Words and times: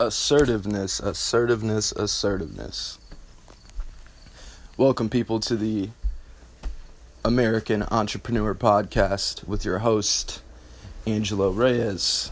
assertiveness, 0.00 0.98
assertiveness, 0.98 1.92
assertiveness. 1.92 2.98
Welcome, 4.78 5.10
people, 5.10 5.40
to 5.40 5.56
the 5.56 5.90
American 7.22 7.82
Entrepreneur 7.82 8.54
Podcast 8.54 9.46
with 9.46 9.62
your 9.62 9.80
host, 9.80 10.40
Angelo 11.06 11.50
Reyes. 11.50 12.30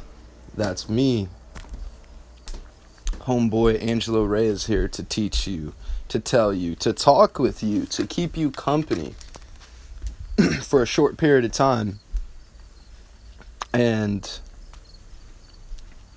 That's 0.56 0.88
me. 0.88 1.28
Homeboy 3.26 3.82
Angelo 3.82 4.24
Reyes 4.24 4.64
here 4.64 4.88
to 4.88 5.02
teach 5.02 5.46
you, 5.46 5.74
to 6.08 6.18
tell 6.18 6.54
you, 6.54 6.74
to 6.76 6.94
talk 6.94 7.38
with 7.38 7.62
you, 7.62 7.84
to 7.84 8.06
keep 8.06 8.34
you 8.34 8.50
company 8.50 9.14
for 10.62 10.82
a 10.82 10.86
short 10.86 11.18
period 11.18 11.44
of 11.44 11.52
time. 11.52 11.98
And 13.74 14.40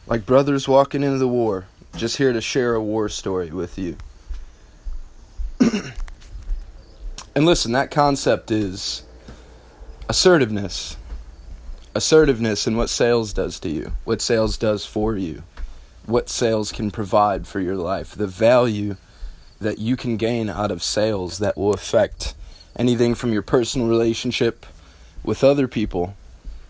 like 0.07 0.25
brothers 0.25 0.67
walking 0.67 1.03
into 1.03 1.17
the 1.17 1.27
war, 1.27 1.65
just 1.95 2.17
here 2.17 2.33
to 2.33 2.41
share 2.41 2.73
a 2.75 2.81
war 2.81 3.09
story 3.09 3.51
with 3.51 3.77
you. 3.77 3.97
and 7.35 7.45
listen, 7.45 7.71
that 7.73 7.91
concept 7.91 8.51
is 8.51 9.03
assertiveness. 10.09 10.97
Assertiveness 11.93 12.67
and 12.67 12.77
what 12.77 12.89
sales 12.89 13.33
does 13.33 13.59
to 13.59 13.69
you, 13.69 13.91
what 14.05 14.21
sales 14.21 14.57
does 14.57 14.85
for 14.85 15.17
you, 15.17 15.43
what 16.05 16.29
sales 16.29 16.71
can 16.71 16.89
provide 16.89 17.45
for 17.45 17.59
your 17.59 17.75
life, 17.75 18.15
the 18.15 18.27
value 18.27 18.95
that 19.59 19.77
you 19.77 19.97
can 19.97 20.17
gain 20.17 20.49
out 20.49 20.71
of 20.71 20.81
sales 20.81 21.39
that 21.39 21.57
will 21.57 21.73
affect 21.73 22.33
anything 22.77 23.13
from 23.13 23.33
your 23.33 23.41
personal 23.41 23.87
relationship 23.87 24.65
with 25.21 25.43
other 25.43 25.67
people 25.67 26.15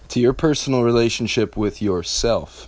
to 0.10 0.20
your 0.20 0.34
personal 0.34 0.84
relationship 0.84 1.56
with 1.56 1.82
yourself 1.82 2.68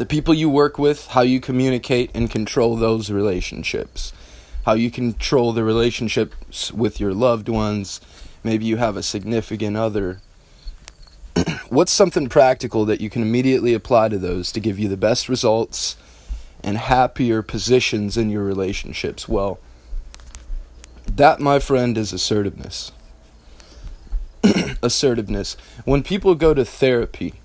the 0.00 0.06
people 0.06 0.32
you 0.32 0.48
work 0.48 0.78
with, 0.78 1.08
how 1.08 1.20
you 1.20 1.38
communicate 1.38 2.10
and 2.14 2.30
control 2.30 2.74
those 2.74 3.10
relationships, 3.10 4.14
how 4.64 4.72
you 4.72 4.90
control 4.90 5.52
the 5.52 5.62
relationships 5.62 6.72
with 6.72 6.98
your 6.98 7.12
loved 7.12 7.50
ones. 7.50 8.00
Maybe 8.42 8.64
you 8.64 8.78
have 8.78 8.96
a 8.96 9.02
significant 9.02 9.76
other. 9.76 10.22
What's 11.68 11.92
something 11.92 12.30
practical 12.30 12.86
that 12.86 13.02
you 13.02 13.10
can 13.10 13.20
immediately 13.20 13.74
apply 13.74 14.08
to 14.08 14.16
those 14.16 14.50
to 14.52 14.60
give 14.60 14.78
you 14.78 14.88
the 14.88 14.96
best 14.96 15.28
results 15.28 15.98
and 16.64 16.78
happier 16.78 17.42
positions 17.42 18.16
in 18.16 18.30
your 18.30 18.42
relationships? 18.42 19.28
Well, 19.28 19.58
that, 21.14 21.40
my 21.40 21.58
friend, 21.58 21.98
is 21.98 22.14
assertiveness. 22.14 22.90
assertiveness. 24.82 25.58
When 25.84 26.02
people 26.02 26.34
go 26.36 26.54
to 26.54 26.64
therapy, 26.64 27.39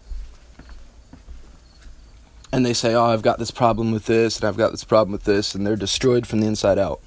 and 2.52 2.66
they 2.66 2.74
say, 2.74 2.94
"Oh, 2.94 3.06
I've 3.06 3.22
got 3.22 3.40
this 3.40 3.52
problem 3.52 3.92
with 3.92 4.06
this 4.06 4.38
and 4.38 4.46
I've 4.46 4.58
got 4.58 4.72
this 4.72 4.84
problem 4.84 5.12
with 5.12 5.24
this," 5.24 5.56
and 5.56 5.66
they're 5.66 5.76
destroyed 5.76 6.28
from 6.28 6.42
the 6.42 6.48
inside 6.48 6.78
out. 6.80 7.00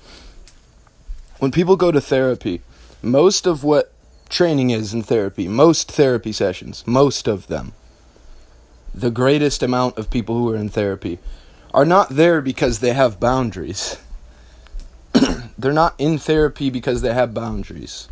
When 1.39 1.50
people 1.50 1.77
go 1.77 1.92
to 1.92 2.00
therapy, 2.00 2.62
most 3.03 3.47
of 3.47 3.62
what 3.62 3.92
training 4.28 4.70
is 4.70 4.92
in 4.92 5.03
therapy, 5.03 5.48
most 5.48 5.91
therapy 5.91 6.33
sessions, 6.33 6.84
most 6.86 7.28
of 7.28 7.47
them, 7.47 7.72
the 8.94 9.11
greatest 9.11 9.62
amount 9.62 9.97
of 9.97 10.11
people 10.11 10.36
who 10.36 10.50
are 10.50 10.56
in 10.56 10.69
therapy 10.69 11.19
are 11.72 11.84
not 11.84 12.11
there 12.11 12.41
because 12.41 12.81
they 12.81 12.92
have 12.92 13.20
boundaries. 13.20 13.98
They're 15.59 15.72
not 15.72 15.94
in 15.98 16.19
therapy 16.19 16.70
because 16.70 17.03
they 17.03 17.12
have 17.12 17.34
boundaries. 17.34 18.09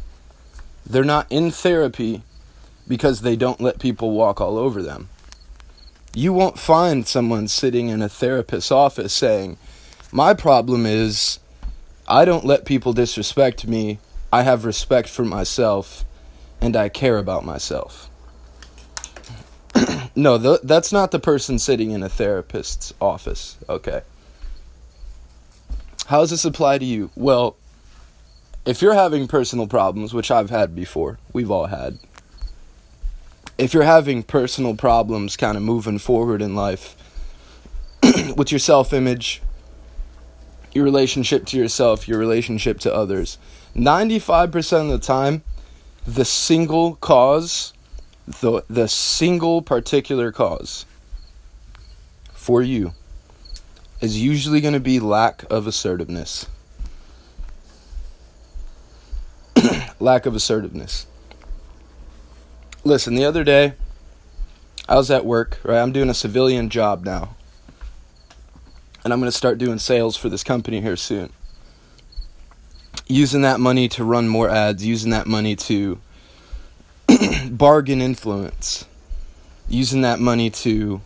They're 0.84 1.04
not 1.04 1.26
in 1.30 1.50
therapy 1.50 2.22
because 2.86 3.22
they 3.22 3.36
don't 3.36 3.60
let 3.60 3.80
people 3.80 4.12
walk 4.12 4.40
all 4.40 4.58
over 4.58 4.82
them. 4.82 5.08
You 6.16 6.32
won't 6.32 6.58
find 6.58 7.06
someone 7.06 7.46
sitting 7.46 7.90
in 7.90 8.00
a 8.00 8.08
therapist's 8.08 8.72
office 8.72 9.12
saying, 9.12 9.58
My 10.10 10.32
problem 10.32 10.86
is 10.86 11.40
I 12.08 12.24
don't 12.24 12.46
let 12.46 12.64
people 12.64 12.94
disrespect 12.94 13.66
me. 13.66 13.98
I 14.32 14.42
have 14.42 14.64
respect 14.64 15.10
for 15.10 15.26
myself 15.26 16.06
and 16.58 16.74
I 16.74 16.88
care 16.88 17.18
about 17.18 17.44
myself. 17.44 18.08
no, 20.16 20.38
th- 20.38 20.60
that's 20.64 20.90
not 20.90 21.10
the 21.10 21.18
person 21.18 21.58
sitting 21.58 21.90
in 21.90 22.02
a 22.02 22.08
therapist's 22.08 22.94
office, 22.98 23.58
okay? 23.68 24.00
How 26.06 26.20
does 26.20 26.30
this 26.30 26.46
apply 26.46 26.78
to 26.78 26.84
you? 26.86 27.10
Well, 27.14 27.56
if 28.64 28.80
you're 28.80 28.94
having 28.94 29.28
personal 29.28 29.66
problems, 29.66 30.14
which 30.14 30.30
I've 30.30 30.48
had 30.48 30.74
before, 30.74 31.18
we've 31.34 31.50
all 31.50 31.66
had, 31.66 31.98
if 33.58 33.72
you're 33.72 33.84
having 33.84 34.22
personal 34.22 34.74
problems 34.74 35.36
kind 35.36 35.56
of 35.56 35.62
moving 35.62 35.98
forward 35.98 36.42
in 36.42 36.54
life 36.54 36.94
with 38.36 38.52
your 38.52 38.58
self 38.58 38.92
image, 38.92 39.42
your 40.72 40.84
relationship 40.84 41.46
to 41.46 41.56
yourself, 41.56 42.06
your 42.06 42.18
relationship 42.18 42.78
to 42.80 42.94
others, 42.94 43.38
95% 43.74 44.82
of 44.82 44.88
the 44.88 44.98
time, 44.98 45.42
the 46.06 46.24
single 46.24 46.96
cause, 46.96 47.72
the, 48.26 48.62
the 48.68 48.88
single 48.88 49.62
particular 49.62 50.32
cause 50.32 50.84
for 52.32 52.62
you 52.62 52.92
is 54.00 54.20
usually 54.20 54.60
going 54.60 54.74
to 54.74 54.80
be 54.80 55.00
lack 55.00 55.44
of 55.50 55.66
assertiveness. 55.66 56.46
lack 60.00 60.26
of 60.26 60.34
assertiveness. 60.34 61.06
Listen, 62.86 63.16
the 63.16 63.24
other 63.24 63.42
day, 63.42 63.72
I 64.88 64.94
was 64.94 65.10
at 65.10 65.26
work, 65.26 65.58
right? 65.64 65.82
I'm 65.82 65.90
doing 65.90 66.08
a 66.08 66.14
civilian 66.14 66.70
job 66.70 67.04
now. 67.04 67.34
And 69.02 69.12
I'm 69.12 69.18
going 69.18 69.28
to 69.28 69.36
start 69.36 69.58
doing 69.58 69.80
sales 69.80 70.16
for 70.16 70.28
this 70.28 70.44
company 70.44 70.80
here 70.80 70.94
soon. 70.94 71.32
Using 73.08 73.42
that 73.42 73.58
money 73.58 73.88
to 73.88 74.04
run 74.04 74.28
more 74.28 74.48
ads, 74.48 74.86
using 74.86 75.10
that 75.10 75.26
money 75.26 75.56
to 75.56 75.98
bargain 77.50 78.00
influence, 78.00 78.84
using 79.68 80.02
that 80.02 80.20
money 80.20 80.48
to 80.50 81.00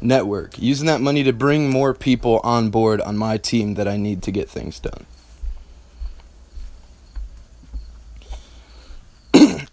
network, 0.00 0.56
using 0.56 0.86
that 0.86 1.00
money 1.00 1.24
to 1.24 1.32
bring 1.32 1.68
more 1.68 1.94
people 1.94 2.38
on 2.44 2.70
board 2.70 3.00
on 3.00 3.16
my 3.16 3.38
team 3.38 3.74
that 3.74 3.88
I 3.88 3.96
need 3.96 4.22
to 4.22 4.30
get 4.30 4.48
things 4.48 4.78
done. 4.78 5.04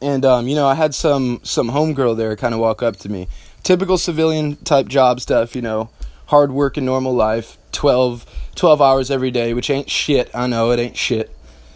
And 0.04 0.26
um, 0.26 0.48
you 0.48 0.56
know, 0.56 0.68
I 0.68 0.76
had 0.76 0.94
some 0.94 1.40
some 1.44 1.70
homegirl 1.70 2.18
there 2.18 2.36
kind 2.36 2.54
of 2.54 2.60
walk 2.60 2.84
up 2.84 2.98
to 2.98 3.10
me. 3.10 3.28
Typical 3.64 3.98
civilian 3.98 4.58
type 4.58 4.88
job 4.88 5.22
stuff, 5.22 5.56
you 5.56 5.62
know, 5.62 5.90
hard 6.28 6.52
work 6.52 6.78
in 6.78 6.84
normal 6.84 7.14
life, 7.14 7.58
12, 7.72 8.26
12 8.56 8.82
hours 8.82 9.10
every 9.10 9.32
day, 9.32 9.54
which 9.54 9.70
ain't 9.70 9.90
shit. 9.90 10.30
I 10.34 10.48
know 10.48 10.72
it 10.72 10.80
ain't 10.80 10.98
shit. 10.98 11.32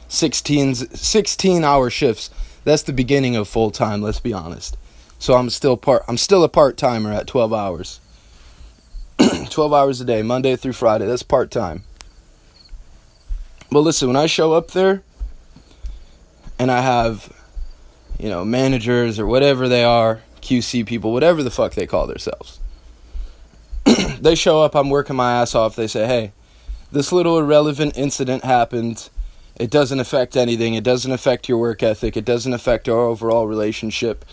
16, 0.10 0.76
16 0.76 1.64
hour 1.64 1.90
shifts. 1.90 2.30
That's 2.66 2.84
the 2.84 2.94
beginning 2.94 3.36
of 3.38 3.48
full 3.48 3.72
time. 3.72 4.02
Let's 4.02 4.20
be 4.20 4.34
honest. 4.34 4.78
So 5.20 5.36
I'm 5.36 5.50
still 5.50 5.78
part. 5.78 6.04
I'm 6.08 6.18
still 6.18 6.44
a 6.44 6.50
part 6.50 6.78
timer 6.78 7.14
at 7.14 7.28
12 7.28 7.54
hours. 7.54 8.00
12 9.50 9.74
hours 9.74 10.02
a 10.02 10.06
day, 10.06 10.22
Monday 10.22 10.56
through 10.56 10.74
Friday. 10.74 11.06
That's 11.06 11.24
part 11.24 11.50
time. 11.50 11.84
But 13.72 13.80
listen, 13.80 14.08
when 14.10 14.18
I 14.18 14.28
show 14.28 14.54
up 14.54 14.72
there 14.72 15.02
and 16.60 16.70
I 16.70 16.82
have 16.82 17.32
you 18.20 18.30
know, 18.30 18.44
managers 18.44 19.20
or 19.20 19.26
whatever 19.26 19.68
they 19.68 19.84
are, 19.84 20.22
QC 20.42 20.86
people, 20.86 21.12
whatever 21.14 21.44
the 21.44 21.52
fuck 21.52 21.74
they 21.74 21.88
call 21.88 22.08
themselves. 22.08 22.60
they 24.20 24.36
show 24.36 24.62
up, 24.62 24.76
I'm 24.76 24.90
working 24.90 25.16
my 25.16 25.42
ass 25.42 25.56
off. 25.56 25.76
They 25.76 25.88
say, 25.88 26.08
hey, 26.08 26.32
this 26.92 27.12
little 27.12 27.38
irrelevant 27.40 27.98
incident 27.98 28.44
happened. 28.44 29.10
It 29.56 29.70
doesn't 29.70 30.00
affect 30.00 30.38
anything. 30.38 30.76
It 30.76 30.84
doesn't 30.84 31.12
affect 31.12 31.50
your 31.50 31.58
work 31.58 31.82
ethic. 31.84 32.16
It 32.16 32.26
doesn't 32.26 32.54
affect 32.54 32.88
our 32.88 33.00
overall 33.00 33.48
relationship. 33.48 34.24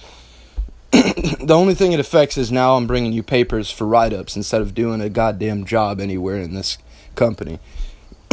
the 0.93 1.55
only 1.55 1.75
thing 1.75 1.93
it 1.93 2.01
affects 2.01 2.37
is 2.37 2.53
now 2.53 2.77
I'm 2.77 2.87
bringing 2.87 3.13
you 3.13 3.23
papers 3.23 3.71
for 3.71 3.87
write 3.87 4.13
ups 4.13 4.37
instead 4.37 4.61
of 4.61 4.75
doing 4.75 5.01
a 5.01 5.09
goddamn 5.09 5.65
job 5.65 6.01
anywhere 6.01 6.37
in 6.37 6.55
this 6.55 6.79
company. 7.17 7.59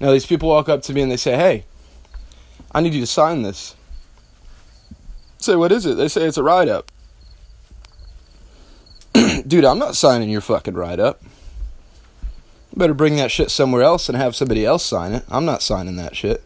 now, 0.00 0.10
these 0.10 0.26
people 0.26 0.48
walk 0.48 0.68
up 0.68 0.82
to 0.82 0.92
me 0.92 1.02
and 1.02 1.10
they 1.10 1.16
say, 1.16 1.36
hey, 1.36 1.64
I 2.72 2.80
need 2.80 2.94
you 2.94 3.00
to 3.00 3.06
sign 3.06 3.42
this. 3.42 3.76
Say, 5.40 5.56
what 5.56 5.72
is 5.72 5.86
it? 5.86 5.96
They 5.96 6.08
say 6.08 6.26
it's 6.26 6.36
a 6.36 6.42
write 6.42 6.68
up. 6.68 6.90
Dude, 9.46 9.64
I'm 9.64 9.78
not 9.78 9.96
signing 9.96 10.28
your 10.28 10.42
fucking 10.42 10.74
write 10.74 11.00
up. 11.00 11.22
Better 12.76 12.92
bring 12.92 13.16
that 13.16 13.30
shit 13.30 13.50
somewhere 13.50 13.82
else 13.82 14.08
and 14.08 14.18
have 14.18 14.36
somebody 14.36 14.66
else 14.66 14.84
sign 14.84 15.12
it. 15.12 15.24
I'm 15.30 15.46
not 15.46 15.62
signing 15.62 15.96
that 15.96 16.14
shit. 16.14 16.42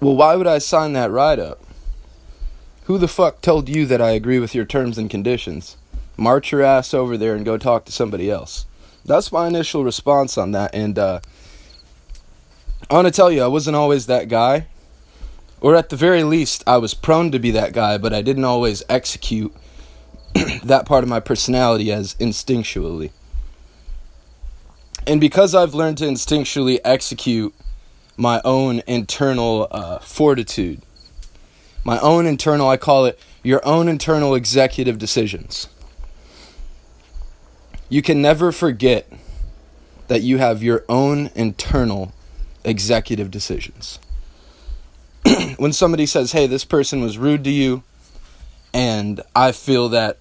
Well, 0.00 0.16
why 0.16 0.36
would 0.36 0.46
I 0.46 0.58
sign 0.58 0.92
that 0.92 1.10
write 1.10 1.40
up? 1.40 1.60
Who 2.84 2.96
the 2.96 3.08
fuck 3.08 3.42
told 3.42 3.68
you 3.68 3.86
that 3.86 4.00
I 4.00 4.12
agree 4.12 4.38
with 4.38 4.54
your 4.54 4.64
terms 4.64 4.96
and 4.96 5.10
conditions? 5.10 5.76
March 6.16 6.52
your 6.52 6.62
ass 6.62 6.94
over 6.94 7.16
there 7.16 7.34
and 7.34 7.44
go 7.44 7.58
talk 7.58 7.84
to 7.86 7.92
somebody 7.92 8.30
else. 8.30 8.66
That's 9.04 9.32
my 9.32 9.48
initial 9.48 9.82
response 9.84 10.38
on 10.38 10.52
that. 10.52 10.74
And 10.74 10.96
uh, 10.96 11.20
I 12.88 12.94
want 12.94 13.08
to 13.08 13.12
tell 13.12 13.32
you, 13.32 13.42
I 13.42 13.48
wasn't 13.48 13.76
always 13.76 14.06
that 14.06 14.28
guy. 14.28 14.66
Or 15.62 15.76
at 15.76 15.90
the 15.90 15.96
very 15.96 16.24
least, 16.24 16.64
I 16.66 16.78
was 16.78 16.92
prone 16.92 17.30
to 17.30 17.38
be 17.38 17.52
that 17.52 17.72
guy, 17.72 17.96
but 17.96 18.12
I 18.12 18.20
didn't 18.20 18.44
always 18.44 18.82
execute 18.88 19.54
that 20.64 20.86
part 20.86 21.04
of 21.04 21.08
my 21.08 21.20
personality 21.20 21.92
as 21.92 22.14
instinctually. 22.16 23.12
And 25.06 25.20
because 25.20 25.54
I've 25.54 25.72
learned 25.72 25.98
to 25.98 26.04
instinctually 26.04 26.80
execute 26.84 27.54
my 28.16 28.40
own 28.44 28.82
internal 28.88 29.68
uh, 29.70 30.00
fortitude, 30.00 30.82
my 31.84 32.00
own 32.00 32.26
internal, 32.26 32.68
I 32.68 32.76
call 32.76 33.06
it 33.06 33.16
your 33.44 33.64
own 33.64 33.88
internal 33.88 34.34
executive 34.34 34.98
decisions. 34.98 35.68
You 37.88 38.02
can 38.02 38.20
never 38.20 38.50
forget 38.50 39.08
that 40.08 40.22
you 40.22 40.38
have 40.38 40.60
your 40.60 40.84
own 40.88 41.30
internal 41.36 42.12
executive 42.64 43.30
decisions. 43.30 44.00
when 45.56 45.72
somebody 45.72 46.06
says, 46.06 46.32
hey, 46.32 46.46
this 46.46 46.64
person 46.64 47.00
was 47.00 47.18
rude 47.18 47.44
to 47.44 47.50
you, 47.50 47.82
and 48.74 49.20
I 49.34 49.52
feel 49.52 49.88
that 49.90 50.18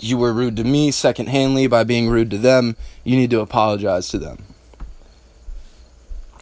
you 0.00 0.18
were 0.18 0.32
rude 0.32 0.56
to 0.56 0.64
me 0.64 0.90
secondhandly 0.90 1.70
by 1.70 1.84
being 1.84 2.08
rude 2.08 2.30
to 2.30 2.38
them, 2.38 2.76
you 3.04 3.16
need 3.16 3.30
to 3.30 3.40
apologize 3.40 4.08
to 4.08 4.18
them. 4.18 4.44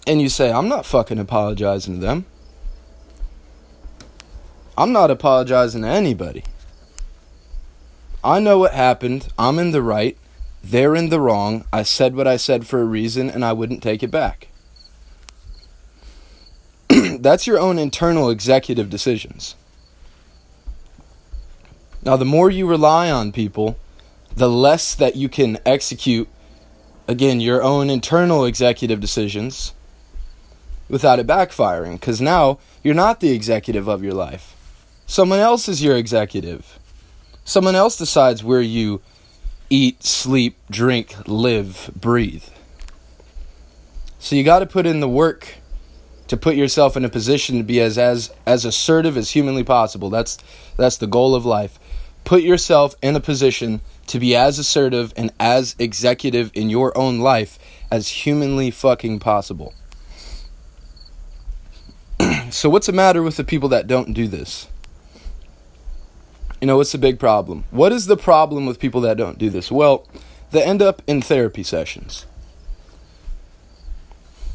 And 0.06 0.20
you 0.20 0.28
say, 0.28 0.50
I'm 0.50 0.68
not 0.68 0.86
fucking 0.86 1.18
apologizing 1.18 2.00
to 2.00 2.00
them. 2.00 2.26
I'm 4.78 4.92
not 4.92 5.10
apologizing 5.10 5.82
to 5.82 5.88
anybody. 5.88 6.42
I 8.24 8.40
know 8.40 8.58
what 8.58 8.72
happened. 8.72 9.28
I'm 9.38 9.58
in 9.58 9.72
the 9.72 9.82
right. 9.82 10.16
They're 10.64 10.96
in 10.96 11.10
the 11.10 11.20
wrong. 11.20 11.64
I 11.72 11.82
said 11.82 12.14
what 12.14 12.26
I 12.26 12.36
said 12.36 12.66
for 12.66 12.80
a 12.80 12.84
reason 12.84 13.28
and 13.30 13.44
I 13.44 13.52
wouldn't 13.52 13.82
take 13.82 14.02
it 14.02 14.10
back. 14.10 14.48
That's 17.20 17.46
your 17.46 17.58
own 17.58 17.78
internal 17.78 18.30
executive 18.30 18.88
decisions. 18.88 19.54
Now, 22.02 22.16
the 22.16 22.24
more 22.24 22.50
you 22.50 22.66
rely 22.66 23.10
on 23.10 23.30
people, 23.30 23.78
the 24.34 24.48
less 24.48 24.94
that 24.94 25.16
you 25.16 25.28
can 25.28 25.58
execute, 25.66 26.28
again, 27.06 27.40
your 27.40 27.62
own 27.62 27.90
internal 27.90 28.46
executive 28.46 29.00
decisions 29.00 29.74
without 30.88 31.18
it 31.18 31.26
backfiring. 31.26 32.00
Because 32.00 32.22
now 32.22 32.58
you're 32.82 32.94
not 32.94 33.20
the 33.20 33.32
executive 33.32 33.86
of 33.86 34.02
your 34.02 34.14
life, 34.14 34.56
someone 35.06 35.40
else 35.40 35.68
is 35.68 35.82
your 35.82 35.96
executive. 35.96 36.78
Someone 37.44 37.74
else 37.74 37.96
decides 37.96 38.44
where 38.44 38.60
you 38.62 39.02
eat, 39.68 40.04
sleep, 40.04 40.56
drink, 40.70 41.14
live, 41.26 41.90
breathe. 41.94 42.44
So 44.18 44.36
you 44.36 44.44
got 44.44 44.60
to 44.60 44.66
put 44.66 44.86
in 44.86 45.00
the 45.00 45.08
work 45.08 45.59
to 46.30 46.36
put 46.36 46.54
yourself 46.54 46.96
in 46.96 47.04
a 47.04 47.08
position 47.08 47.56
to 47.56 47.64
be 47.64 47.80
as 47.80 47.98
as 47.98 48.32
as 48.46 48.64
assertive 48.64 49.16
as 49.16 49.30
humanly 49.30 49.64
possible. 49.64 50.10
That's 50.10 50.38
that's 50.76 50.96
the 50.96 51.08
goal 51.08 51.34
of 51.34 51.44
life. 51.44 51.80
Put 52.22 52.42
yourself 52.42 52.94
in 53.02 53.16
a 53.16 53.20
position 53.20 53.80
to 54.06 54.20
be 54.20 54.36
as 54.36 54.56
assertive 54.56 55.12
and 55.16 55.32
as 55.40 55.74
executive 55.80 56.52
in 56.54 56.70
your 56.70 56.96
own 56.96 57.18
life 57.18 57.58
as 57.90 58.06
humanly 58.24 58.70
fucking 58.70 59.18
possible. 59.18 59.74
so 62.50 62.70
what's 62.70 62.86
the 62.86 62.92
matter 62.92 63.24
with 63.24 63.36
the 63.36 63.42
people 63.42 63.68
that 63.70 63.88
don't 63.88 64.12
do 64.12 64.28
this? 64.28 64.68
You 66.60 66.68
know, 66.68 66.76
what's 66.76 66.92
the 66.92 66.98
big 66.98 67.18
problem? 67.18 67.64
What 67.72 67.90
is 67.90 68.06
the 68.06 68.16
problem 68.16 68.66
with 68.66 68.78
people 68.78 69.00
that 69.00 69.16
don't 69.16 69.36
do 69.36 69.50
this? 69.50 69.72
Well, 69.72 70.06
they 70.52 70.62
end 70.62 70.80
up 70.80 71.02
in 71.08 71.22
therapy 71.22 71.64
sessions. 71.64 72.24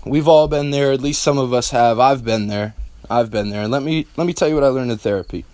We've 0.05 0.27
all 0.27 0.47
been 0.47 0.69
there, 0.69 0.91
at 0.91 1.01
least 1.01 1.23
some 1.23 1.39
of 1.39 1.51
us 1.51 1.71
have. 1.71 1.99
I've 1.99 2.23
been 2.23 2.47
there. 2.47 2.75
I've 3.09 3.31
been 3.31 3.49
there. 3.49 3.63
And 3.63 3.71
let 3.71 3.81
me 3.81 4.05
let 4.17 4.27
me 4.27 4.33
tell 4.33 4.47
you 4.47 4.55
what 4.55 4.63
I 4.63 4.67
learned 4.67 4.91
in 4.91 4.97
therapy. 4.97 5.45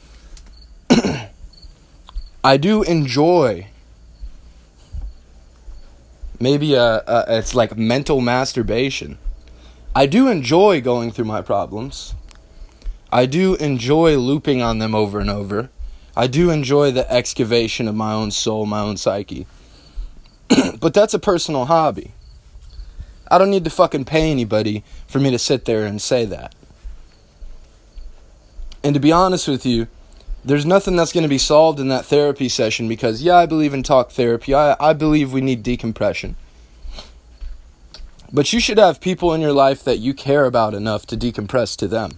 I 2.44 2.58
do 2.58 2.84
enjoy 2.84 3.68
maybe 6.40 6.74
a, 6.74 7.04
a, 7.08 7.26
it's 7.38 7.56
like 7.56 7.78
mental 7.78 8.20
masturbation. 8.20 9.18
I 9.96 10.06
do 10.06 10.28
enjoy 10.28 10.82
going 10.82 11.12
through 11.12 11.26
my 11.26 11.42
problems. 11.42 12.14
I 13.12 13.26
do 13.26 13.56
enjoy 13.56 14.18
looping 14.18 14.62
on 14.62 14.80
them 14.80 14.96
over 14.96 15.20
and 15.20 15.30
over. 15.30 15.70
I 16.16 16.28
do 16.28 16.50
enjoy 16.50 16.92
the 16.92 17.10
excavation 17.12 17.88
of 17.88 17.96
my 17.96 18.14
own 18.14 18.32
soul, 18.32 18.66
my 18.66 18.82
own 18.82 18.98
psyche. 18.98 19.48
but 20.80 20.94
that's 20.94 21.14
a 21.14 21.20
personal 21.20 21.66
hobby. 21.66 22.14
I 23.32 23.38
don't 23.38 23.50
need 23.50 23.64
to 23.64 23.70
fucking 23.70 24.06
pay 24.06 24.30
anybody 24.30 24.84
for 25.08 25.20
me 25.20 25.32
to 25.32 25.40
sit 25.40 25.64
there 25.64 25.86
and 25.86 26.02
say 26.02 26.26
that. 26.26 26.54
And 28.84 28.94
to 28.94 29.00
be 29.00 29.14
honest 29.14 29.48
with 29.48 29.66
you, 29.66 29.88
there's 30.44 30.66
nothing 30.66 30.98
that's 30.98 31.14
going 31.14 31.24
to 31.24 31.30
be 31.30 31.38
solved 31.38 31.80
in 31.80 31.88
that 31.88 32.06
therapy 32.06 32.50
session 32.50 32.90
because, 32.90 33.22
yeah, 33.22 33.38
I 33.38 33.46
believe 33.46 33.74
in 33.74 33.84
talk 33.84 34.12
therapy. 34.12 34.54
I, 34.54 34.76
I 34.82 34.92
believe 34.92 35.32
we 35.32 35.40
need 35.40 35.64
decompression. 35.64 36.36
But 38.34 38.52
you 38.52 38.60
should 38.60 38.78
have 38.78 39.00
people 39.00 39.34
in 39.34 39.40
your 39.40 39.54
life 39.54 39.82
that 39.86 40.00
you 40.00 40.14
care 40.14 40.46
about 40.46 40.74
enough 40.74 41.06
to 41.08 41.18
decompress 41.18 41.78
to 41.78 41.88
them. 41.88 42.18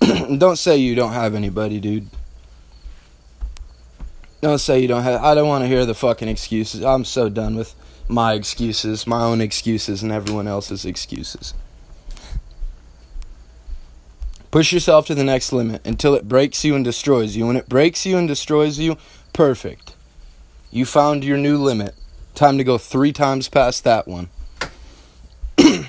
don't 0.38 0.56
say 0.56 0.78
you 0.78 0.94
don't 0.94 1.12
have 1.12 1.34
anybody, 1.34 1.78
dude. 1.78 2.08
Don't 4.40 4.58
say 4.58 4.80
you 4.80 4.88
don't 4.88 5.02
have. 5.02 5.22
I 5.22 5.34
don't 5.34 5.48
want 5.48 5.62
to 5.64 5.68
hear 5.68 5.84
the 5.84 5.94
fucking 5.94 6.28
excuses. 6.28 6.82
I'm 6.82 7.04
so 7.04 7.28
done 7.28 7.56
with 7.56 7.74
my 8.08 8.34
excuses, 8.34 9.06
my 9.06 9.22
own 9.22 9.40
excuses, 9.40 10.02
and 10.02 10.12
everyone 10.12 10.46
else's 10.46 10.84
excuses. 10.84 11.54
Push 14.50 14.72
yourself 14.72 15.06
to 15.06 15.14
the 15.14 15.24
next 15.24 15.52
limit 15.52 15.86
until 15.86 16.14
it 16.14 16.28
breaks 16.28 16.64
you 16.64 16.74
and 16.74 16.84
destroys 16.84 17.36
you. 17.36 17.46
When 17.46 17.56
it 17.56 17.68
breaks 17.68 18.06
you 18.06 18.16
and 18.16 18.28
destroys 18.28 18.78
you, 18.78 18.96
perfect. 19.32 19.94
You 20.70 20.86
found 20.86 21.24
your 21.24 21.36
new 21.36 21.58
limit. 21.58 21.94
Time 22.34 22.56
to 22.58 22.64
go 22.64 22.78
three 22.78 23.12
times 23.12 23.48
past 23.48 23.84
that 23.84 24.06
one. 24.06 24.28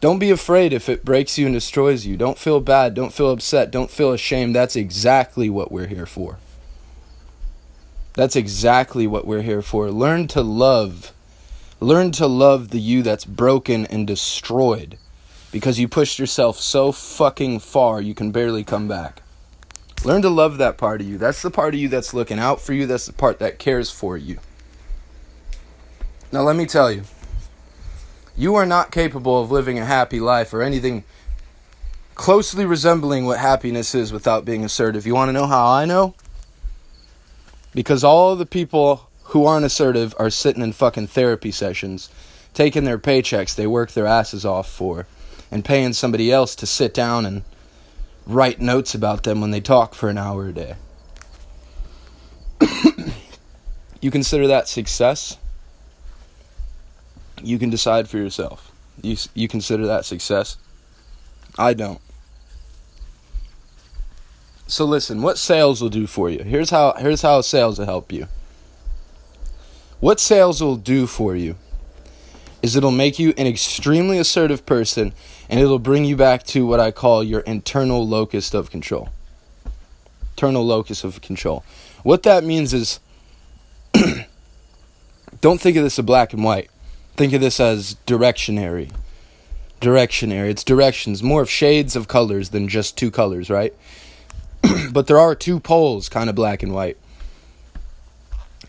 don't 0.00 0.18
be 0.18 0.30
afraid 0.30 0.72
if 0.72 0.88
it 0.88 1.04
breaks 1.04 1.38
you 1.38 1.46
and 1.46 1.54
destroys 1.54 2.06
you. 2.06 2.16
Don't 2.16 2.38
feel 2.38 2.60
bad. 2.60 2.94
Don't 2.94 3.12
feel 3.12 3.30
upset. 3.30 3.70
Don't 3.70 3.90
feel 3.90 4.12
ashamed. 4.12 4.54
That's 4.54 4.76
exactly 4.76 5.48
what 5.48 5.72
we're 5.72 5.86
here 5.86 6.06
for. 6.06 6.38
That's 8.12 8.36
exactly 8.36 9.06
what 9.06 9.26
we're 9.26 9.42
here 9.42 9.62
for. 9.62 9.90
Learn 9.90 10.28
to 10.28 10.42
love 10.42 11.13
Learn 11.84 12.12
to 12.12 12.26
love 12.26 12.70
the 12.70 12.80
you 12.80 13.02
that's 13.02 13.26
broken 13.26 13.84
and 13.88 14.06
destroyed 14.06 14.96
because 15.52 15.78
you 15.78 15.86
pushed 15.86 16.18
yourself 16.18 16.58
so 16.58 16.92
fucking 16.92 17.58
far 17.58 18.00
you 18.00 18.14
can 18.14 18.32
barely 18.32 18.64
come 18.64 18.88
back. 18.88 19.20
Learn 20.02 20.22
to 20.22 20.30
love 20.30 20.56
that 20.56 20.78
part 20.78 21.02
of 21.02 21.06
you. 21.06 21.18
That's 21.18 21.42
the 21.42 21.50
part 21.50 21.74
of 21.74 21.80
you 21.80 21.88
that's 21.88 22.14
looking 22.14 22.38
out 22.38 22.62
for 22.62 22.72
you, 22.72 22.86
that's 22.86 23.04
the 23.04 23.12
part 23.12 23.38
that 23.40 23.58
cares 23.58 23.90
for 23.90 24.16
you. 24.16 24.38
Now, 26.32 26.40
let 26.40 26.56
me 26.56 26.64
tell 26.64 26.90
you, 26.90 27.02
you 28.34 28.54
are 28.54 28.64
not 28.64 28.90
capable 28.90 29.42
of 29.42 29.50
living 29.50 29.78
a 29.78 29.84
happy 29.84 30.20
life 30.20 30.54
or 30.54 30.62
anything 30.62 31.04
closely 32.14 32.64
resembling 32.64 33.26
what 33.26 33.40
happiness 33.40 33.94
is 33.94 34.10
without 34.10 34.46
being 34.46 34.64
assertive. 34.64 35.06
You 35.06 35.14
want 35.14 35.28
to 35.28 35.34
know 35.34 35.46
how 35.46 35.66
I 35.66 35.84
know? 35.84 36.14
Because 37.74 38.02
all 38.02 38.36
the 38.36 38.46
people 38.46 39.10
who 39.34 39.44
aren't 39.46 39.66
assertive 39.66 40.14
are 40.16 40.30
sitting 40.30 40.62
in 40.62 40.70
fucking 40.70 41.08
therapy 41.08 41.50
sessions, 41.50 42.08
taking 42.54 42.84
their 42.84 43.00
paychecks 43.00 43.52
they 43.52 43.66
work 43.66 43.90
their 43.90 44.06
asses 44.06 44.46
off 44.46 44.70
for, 44.70 45.08
and 45.50 45.64
paying 45.64 45.92
somebody 45.92 46.30
else 46.30 46.54
to 46.54 46.64
sit 46.64 46.94
down 46.94 47.26
and 47.26 47.42
write 48.26 48.60
notes 48.60 48.94
about 48.94 49.24
them 49.24 49.40
when 49.40 49.50
they 49.50 49.60
talk 49.60 49.92
for 49.92 50.08
an 50.08 50.16
hour 50.16 50.46
a 50.46 50.52
day. 50.52 50.76
you 54.00 54.12
consider 54.12 54.46
that 54.46 54.68
success? 54.68 55.36
You 57.42 57.58
can 57.58 57.70
decide 57.70 58.08
for 58.08 58.18
yourself. 58.18 58.70
You, 59.02 59.16
you 59.34 59.48
consider 59.48 59.84
that 59.84 60.04
success? 60.04 60.58
I 61.58 61.74
don't. 61.74 62.00
So 64.68 64.84
listen, 64.84 65.22
what 65.22 65.38
sales 65.38 65.82
will 65.82 65.88
do 65.88 66.06
for 66.06 66.30
you? 66.30 66.44
Here's 66.44 66.70
how 66.70 66.92
here's 66.92 67.22
how 67.22 67.40
sales 67.40 67.80
will 67.80 67.86
help 67.86 68.12
you. 68.12 68.28
What 70.04 70.20
sales 70.20 70.62
will 70.62 70.76
do 70.76 71.06
for 71.06 71.34
you 71.34 71.56
is 72.60 72.76
it'll 72.76 72.90
make 72.90 73.18
you 73.18 73.32
an 73.38 73.46
extremely 73.46 74.18
assertive 74.18 74.66
person 74.66 75.14
and 75.48 75.58
it'll 75.58 75.78
bring 75.78 76.04
you 76.04 76.14
back 76.14 76.42
to 76.48 76.66
what 76.66 76.78
I 76.78 76.90
call 76.90 77.24
your 77.24 77.40
internal 77.40 78.06
locus 78.06 78.52
of 78.52 78.70
control. 78.70 79.08
Internal 80.32 80.62
locus 80.62 81.04
of 81.04 81.22
control. 81.22 81.64
What 82.02 82.22
that 82.24 82.44
means 82.44 82.74
is 82.74 83.00
don't 85.40 85.58
think 85.58 85.78
of 85.78 85.82
this 85.82 85.98
as 85.98 86.04
black 86.04 86.34
and 86.34 86.44
white. 86.44 86.70
Think 87.16 87.32
of 87.32 87.40
this 87.40 87.58
as 87.58 87.96
directionary. 88.06 88.92
Directionary. 89.80 90.50
It's 90.50 90.64
directions, 90.64 91.22
more 91.22 91.40
of 91.40 91.48
shades 91.48 91.96
of 91.96 92.08
colors 92.08 92.50
than 92.50 92.68
just 92.68 92.98
two 92.98 93.10
colors, 93.10 93.48
right? 93.48 93.72
but 94.92 95.06
there 95.06 95.18
are 95.18 95.34
two 95.34 95.60
poles, 95.60 96.10
kind 96.10 96.28
of 96.28 96.36
black 96.36 96.62
and 96.62 96.74
white. 96.74 96.98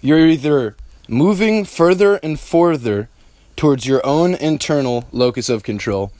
You're 0.01 0.29
either 0.29 0.77
moving 1.07 1.65
further 1.65 2.15
and 2.17 2.39
further 2.39 3.09
towards 3.55 3.85
your 3.85 4.05
own 4.05 4.35
internal 4.35 5.05
locus 5.11 5.49
of 5.49 5.63
control, 5.63 6.11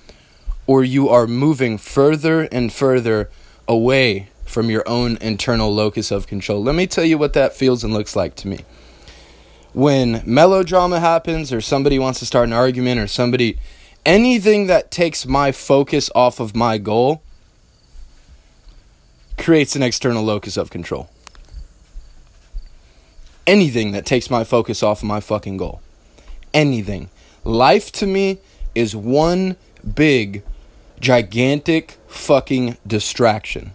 or 0.68 0.84
you 0.84 1.10
are 1.10 1.28
moving 1.28 1.78
further 1.78 2.42
and 2.52 2.72
further 2.72 3.30
away 3.68 4.30
from 4.46 4.70
your 4.70 4.88
own 4.88 5.18
internal 5.18 5.74
locus 5.74 6.12
of 6.12 6.28
control. 6.28 6.64
Let 6.64 6.76
me 6.76 6.88
tell 6.88 7.04
you 7.04 7.18
what 7.18 7.34
that 7.34 7.56
feels 7.56 7.84
and 7.84 7.94
looks 7.94 8.16
like 8.16 8.36
to 8.38 8.48
me. 8.48 8.60
When 9.74 10.22
melodrama 10.26 11.00
happens, 11.00 11.52
or 11.52 11.60
somebody 11.60 12.00
wants 12.00 12.20
to 12.20 12.26
start 12.26 12.48
an 12.48 12.54
argument, 12.54 13.00
or 13.00 13.08
somebody, 13.08 13.58
anything 14.06 14.68
that 14.68 14.92
takes 14.92 15.26
my 15.26 15.52
focus 15.52 16.10
off 16.16 16.40
of 16.40 16.56
my 16.56 16.78
goal 16.78 17.22
creates 19.38 19.76
an 19.76 19.84
external 19.84 20.24
locus 20.24 20.56
of 20.56 20.70
control. 20.70 21.10
Anything 23.48 23.92
that 23.92 24.06
takes 24.06 24.30
my 24.30 24.44
focus 24.44 24.82
off 24.82 25.00
of 25.00 25.08
my 25.08 25.20
fucking 25.20 25.58
goal. 25.58 25.82
Anything. 26.54 27.10
Life 27.44 27.92
to 27.94 28.08
me 28.08 28.40
is 28.74 28.96
one 28.96 29.56
big, 29.94 30.44
gigantic 31.00 31.98
fucking 32.08 32.78
distraction. 32.88 33.72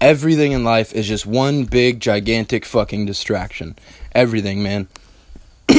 Everything 0.00 0.52
in 0.52 0.64
life 0.64 0.92
is 0.92 1.08
just 1.08 1.26
one 1.26 1.64
big, 1.64 2.00
gigantic 2.00 2.64
fucking 2.64 3.04
distraction. 3.04 3.76
Everything, 4.12 4.62
man. 4.62 4.88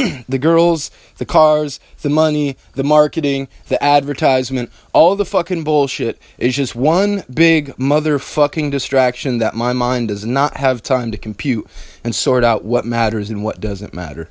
the 0.28 0.38
girls, 0.38 0.90
the 1.18 1.26
cars, 1.26 1.80
the 2.02 2.08
money, 2.08 2.56
the 2.74 2.84
marketing, 2.84 3.48
the 3.68 3.82
advertisement, 3.82 4.70
all 4.92 5.16
the 5.16 5.24
fucking 5.24 5.64
bullshit 5.64 6.20
is 6.38 6.56
just 6.56 6.74
one 6.74 7.24
big 7.32 7.68
motherfucking 7.76 8.70
distraction 8.70 9.38
that 9.38 9.54
my 9.54 9.72
mind 9.72 10.08
does 10.08 10.24
not 10.24 10.56
have 10.56 10.82
time 10.82 11.10
to 11.10 11.18
compute 11.18 11.66
and 12.04 12.14
sort 12.14 12.44
out 12.44 12.64
what 12.64 12.84
matters 12.84 13.30
and 13.30 13.44
what 13.44 13.60
doesn't 13.60 13.94
matter. 13.94 14.28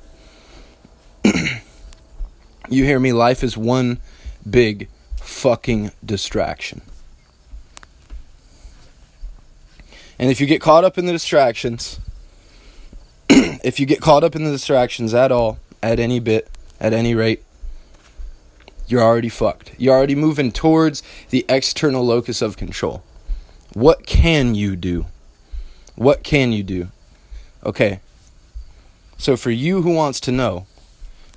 you 2.68 2.84
hear 2.84 2.98
me? 2.98 3.12
Life 3.12 3.44
is 3.44 3.56
one 3.56 3.98
big 4.48 4.88
fucking 5.16 5.92
distraction. 6.04 6.80
And 10.18 10.30
if 10.30 10.40
you 10.40 10.46
get 10.46 10.60
caught 10.60 10.84
up 10.84 10.98
in 10.98 11.06
the 11.06 11.12
distractions, 11.12 11.98
if 13.62 13.78
you 13.78 13.86
get 13.86 14.00
caught 14.00 14.24
up 14.24 14.34
in 14.34 14.42
the 14.42 14.50
distractions 14.50 15.14
at 15.14 15.30
all, 15.30 15.60
at 15.84 16.00
any 16.00 16.18
bit, 16.18 16.50
at 16.80 16.92
any 16.92 17.14
rate, 17.14 17.44
you're 18.88 19.02
already 19.02 19.28
fucked. 19.28 19.70
You're 19.78 19.94
already 19.94 20.16
moving 20.16 20.50
towards 20.50 21.04
the 21.28 21.44
external 21.48 22.04
locus 22.04 22.42
of 22.42 22.56
control. 22.56 23.04
What 23.72 24.04
can 24.04 24.56
you 24.56 24.74
do? 24.74 25.06
What 25.94 26.24
can 26.24 26.52
you 26.52 26.64
do? 26.64 26.88
Okay. 27.64 28.00
So, 29.16 29.36
for 29.36 29.52
you 29.52 29.82
who 29.82 29.94
wants 29.94 30.18
to 30.20 30.32
know, 30.32 30.66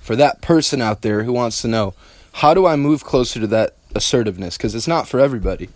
for 0.00 0.16
that 0.16 0.40
person 0.40 0.82
out 0.82 1.02
there 1.02 1.22
who 1.22 1.32
wants 1.32 1.62
to 1.62 1.68
know, 1.68 1.94
how 2.32 2.54
do 2.54 2.66
I 2.66 2.74
move 2.74 3.04
closer 3.04 3.38
to 3.38 3.46
that 3.46 3.76
assertiveness? 3.94 4.56
Because 4.56 4.74
it's 4.74 4.88
not 4.88 5.06
for 5.06 5.20
everybody. 5.20 5.68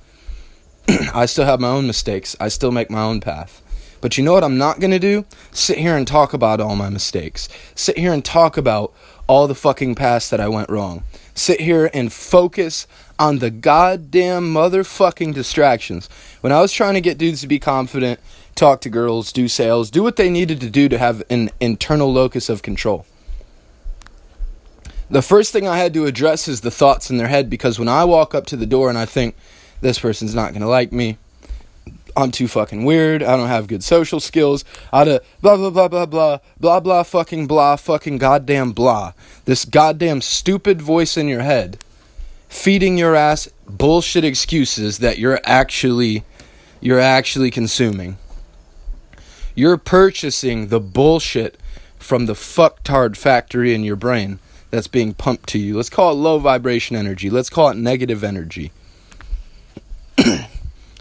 I 1.14 1.26
still 1.26 1.44
have 1.44 1.60
my 1.60 1.68
own 1.68 1.86
mistakes. 1.86 2.34
I 2.40 2.48
still 2.48 2.72
make 2.72 2.90
my 2.90 3.02
own 3.02 3.20
path. 3.20 3.62
But 4.00 4.16
you 4.16 4.24
know 4.24 4.32
what 4.32 4.44
I'm 4.44 4.58
not 4.58 4.80
going 4.80 4.90
to 4.92 4.98
do? 4.98 5.24
Sit 5.50 5.78
here 5.78 5.96
and 5.96 6.06
talk 6.06 6.32
about 6.32 6.60
all 6.60 6.76
my 6.76 6.88
mistakes. 6.88 7.48
Sit 7.74 7.98
here 7.98 8.12
and 8.12 8.24
talk 8.24 8.56
about 8.56 8.92
all 9.26 9.46
the 9.46 9.54
fucking 9.54 9.94
past 9.94 10.30
that 10.30 10.40
I 10.40 10.48
went 10.48 10.70
wrong. 10.70 11.02
Sit 11.34 11.60
here 11.60 11.90
and 11.92 12.12
focus 12.12 12.86
on 13.18 13.38
the 13.38 13.50
goddamn 13.50 14.52
motherfucking 14.52 15.34
distractions. 15.34 16.08
When 16.40 16.52
I 16.52 16.60
was 16.60 16.72
trying 16.72 16.94
to 16.94 17.00
get 17.00 17.18
dudes 17.18 17.40
to 17.42 17.46
be 17.46 17.58
confident, 17.58 18.20
talk 18.54 18.80
to 18.82 18.90
girls, 18.90 19.32
do 19.32 19.48
sales, 19.48 19.90
do 19.90 20.02
what 20.02 20.16
they 20.16 20.30
needed 20.30 20.60
to 20.60 20.70
do 20.70 20.88
to 20.88 20.98
have 20.98 21.22
an 21.28 21.50
internal 21.60 22.12
locus 22.12 22.48
of 22.48 22.62
control. 22.62 23.06
The 25.10 25.22
first 25.22 25.52
thing 25.52 25.66
I 25.66 25.78
had 25.78 25.94
to 25.94 26.06
address 26.06 26.48
is 26.48 26.60
the 26.60 26.70
thoughts 26.70 27.10
in 27.10 27.16
their 27.16 27.28
head 27.28 27.48
because 27.48 27.78
when 27.78 27.88
I 27.88 28.04
walk 28.04 28.34
up 28.34 28.46
to 28.46 28.56
the 28.56 28.66
door 28.66 28.88
and 28.88 28.98
I 28.98 29.06
think, 29.06 29.34
this 29.80 29.98
person's 29.98 30.34
not 30.34 30.52
gonna 30.52 30.68
like 30.68 30.92
me. 30.92 31.18
I'm 32.16 32.30
too 32.30 32.48
fucking 32.48 32.84
weird. 32.84 33.22
I 33.22 33.36
don't 33.36 33.48
have 33.48 33.66
good 33.66 33.84
social 33.84 34.20
skills. 34.20 34.64
I 34.92 35.04
do 35.04 35.18
blah 35.40 35.56
blah 35.56 35.70
blah 35.70 35.88
blah 35.88 36.06
blah 36.06 36.38
blah 36.58 36.80
blah 36.80 37.02
fucking 37.02 37.46
blah 37.46 37.76
fucking 37.76 38.18
goddamn 38.18 38.72
blah. 38.72 39.12
This 39.44 39.64
goddamn 39.64 40.20
stupid 40.20 40.82
voice 40.82 41.16
in 41.16 41.28
your 41.28 41.42
head 41.42 41.78
feeding 42.48 42.96
your 42.96 43.14
ass 43.14 43.48
bullshit 43.68 44.24
excuses 44.24 44.98
that 44.98 45.18
you're 45.18 45.40
actually 45.44 46.24
you're 46.80 47.00
actually 47.00 47.50
consuming. 47.50 48.16
You're 49.54 49.76
purchasing 49.76 50.68
the 50.68 50.80
bullshit 50.80 51.58
from 51.98 52.26
the 52.26 52.34
fucktard 52.34 53.16
factory 53.16 53.74
in 53.74 53.82
your 53.82 53.96
brain 53.96 54.38
that's 54.70 54.86
being 54.86 55.14
pumped 55.14 55.48
to 55.50 55.58
you. 55.58 55.76
Let's 55.76 55.90
call 55.90 56.12
it 56.12 56.14
low 56.14 56.38
vibration 56.38 56.94
energy. 56.96 57.28
Let's 57.28 57.50
call 57.50 57.70
it 57.70 57.76
negative 57.76 58.22
energy. 58.22 58.70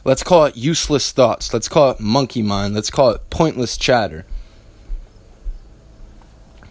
Let's 0.08 0.24
call 0.24 0.46
it 0.46 0.56
useless 0.56 1.12
thoughts. 1.12 1.54
Let's 1.54 1.68
call 1.68 1.92
it 1.92 2.00
monkey 2.00 2.42
mind. 2.42 2.74
Let's 2.74 2.90
call 2.90 3.10
it 3.10 3.30
pointless 3.30 3.76
chatter. 3.76 4.26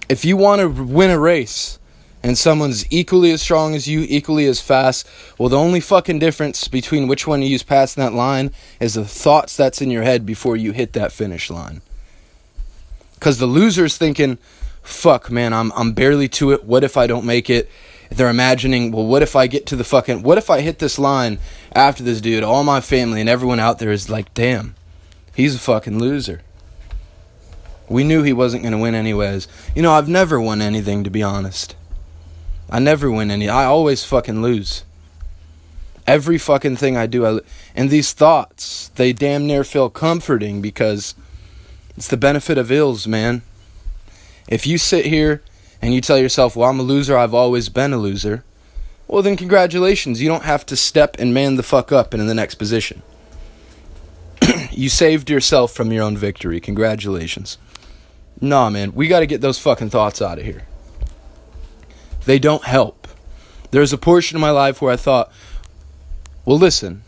If 0.08 0.24
you 0.24 0.38
want 0.38 0.62
to 0.62 0.68
win 0.68 1.10
a 1.10 1.18
race 1.18 1.78
and 2.22 2.38
someone's 2.38 2.90
equally 2.90 3.32
as 3.32 3.42
strong 3.42 3.74
as 3.74 3.86
you, 3.86 4.06
equally 4.08 4.46
as 4.46 4.62
fast, 4.62 5.06
well, 5.36 5.50
the 5.50 5.58
only 5.58 5.80
fucking 5.80 6.18
difference 6.18 6.66
between 6.66 7.08
which 7.08 7.26
one 7.26 7.42
you 7.42 7.50
use 7.50 7.62
passing 7.62 8.02
that 8.02 8.14
line 8.14 8.52
is 8.80 8.94
the 8.94 9.04
thoughts 9.04 9.54
that's 9.54 9.82
in 9.82 9.90
your 9.90 10.02
head 10.02 10.24
before 10.24 10.56
you 10.56 10.72
hit 10.72 10.94
that 10.94 11.12
finish 11.12 11.50
line. 11.50 11.82
Because 13.16 13.38
the 13.38 13.46
loser's 13.46 13.98
thinking, 13.98 14.38
fuck, 14.82 15.30
man, 15.30 15.52
I'm, 15.52 15.72
I'm 15.72 15.92
barely 15.92 16.28
to 16.28 16.52
it. 16.52 16.64
What 16.64 16.84
if 16.84 16.96
I 16.96 17.06
don't 17.06 17.26
make 17.26 17.50
it? 17.50 17.68
they're 18.10 18.28
imagining, 18.28 18.92
well, 18.92 19.06
what 19.06 19.22
if 19.22 19.36
I 19.36 19.46
get 19.46 19.66
to 19.66 19.76
the 19.76 19.84
fucking, 19.84 20.22
what 20.22 20.38
if 20.38 20.50
I 20.50 20.60
hit 20.60 20.78
this 20.78 20.98
line 20.98 21.38
after 21.76 22.02
this 22.02 22.20
dude? 22.20 22.42
All 22.42 22.64
my 22.64 22.80
family 22.80 23.20
and 23.20 23.28
everyone 23.28 23.60
out 23.60 23.78
there 23.78 23.92
is 23.92 24.08
like, 24.08 24.32
damn, 24.34 24.74
he's 25.34 25.54
a 25.54 25.58
fucking 25.58 25.98
loser. 25.98 26.42
We 27.88 28.02
knew 28.02 28.22
he 28.22 28.32
wasn't 28.32 28.62
going 28.62 28.72
to 28.72 28.78
win 28.78 28.94
anyways. 28.94 29.46
You 29.74 29.82
know, 29.82 29.92
I've 29.92 30.08
never 30.08 30.40
won 30.40 30.60
anything, 30.60 31.04
to 31.04 31.10
be 31.10 31.22
honest. 31.22 31.76
I 32.68 32.80
never 32.80 33.10
win 33.10 33.30
any. 33.30 33.48
I 33.48 33.64
always 33.64 34.04
fucking 34.04 34.42
lose. 34.42 34.82
Every 36.06 36.38
fucking 36.38 36.76
thing 36.76 36.96
I 36.96 37.06
do, 37.06 37.26
I, 37.26 37.40
and 37.74 37.90
these 37.90 38.12
thoughts, 38.12 38.88
they 38.94 39.12
damn 39.12 39.46
near 39.46 39.64
feel 39.64 39.90
comforting 39.90 40.62
because 40.62 41.14
it's 41.96 42.08
the 42.08 42.16
benefit 42.16 42.58
of 42.58 42.72
ills, 42.72 43.06
man. 43.06 43.42
If 44.48 44.66
you 44.66 44.78
sit 44.78 45.06
here 45.06 45.42
and 45.82 45.92
you 45.92 46.00
tell 46.00 46.18
yourself, 46.18 46.56
well, 46.56 46.70
I'm 46.70 46.80
a 46.80 46.84
loser, 46.84 47.16
I've 47.16 47.34
always 47.34 47.68
been 47.68 47.92
a 47.92 47.98
loser, 47.98 48.44
well, 49.08 49.22
then 49.22 49.36
congratulations. 49.36 50.20
You 50.20 50.28
don't 50.28 50.44
have 50.44 50.66
to 50.66 50.76
step 50.76 51.16
and 51.18 51.32
man 51.32 51.56
the 51.56 51.62
fuck 51.62 51.92
up 51.92 52.12
and 52.12 52.20
in 52.20 52.26
the 52.26 52.34
next 52.34 52.56
position. 52.56 53.02
you 54.70 54.88
saved 54.88 55.30
yourself 55.30 55.72
from 55.72 55.92
your 55.92 56.02
own 56.02 56.16
victory. 56.16 56.60
Congratulations. 56.60 57.58
Nah, 58.40 58.68
man, 58.68 58.92
we 58.94 59.08
got 59.08 59.20
to 59.20 59.26
get 59.26 59.40
those 59.40 59.58
fucking 59.58 59.90
thoughts 59.90 60.20
out 60.20 60.38
of 60.38 60.44
here. 60.44 60.66
They 62.24 62.38
don't 62.38 62.64
help. 62.64 63.06
There's 63.70 63.92
a 63.92 63.98
portion 63.98 64.36
of 64.36 64.40
my 64.40 64.50
life 64.50 64.82
where 64.82 64.92
I 64.92 64.96
thought, 64.96 65.30
well, 66.44 66.58
listen, 66.58 67.02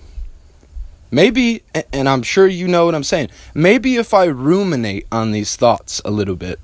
maybe, 1.11 1.63
and 1.93 2.09
I'm 2.09 2.23
sure 2.23 2.47
you 2.47 2.69
know 2.69 2.87
what 2.87 2.95
I'm 2.95 3.05
saying, 3.05 3.31
maybe 3.55 3.97
if 3.97 4.15
I 4.15 4.25
ruminate 4.27 5.07
on 5.13 5.33
these 5.33 5.57
thoughts 5.57 6.01
a 6.05 6.11
little 6.11 6.37
bit, 6.37 6.61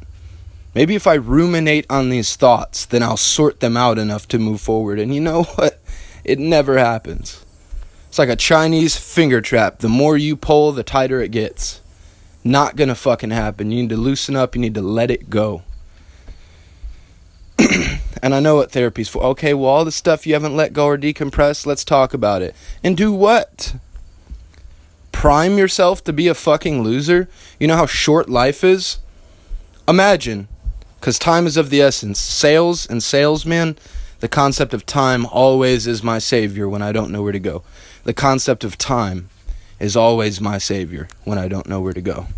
Maybe 0.75 0.97
if 0.97 1.07
I 1.07 1.15
ruminate 1.15 1.87
on 1.89 2.09
these 2.09 2.35
thoughts, 2.35 2.85
then 2.85 3.03
I'll 3.03 3.17
sort 3.17 3.61
them 3.61 3.77
out 3.77 3.99
enough 3.99 4.27
to 4.29 4.39
move 4.39 4.61
forward. 4.61 4.99
And 4.99 5.15
you 5.15 5.21
know 5.21 5.43
what? 5.55 5.81
It 6.25 6.39
never 6.39 6.79
happens. 6.79 7.45
It's 8.09 8.19
like 8.19 8.29
a 8.29 8.37
Chinese 8.37 8.97
finger 8.97 9.41
trap. 9.41 9.79
The 9.79 9.89
more 9.89 10.17
you 10.17 10.37
pull, 10.37 10.73
the 10.73 10.83
tighter 10.83 11.21
it 11.21 11.31
gets. 11.31 11.81
Not 12.43 12.77
gonna 12.77 12.95
fucking 12.95 13.31
happen. 13.31 13.71
You 13.71 13.83
need 13.83 13.91
to 13.91 13.97
loosen 13.97 14.37
up, 14.37 14.55
you 14.55 14.61
need 14.61 14.75
to 14.75 14.83
let 14.83 15.11
it 15.11 15.31
go. 15.31 15.63
and 18.23 18.35
I 18.35 18.41
know 18.41 18.57
what 18.57 18.73
therapy's 18.73 19.09
for. 19.09 19.23
Okay, 19.23 19.55
well, 19.55 19.71
all 19.71 19.85
the 19.85 19.93
stuff 19.93 20.27
you 20.27 20.35
haven't 20.35 20.57
let 20.57 20.73
go 20.73 20.87
or 20.87 20.99
decompress, 20.99 21.67
let's 21.67 21.85
talk 21.85 22.13
about 22.13 22.43
it. 22.43 22.55
And 22.83 22.97
do 22.97 23.13
what? 23.13 23.75
Prime 25.13 25.57
yourself 25.57 26.05
to 26.05 26.13
be 26.13 26.29
a 26.29 26.35
fucking 26.35 26.83
loser? 26.83 27.29
You 27.59 27.67
know 27.67 27.77
how 27.77 27.87
short 27.87 28.29
life 28.29 28.63
is? 28.63 28.99
Imagine 29.89 30.49
because 31.05 31.19
time 31.19 31.47
is 31.47 31.59
of 31.59 31.69
the 31.69 31.83
essence. 31.83 32.19
Sales 32.19 32.89
and 32.89 33.03
salesmen, 33.03 33.77
the 34.21 34.27
concept 34.27 34.73
of 34.73 34.87
time 34.87 35.27
always 35.27 35.87
is 35.87 36.03
my 36.03 36.19
savior 36.19 36.67
when 36.67 36.81
I 36.81 36.93
don't 36.93 37.11
know 37.11 37.23
where 37.23 37.31
to 37.31 37.39
go. 37.39 37.63
The 38.05 38.15
concept 38.15 38.65
of 38.65 38.79
time 38.79 39.29
is 39.79 39.97
always 39.97 40.41
my 40.41 40.57
savior 40.57 41.09
when 41.25 41.37
I 41.37 41.47
don't 41.47 41.69
know 41.69 41.79
where 41.79 41.93
to 41.93 42.01
go. 42.01 42.29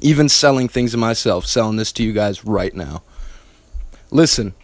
Even 0.00 0.28
selling 0.28 0.66
things 0.66 0.90
to 0.90 0.96
myself, 0.96 1.46
selling 1.46 1.76
this 1.76 1.92
to 1.92 2.02
you 2.02 2.12
guys 2.12 2.44
right 2.44 2.74
now. 2.74 3.04
Listen, 4.10 4.54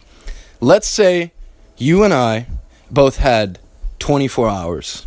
let's 0.59 0.85
say 0.85 1.31
you 1.77 2.03
and 2.03 2.13
I 2.13 2.47
both 2.91 3.15
had 3.15 3.59
24 3.99 4.49
hours. 4.49 5.05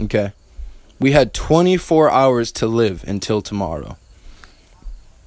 Okay? 0.00 0.32
We 0.98 1.12
had 1.12 1.32
24 1.32 2.10
hours 2.10 2.50
to 2.50 2.66
live 2.66 3.04
until 3.06 3.40
tomorrow. 3.40 3.96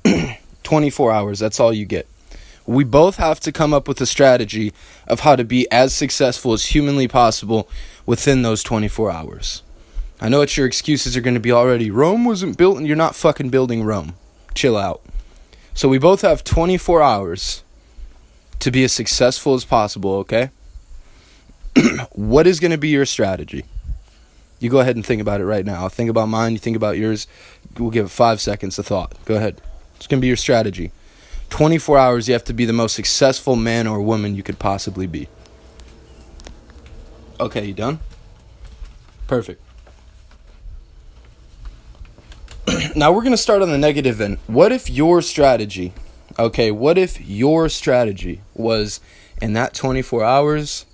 24 0.65 1.11
hours. 1.11 1.39
That's 1.39 1.59
all 1.59 1.71
you 1.71 1.85
get. 1.85 2.07
We 2.67 2.83
both 2.83 3.17
have 3.17 3.39
to 3.41 3.51
come 3.51 3.73
up 3.73 3.87
with 3.87 4.01
a 4.01 4.05
strategy 4.05 4.73
of 5.07 5.21
how 5.21 5.35
to 5.35 5.43
be 5.43 5.71
as 5.71 5.93
successful 5.93 6.51
as 6.51 6.67
humanly 6.67 7.07
possible 7.07 7.69
within 8.05 8.41
those 8.41 8.63
24 8.63 9.11
hours. 9.11 9.61
I 10.19 10.29
know 10.29 10.39
what 10.39 10.57
your 10.57 10.65
excuses 10.65 11.15
are 11.15 11.21
going 11.21 11.35
to 11.35 11.39
be 11.39 11.51
already. 11.51 11.91
Rome 11.91 12.25
wasn't 12.25 12.57
built, 12.57 12.77
and 12.77 12.87
you're 12.87 12.95
not 12.95 13.15
fucking 13.15 13.49
building 13.49 13.83
Rome. 13.83 14.15
Chill 14.55 14.77
out. 14.77 15.01
So 15.73 15.87
we 15.87 15.99
both 15.99 16.21
have 16.21 16.43
24 16.43 17.03
hours 17.03 17.63
to 18.59 18.71
be 18.71 18.83
as 18.83 18.93
successful 18.93 19.53
as 19.53 19.65
possible, 19.65 20.15
okay? 20.15 20.49
what 22.13 22.47
is 22.47 22.59
going 22.59 22.71
to 22.71 22.77
be 22.77 22.89
your 22.89 23.05
strategy? 23.05 23.65
You 24.59 24.69
go 24.69 24.79
ahead 24.79 24.95
and 24.95 25.05
think 25.05 25.21
about 25.21 25.41
it 25.41 25.45
right 25.45 25.65
now. 25.65 25.87
Think 25.89 26.09
about 26.09 26.29
mine, 26.29 26.53
you 26.53 26.57
think 26.57 26.77
about 26.77 26.97
yours. 26.97 27.27
We'll 27.77 27.91
give 27.91 28.05
it 28.05 28.09
five 28.09 28.39
seconds 28.39 28.79
of 28.79 28.87
thought. 28.87 29.13
Go 29.25 29.35
ahead. 29.35 29.61
It's 29.97 30.07
going 30.07 30.19
to 30.19 30.21
be 30.21 30.27
your 30.27 30.37
strategy. 30.37 30.91
24 31.49 31.97
hours, 31.97 32.27
you 32.27 32.33
have 32.33 32.43
to 32.45 32.53
be 32.53 32.65
the 32.65 32.73
most 32.73 32.95
successful 32.95 33.55
man 33.55 33.87
or 33.87 34.01
woman 34.01 34.35
you 34.35 34.43
could 34.43 34.59
possibly 34.59 35.07
be. 35.07 35.27
Okay, 37.39 37.65
you 37.65 37.73
done? 37.73 37.99
Perfect. 39.27 39.61
now 42.95 43.11
we're 43.11 43.21
going 43.21 43.31
to 43.31 43.37
start 43.37 43.61
on 43.61 43.69
the 43.71 43.77
negative 43.77 44.19
end. 44.21 44.37
What 44.47 44.71
if 44.71 44.89
your 44.89 45.21
strategy, 45.21 45.93
okay, 46.37 46.71
what 46.71 46.97
if 46.97 47.21
your 47.21 47.69
strategy 47.69 48.41
was 48.53 48.99
in 49.41 49.53
that 49.53 49.73
24 49.73 50.23
hours, 50.23 50.85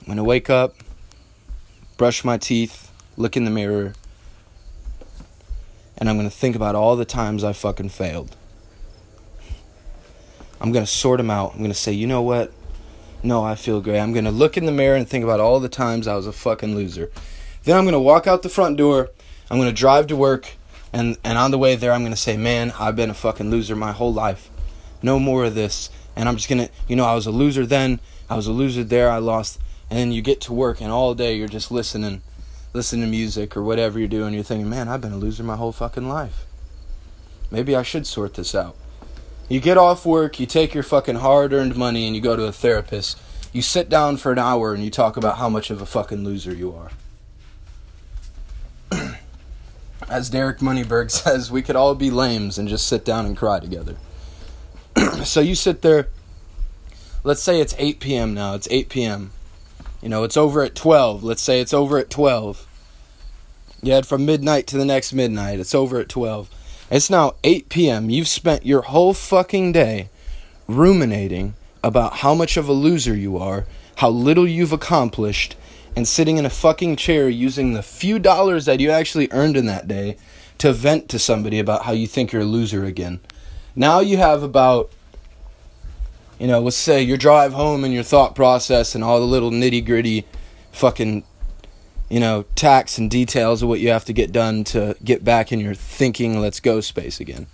I'm 0.00 0.06
going 0.06 0.16
to 0.16 0.24
wake 0.24 0.50
up, 0.50 0.76
brush 1.96 2.24
my 2.24 2.38
teeth, 2.38 2.90
look 3.16 3.36
in 3.36 3.44
the 3.44 3.50
mirror, 3.50 3.92
and 5.96 6.08
I'm 6.08 6.16
going 6.16 6.28
to 6.28 6.34
think 6.34 6.56
about 6.56 6.74
all 6.74 6.96
the 6.96 7.04
times 7.04 7.44
I 7.44 7.52
fucking 7.52 7.90
failed. 7.90 8.36
I'm 10.62 10.70
going 10.70 10.84
to 10.84 10.90
sort 10.90 11.18
them 11.18 11.28
out. 11.28 11.52
I'm 11.52 11.58
going 11.58 11.72
to 11.72 11.74
say, 11.74 11.92
you 11.92 12.06
know 12.06 12.22
what? 12.22 12.52
No, 13.24 13.42
I 13.42 13.56
feel 13.56 13.80
great. 13.80 13.98
I'm 13.98 14.12
going 14.12 14.24
to 14.24 14.30
look 14.30 14.56
in 14.56 14.64
the 14.64 14.72
mirror 14.72 14.96
and 14.96 15.08
think 15.08 15.24
about 15.24 15.40
all 15.40 15.58
the 15.58 15.68
times 15.68 16.06
I 16.06 16.14
was 16.14 16.28
a 16.28 16.32
fucking 16.32 16.76
loser. 16.76 17.10
Then 17.64 17.76
I'm 17.76 17.82
going 17.82 17.94
to 17.94 17.98
walk 17.98 18.28
out 18.28 18.42
the 18.42 18.48
front 18.48 18.76
door. 18.76 19.10
I'm 19.50 19.58
going 19.58 19.68
to 19.68 19.74
drive 19.74 20.06
to 20.06 20.16
work. 20.16 20.52
And, 20.92 21.18
and 21.24 21.36
on 21.36 21.50
the 21.50 21.58
way 21.58 21.74
there, 21.74 21.90
I'm 21.90 22.02
going 22.02 22.12
to 22.12 22.16
say, 22.16 22.36
man, 22.36 22.72
I've 22.78 22.94
been 22.94 23.10
a 23.10 23.14
fucking 23.14 23.50
loser 23.50 23.74
my 23.74 23.90
whole 23.90 24.12
life. 24.12 24.50
No 25.02 25.18
more 25.18 25.44
of 25.46 25.56
this. 25.56 25.90
And 26.14 26.28
I'm 26.28 26.36
just 26.36 26.48
going 26.48 26.66
to, 26.66 26.72
you 26.86 26.94
know, 26.94 27.06
I 27.06 27.16
was 27.16 27.26
a 27.26 27.32
loser 27.32 27.66
then. 27.66 27.98
I 28.30 28.36
was 28.36 28.46
a 28.46 28.52
loser 28.52 28.84
there. 28.84 29.10
I 29.10 29.18
lost. 29.18 29.58
And 29.90 29.98
then 29.98 30.12
you 30.12 30.22
get 30.22 30.40
to 30.42 30.52
work, 30.52 30.80
and 30.80 30.90
all 30.90 31.14
day 31.14 31.34
you're 31.34 31.48
just 31.48 31.70
listening, 31.70 32.22
listening 32.72 33.02
to 33.02 33.10
music 33.10 33.56
or 33.56 33.62
whatever 33.62 33.98
you're 33.98 34.08
doing. 34.08 34.32
You're 34.32 34.42
thinking, 34.42 34.70
man, 34.70 34.88
I've 34.88 35.00
been 35.00 35.12
a 35.12 35.18
loser 35.18 35.42
my 35.42 35.56
whole 35.56 35.72
fucking 35.72 36.08
life. 36.08 36.46
Maybe 37.50 37.74
I 37.74 37.82
should 37.82 38.06
sort 38.06 38.34
this 38.34 38.54
out. 38.54 38.76
You 39.52 39.60
get 39.60 39.76
off 39.76 40.06
work, 40.06 40.40
you 40.40 40.46
take 40.46 40.72
your 40.72 40.82
fucking 40.82 41.16
hard 41.16 41.52
earned 41.52 41.76
money, 41.76 42.06
and 42.06 42.16
you 42.16 42.22
go 42.22 42.36
to 42.36 42.44
a 42.44 42.52
therapist. 42.52 43.20
You 43.52 43.60
sit 43.60 43.90
down 43.90 44.16
for 44.16 44.32
an 44.32 44.38
hour 44.38 44.72
and 44.72 44.82
you 44.82 44.88
talk 44.88 45.18
about 45.18 45.36
how 45.36 45.50
much 45.50 45.68
of 45.68 45.82
a 45.82 45.84
fucking 45.84 46.24
loser 46.24 46.54
you 46.54 46.74
are. 46.74 46.90
As 50.08 50.30
Derek 50.30 50.60
Moneyberg 50.60 51.10
says, 51.22 51.52
we 51.52 51.60
could 51.60 51.76
all 51.76 51.94
be 51.94 52.10
lames 52.10 52.56
and 52.56 52.66
just 52.66 52.88
sit 52.88 53.04
down 53.04 53.26
and 53.26 53.36
cry 53.36 53.60
together. 53.60 53.96
so 55.22 55.40
you 55.40 55.54
sit 55.54 55.82
there. 55.82 56.08
Let's 57.22 57.42
say 57.42 57.60
it's 57.60 57.74
8 57.76 58.00
p.m. 58.00 58.32
now. 58.32 58.54
It's 58.54 58.68
8 58.70 58.88
p.m. 58.88 59.32
You 60.00 60.08
know, 60.08 60.24
it's 60.24 60.38
over 60.38 60.62
at 60.62 60.74
12. 60.74 61.22
Let's 61.22 61.42
say 61.42 61.60
it's 61.60 61.74
over 61.74 61.98
at 61.98 62.08
12. 62.08 62.66
You 63.82 63.92
had 63.92 64.06
from 64.06 64.24
midnight 64.24 64.66
to 64.68 64.78
the 64.78 64.86
next 64.86 65.12
midnight. 65.12 65.60
It's 65.60 65.74
over 65.74 66.00
at 66.00 66.08
12. 66.08 66.48
It's 66.92 67.08
now 67.08 67.36
8 67.42 67.70
p.m. 67.70 68.10
You've 68.10 68.28
spent 68.28 68.66
your 68.66 68.82
whole 68.82 69.14
fucking 69.14 69.72
day 69.72 70.10
ruminating 70.68 71.54
about 71.82 72.16
how 72.16 72.34
much 72.34 72.58
of 72.58 72.68
a 72.68 72.74
loser 72.74 73.16
you 73.16 73.38
are, 73.38 73.64
how 73.96 74.10
little 74.10 74.46
you've 74.46 74.74
accomplished, 74.74 75.56
and 75.96 76.06
sitting 76.06 76.36
in 76.36 76.44
a 76.44 76.50
fucking 76.50 76.96
chair 76.96 77.30
using 77.30 77.72
the 77.72 77.82
few 77.82 78.18
dollars 78.18 78.66
that 78.66 78.78
you 78.78 78.90
actually 78.90 79.30
earned 79.32 79.56
in 79.56 79.64
that 79.64 79.88
day 79.88 80.18
to 80.58 80.74
vent 80.74 81.08
to 81.08 81.18
somebody 81.18 81.58
about 81.58 81.84
how 81.84 81.92
you 81.92 82.06
think 82.06 82.30
you're 82.30 82.42
a 82.42 82.44
loser 82.44 82.84
again. 82.84 83.20
Now 83.74 84.00
you 84.00 84.18
have 84.18 84.42
about, 84.42 84.92
you 86.38 86.46
know, 86.46 86.60
let's 86.60 86.76
say 86.76 87.00
your 87.00 87.16
drive 87.16 87.54
home 87.54 87.84
and 87.84 87.94
your 87.94 88.02
thought 88.02 88.34
process 88.34 88.94
and 88.94 89.02
all 89.02 89.18
the 89.18 89.24
little 89.24 89.50
nitty 89.50 89.86
gritty 89.86 90.26
fucking 90.72 91.24
you 92.12 92.20
know, 92.20 92.44
tacks 92.54 92.98
and 92.98 93.10
details 93.10 93.62
of 93.62 93.70
what 93.70 93.80
you 93.80 93.88
have 93.88 94.04
to 94.04 94.12
get 94.12 94.32
done 94.32 94.64
to 94.64 94.94
get 95.02 95.24
back 95.24 95.50
in 95.50 95.58
your 95.58 95.74
thinking, 95.74 96.38
let's 96.38 96.60
go 96.60 96.82
space 96.82 97.20
again. 97.20 97.46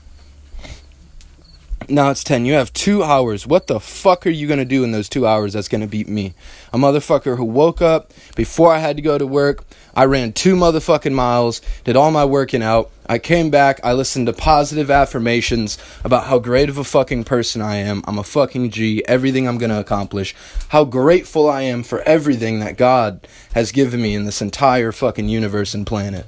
Now 1.90 2.11
it's 2.11 2.22
10. 2.22 2.44
You 2.44 2.53
have 2.53 2.70
two 2.74 3.03
hours. 3.03 3.46
What 3.46 3.66
the 3.66 3.81
fuck 3.81 4.27
are 4.27 4.31
you 4.31 4.46
going 4.46 4.59
to 4.59 4.66
do 4.66 4.85
in 4.85 4.92
those 4.92 5.09
two 5.09 5.27
hours 5.27 5.55
that's 5.55 5.68
going 5.68 5.81
to 5.81 5.87
beat 5.87 6.07
me? 6.07 6.35
A 6.70 6.77
motherfucker 6.77 7.38
who 7.38 7.46
woke 7.46 7.81
up 7.81 8.12
before 8.37 8.74
I 8.74 8.79
had 8.79 8.96
to 8.96 9.03
go 9.03 9.16
to 9.16 9.27
work, 9.27 9.64
I 9.96 10.05
ran 10.05 10.35
two 10.35 10.55
motherfucking 10.55 11.14
miles, 11.14 11.62
did 11.85 11.96
all 11.96 12.11
my 12.11 12.27
working 12.27 12.62
out. 12.62 12.90
I 13.07 13.18
came 13.18 13.48
back, 13.48 13.81
I 13.83 13.94
listened 13.94 14.27
to 14.27 14.35
positive 14.35 14.90
affirmations 14.90 15.79
about 16.05 16.24
how 16.24 16.38
great 16.38 16.68
of 16.68 16.77
a 16.77 16.85
fucking 16.85 17.24
person 17.24 17.62
I 17.62 17.77
am. 17.77 18.05
I'm 18.07 18.18
a 18.18 18.22
fucking 18.22 18.68
G, 18.68 19.03
everything 19.09 19.48
I'm 19.48 19.57
going 19.57 19.70
to 19.70 19.81
accomplish. 19.81 20.35
How 20.68 20.85
grateful 20.85 21.48
I 21.48 21.62
am 21.62 21.83
for 21.83 22.03
everything 22.03 22.61
that 22.61 22.77
God 22.77 23.27
has 23.55 23.72
given 23.72 24.03
me 24.03 24.14
in 24.14 24.27
this 24.27 24.42
entire 24.42 24.92
fucking 24.92 25.31
universe 25.31 25.72
and 25.72 25.87
planet. 25.87 26.27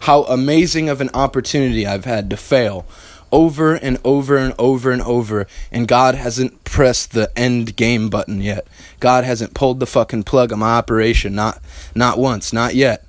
How 0.00 0.24
amazing 0.24 0.90
of 0.90 1.00
an 1.00 1.10
opportunity 1.14 1.86
I've 1.86 2.04
had 2.04 2.28
to 2.30 2.36
fail 2.36 2.86
over 3.32 3.74
and 3.74 3.98
over 4.04 4.36
and 4.36 4.54
over 4.58 4.90
and 4.90 5.02
over, 5.02 5.46
and 5.70 5.86
God 5.88 6.14
hasn't 6.14 6.64
pressed 6.64 7.12
the 7.12 7.30
end 7.36 7.76
game 7.76 8.08
button 8.10 8.40
yet. 8.40 8.66
God 9.00 9.24
hasn't 9.24 9.54
pulled 9.54 9.80
the 9.80 9.86
fucking 9.86 10.24
plug 10.24 10.52
on 10.52 10.58
my 10.58 10.76
operation, 10.76 11.34
not 11.34 11.60
not 11.94 12.18
once, 12.18 12.52
not 12.52 12.74
yet 12.74 13.04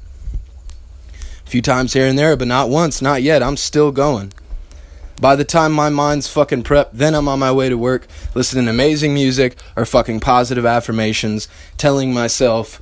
A 1.45 1.49
few 1.49 1.62
times 1.62 1.93
here 1.93 2.05
and 2.05 2.17
there, 2.17 2.36
but 2.36 2.47
not 2.47 2.69
once, 2.69 3.01
not 3.01 3.23
yet. 3.23 3.41
I'm 3.41 3.58
still 3.58 3.91
going. 3.91 4.32
By 5.19 5.36
the 5.36 5.43
time 5.43 5.73
my 5.73 5.89
mind's 5.89 6.29
fucking 6.29 6.63
prepped, 6.63 6.91
then 6.93 7.13
I'm 7.13 7.27
on 7.27 7.39
my 7.39 7.51
way 7.51 7.67
to 7.67 7.77
work, 7.77 8.08
listening 8.36 8.65
to 8.65 8.71
amazing 8.71 9.13
music 9.13 9.58
or 9.75 9.86
fucking 9.86 10.21
positive 10.21 10.65
affirmations, 10.65 11.49
telling 11.77 12.13
myself, 12.13 12.82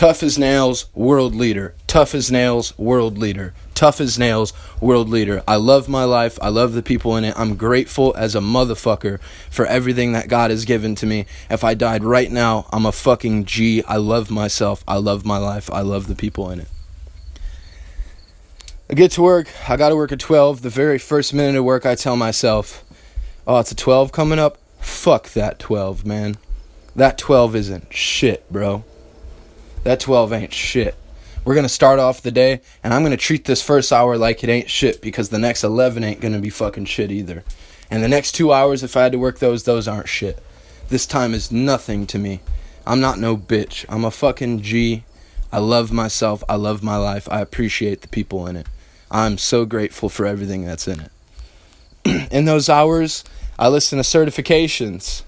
tough 0.00 0.22
as 0.22 0.38
nails, 0.38 0.86
world 0.94 1.34
leader. 1.34 1.74
Tough 1.86 2.14
as 2.14 2.32
nails, 2.32 2.72
world 2.78 3.18
leader. 3.18 3.52
Tough 3.74 4.00
as 4.00 4.18
nails, 4.18 4.54
world 4.80 5.10
leader. 5.10 5.42
I 5.46 5.56
love 5.56 5.90
my 5.90 6.04
life. 6.04 6.38
I 6.40 6.48
love 6.48 6.72
the 6.72 6.82
people 6.82 7.18
in 7.18 7.24
it. 7.24 7.38
I'm 7.38 7.54
grateful 7.54 8.14
as 8.16 8.34
a 8.34 8.40
motherfucker 8.40 9.20
for 9.50 9.66
everything 9.66 10.12
that 10.12 10.26
God 10.26 10.50
has 10.50 10.64
given 10.64 10.94
to 10.94 11.06
me. 11.06 11.26
If 11.50 11.64
I 11.64 11.74
died 11.74 12.02
right 12.02 12.32
now, 12.32 12.66
I'm 12.72 12.86
a 12.86 12.92
fucking 12.92 13.44
G. 13.44 13.84
I 13.84 13.98
love 13.98 14.30
myself. 14.30 14.82
I 14.88 14.96
love 14.96 15.26
my 15.26 15.36
life. 15.36 15.70
I 15.70 15.82
love 15.82 16.06
the 16.06 16.16
people 16.16 16.50
in 16.50 16.60
it. 16.60 16.68
I 18.88 18.94
get 18.94 19.10
to 19.12 19.22
work. 19.22 19.48
I 19.68 19.76
got 19.76 19.90
to 19.90 19.96
work 19.96 20.12
at 20.12 20.18
12. 20.18 20.62
The 20.62 20.70
very 20.70 20.96
first 20.98 21.34
minute 21.34 21.58
of 21.58 21.64
work, 21.66 21.84
I 21.84 21.94
tell 21.94 22.16
myself, 22.16 22.84
oh, 23.46 23.58
it's 23.58 23.70
a 23.70 23.76
12 23.76 24.12
coming 24.12 24.38
up? 24.38 24.56
Fuck 24.78 25.28
that 25.34 25.58
12, 25.58 26.06
man. 26.06 26.38
That 26.96 27.18
12 27.18 27.54
isn't 27.54 27.92
shit, 27.92 28.50
bro. 28.50 28.82
That 29.84 30.00
12 30.00 30.32
ain't 30.32 30.52
shit. 30.52 30.94
We're 31.44 31.54
going 31.54 31.64
to 31.64 31.70
start 31.70 31.98
off 31.98 32.20
the 32.20 32.30
day, 32.30 32.60
and 32.84 32.92
I'm 32.92 33.00
going 33.00 33.12
to 33.12 33.16
treat 33.16 33.46
this 33.46 33.62
first 33.62 33.92
hour 33.92 34.18
like 34.18 34.44
it 34.44 34.50
ain't 34.50 34.68
shit 34.68 35.00
because 35.00 35.30
the 35.30 35.38
next 35.38 35.64
11 35.64 36.04
ain't 36.04 36.20
going 36.20 36.34
to 36.34 36.40
be 36.40 36.50
fucking 36.50 36.84
shit 36.84 37.10
either. 37.10 37.44
And 37.90 38.02
the 38.02 38.08
next 38.08 38.32
two 38.32 38.52
hours, 38.52 38.82
if 38.82 38.96
I 38.96 39.02
had 39.02 39.12
to 39.12 39.18
work 39.18 39.38
those, 39.38 39.64
those 39.64 39.88
aren't 39.88 40.08
shit. 40.08 40.38
This 40.90 41.06
time 41.06 41.32
is 41.32 41.50
nothing 41.50 42.06
to 42.08 42.18
me. 42.18 42.40
I'm 42.86 43.00
not 43.00 43.18
no 43.18 43.36
bitch. 43.36 43.86
I'm 43.88 44.04
a 44.04 44.10
fucking 44.10 44.62
G. 44.62 45.04
I 45.52 45.58
love 45.58 45.92
myself. 45.92 46.44
I 46.48 46.56
love 46.56 46.82
my 46.82 46.96
life. 46.96 47.28
I 47.30 47.40
appreciate 47.40 48.02
the 48.02 48.08
people 48.08 48.46
in 48.46 48.56
it. 48.56 48.66
I'm 49.10 49.38
so 49.38 49.64
grateful 49.64 50.08
for 50.08 50.26
everything 50.26 50.64
that's 50.64 50.86
in 50.86 51.00
it. 52.04 52.28
in 52.32 52.44
those 52.44 52.68
hours, 52.68 53.24
I 53.58 53.68
listen 53.68 53.96
to 53.98 54.04
certifications, 54.04 55.22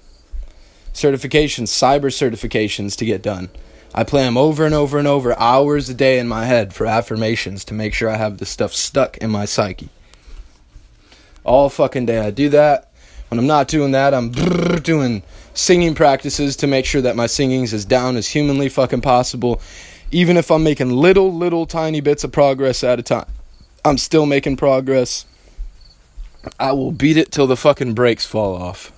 certifications, 0.93 1.69
cyber 1.69 2.11
certifications 2.11 2.97
to 2.99 3.05
get 3.05 3.23
done. 3.23 3.49
I 3.95 4.05
play 4.05 4.23
them 4.23 4.39
over 4.39 4.65
and 4.65 4.75
over 4.75 4.99
and 4.99 5.07
over, 5.07 5.39
hours 5.39 5.89
a 5.89 5.95
day 5.95 6.19
in 6.19 6.27
my 6.27 6.47
head 6.47 6.73
for 6.73 6.87
affirmations 6.87 7.65
to 7.67 7.75
make 7.75 7.93
sure 7.93 8.09
I 8.09 8.17
have 8.17 8.39
the 8.39 8.47
stuff 8.47 8.73
stuck 8.73 9.19
in 9.19 9.31
my 9.31 9.45
psyche. 9.45 9.91
All 11.45 11.69
fucking 11.69 12.07
day 12.07 12.19
I 12.19 12.31
do 12.31 12.49
that. 12.51 12.91
When 13.29 13.39
I'm 13.39 13.47
not 13.47 13.69
doing 13.69 13.93
that, 13.93 14.15
I'm 14.15 14.31
doing 14.31 15.23
singing 15.55 15.95
practices 15.95 16.57
to 16.57 16.67
make 16.67 16.85
sure 16.85 17.03
that 17.03 17.17
my 17.17 17.27
singing's 17.27 17.75
as 17.75 17.85
down 17.85 18.17
as 18.17 18.29
humanly 18.29 18.69
fucking 18.69 19.01
possible, 19.01 19.61
even 20.11 20.37
if 20.37 20.51
I'm 20.51 20.63
making 20.63 20.91
little, 20.91 21.33
little 21.33 21.67
tiny 21.67 22.01
bits 22.01 22.25
of 22.25 22.33
progress 22.33 22.85
at 22.85 22.99
a 22.99 23.03
time. 23.03 23.29
I'm 23.85 23.99
still 23.99 24.27
making 24.27 24.57
progress. 24.57 25.27
I 26.59 26.73
will 26.73 26.93
beat 26.93 27.17
it 27.17 27.31
till 27.33 27.47
the 27.47 27.57
fucking 27.57 27.95
brakes 27.95 28.27
fall 28.27 28.55
off. 28.55 28.93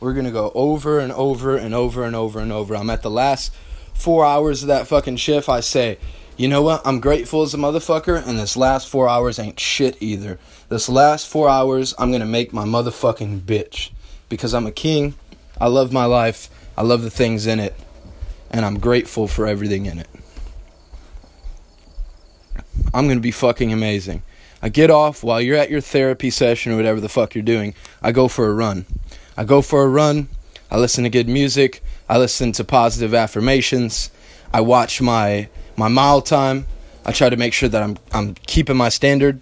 We're 0.00 0.12
gonna 0.12 0.30
go 0.30 0.52
over 0.54 0.98
and 0.98 1.12
over 1.12 1.56
and 1.56 1.74
over 1.74 2.04
and 2.04 2.14
over 2.14 2.40
and 2.40 2.52
over. 2.52 2.76
I'm 2.76 2.90
at 2.90 3.02
the 3.02 3.10
last 3.10 3.52
four 3.94 4.24
hours 4.24 4.62
of 4.62 4.68
that 4.68 4.86
fucking 4.86 5.16
shift. 5.16 5.48
I 5.48 5.60
say, 5.60 5.98
you 6.36 6.48
know 6.48 6.62
what? 6.62 6.86
I'm 6.86 7.00
grateful 7.00 7.42
as 7.42 7.54
a 7.54 7.56
motherfucker, 7.56 8.26
and 8.26 8.38
this 8.38 8.56
last 8.56 8.88
four 8.88 9.08
hours 9.08 9.38
ain't 9.38 9.58
shit 9.58 9.96
either. 10.00 10.38
This 10.68 10.88
last 10.88 11.28
four 11.28 11.48
hours, 11.48 11.94
I'm 11.98 12.12
gonna 12.12 12.26
make 12.26 12.52
my 12.52 12.64
motherfucking 12.64 13.40
bitch. 13.40 13.90
Because 14.28 14.54
I'm 14.54 14.66
a 14.66 14.72
king. 14.72 15.14
I 15.60 15.68
love 15.68 15.92
my 15.92 16.04
life. 16.04 16.50
I 16.76 16.82
love 16.82 17.02
the 17.02 17.10
things 17.10 17.46
in 17.46 17.60
it. 17.60 17.74
And 18.50 18.64
I'm 18.64 18.78
grateful 18.78 19.28
for 19.28 19.46
everything 19.46 19.86
in 19.86 19.98
it. 19.98 20.08
I'm 22.92 23.06
going 23.06 23.18
to 23.18 23.22
be 23.22 23.30
fucking 23.30 23.72
amazing. 23.72 24.22
I 24.62 24.68
get 24.68 24.90
off 24.90 25.22
while 25.22 25.40
you're 25.40 25.56
at 25.56 25.70
your 25.70 25.80
therapy 25.80 26.30
session 26.30 26.72
or 26.72 26.76
whatever 26.76 27.00
the 27.00 27.08
fuck 27.08 27.34
you're 27.34 27.44
doing. 27.44 27.74
I 28.02 28.12
go 28.12 28.28
for 28.28 28.48
a 28.48 28.54
run. 28.54 28.86
I 29.36 29.44
go 29.44 29.62
for 29.62 29.82
a 29.82 29.88
run. 29.88 30.28
I 30.70 30.78
listen 30.78 31.04
to 31.04 31.10
good 31.10 31.28
music. 31.28 31.82
I 32.08 32.18
listen 32.18 32.52
to 32.52 32.64
positive 32.64 33.14
affirmations. 33.14 34.10
I 34.52 34.60
watch 34.62 35.00
my 35.00 35.48
my 35.76 35.88
mile 35.88 36.22
time. 36.22 36.66
I 37.04 37.12
try 37.12 37.28
to 37.28 37.36
make 37.36 37.52
sure 37.52 37.68
that 37.68 37.82
I'm 37.82 37.98
I'm 38.12 38.34
keeping 38.46 38.76
my 38.76 38.88
standard 38.88 39.40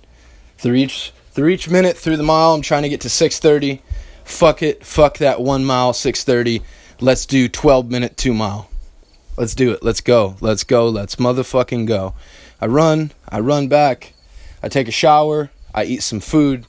through 0.59 0.75
each 0.75 1.13
through 1.33 1.49
each 1.49 1.69
minute 1.69 1.97
through 1.97 2.17
the 2.17 2.23
mile. 2.23 2.55
I'm 2.55 2.63
trying 2.63 2.83
to 2.83 2.89
get 2.89 3.03
to 3.03 3.09
6:30. 3.09 3.81
Fuck 4.25 4.63
it. 4.63 4.85
Fuck 4.85 5.19
that 5.19 5.41
1 5.41 5.65
mile 5.65 5.93
6:30. 5.93 6.63
Let's 7.01 7.27
do 7.27 7.49
12 7.49 7.91
minute 7.91 8.17
2 8.17 8.35
mile. 8.35 8.69
Let's 9.37 9.55
do 9.55 9.73
it. 9.73 9.83
Let's 9.83 10.01
go. 10.01 10.37
Let's 10.41 10.65
go. 10.65 10.89
Let's 10.89 11.17
motherfucking 11.17 11.87
go. 11.87 12.15
I 12.61 12.67
run. 12.67 13.13
I 13.29 13.41
run 13.41 13.69
back. 13.69 14.15
I 14.63 14.69
take 14.69 14.89
a 14.89 14.93
shower. 14.93 15.51
I 15.75 15.85
eat 15.85 16.03
some 16.03 16.21
food. 16.21 16.67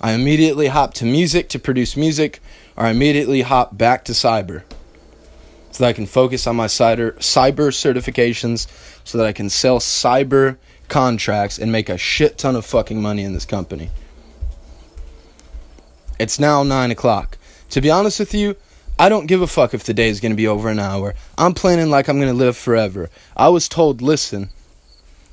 I 0.00 0.12
immediately 0.12 0.66
hop 0.66 0.94
to 0.94 1.04
music 1.04 1.48
to 1.50 1.58
produce 1.58 1.96
music, 1.96 2.40
or 2.76 2.84
I 2.84 2.90
immediately 2.90 3.42
hop 3.42 3.76
back 3.76 4.04
to 4.06 4.12
cyber 4.12 4.62
so 5.70 5.82
that 5.82 5.88
I 5.88 5.92
can 5.92 6.06
focus 6.06 6.46
on 6.46 6.56
my 6.56 6.66
cyber, 6.66 7.14
cyber 7.16 7.70
certifications 7.72 8.68
so 9.04 9.18
that 9.18 9.26
I 9.26 9.32
can 9.32 9.50
sell 9.50 9.80
cyber 9.80 10.56
contracts 10.88 11.58
and 11.58 11.72
make 11.72 11.88
a 11.88 11.98
shit 11.98 12.38
ton 12.38 12.54
of 12.54 12.64
fucking 12.64 13.02
money 13.02 13.24
in 13.24 13.32
this 13.32 13.44
company. 13.44 13.90
It's 16.18 16.38
now 16.38 16.62
9 16.62 16.90
o'clock. 16.92 17.38
To 17.70 17.80
be 17.80 17.90
honest 17.90 18.20
with 18.20 18.34
you, 18.34 18.54
I 18.98 19.08
don't 19.08 19.26
give 19.26 19.42
a 19.42 19.48
fuck 19.48 19.74
if 19.74 19.82
the 19.82 19.94
day 19.94 20.08
is 20.08 20.20
going 20.20 20.30
to 20.30 20.36
be 20.36 20.46
over 20.46 20.68
an 20.68 20.78
hour. 20.78 21.14
I'm 21.36 21.54
planning 21.54 21.90
like 21.90 22.08
I'm 22.08 22.20
going 22.20 22.28
to 22.28 22.38
live 22.38 22.56
forever. 22.56 23.10
I 23.36 23.48
was 23.48 23.68
told, 23.68 24.00
listen, 24.00 24.50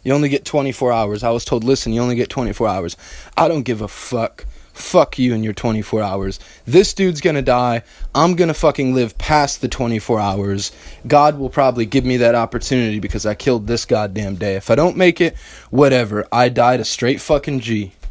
you 0.03 0.13
only 0.13 0.29
get 0.29 0.45
24 0.45 0.91
hours. 0.91 1.23
I 1.23 1.29
was 1.29 1.45
told, 1.45 1.63
listen, 1.63 1.93
you 1.93 2.01
only 2.01 2.15
get 2.15 2.29
24 2.29 2.67
hours. 2.67 2.97
I 3.37 3.47
don't 3.47 3.61
give 3.61 3.81
a 3.81 3.87
fuck. 3.87 4.45
Fuck 4.81 5.19
you 5.19 5.33
and 5.33 5.43
your 5.43 5.53
24 5.53 6.01
hours. 6.01 6.39
This 6.65 6.93
dude's 6.93 7.21
gonna 7.21 7.43
die. 7.43 7.83
I'm 8.13 8.35
gonna 8.35 8.53
fucking 8.53 8.93
live 8.93 9.17
past 9.17 9.61
the 9.61 9.67
24 9.67 10.19
hours. 10.19 10.71
God 11.07 11.37
will 11.37 11.49
probably 11.49 11.85
give 11.85 12.03
me 12.03 12.17
that 12.17 12.35
opportunity 12.35 12.99
because 12.99 13.25
I 13.25 13.35
killed 13.35 13.67
this 13.67 13.85
goddamn 13.85 14.35
day. 14.35 14.55
If 14.55 14.69
I 14.71 14.75
don't 14.75 14.97
make 14.97 15.21
it, 15.21 15.37
whatever. 15.69 16.27
I 16.31 16.49
died 16.49 16.79
a 16.79 16.85
straight 16.85 17.21
fucking 17.21 17.61
G. 17.61 17.93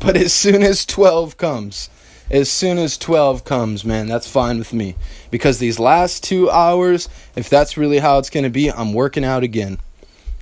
But 0.00 0.16
as 0.16 0.32
soon 0.32 0.62
as 0.64 0.84
12 0.84 1.36
comes, 1.36 1.88
as 2.28 2.50
soon 2.50 2.78
as 2.78 2.98
12 2.98 3.44
comes, 3.44 3.84
man, 3.84 4.08
that's 4.08 4.28
fine 4.28 4.58
with 4.58 4.72
me. 4.72 4.96
Because 5.30 5.58
these 5.58 5.78
last 5.78 6.24
two 6.24 6.50
hours, 6.50 7.08
if 7.36 7.48
that's 7.48 7.76
really 7.76 7.98
how 7.98 8.18
it's 8.18 8.30
gonna 8.30 8.50
be, 8.50 8.72
I'm 8.72 8.94
working 8.94 9.24
out 9.24 9.44
again. 9.44 9.78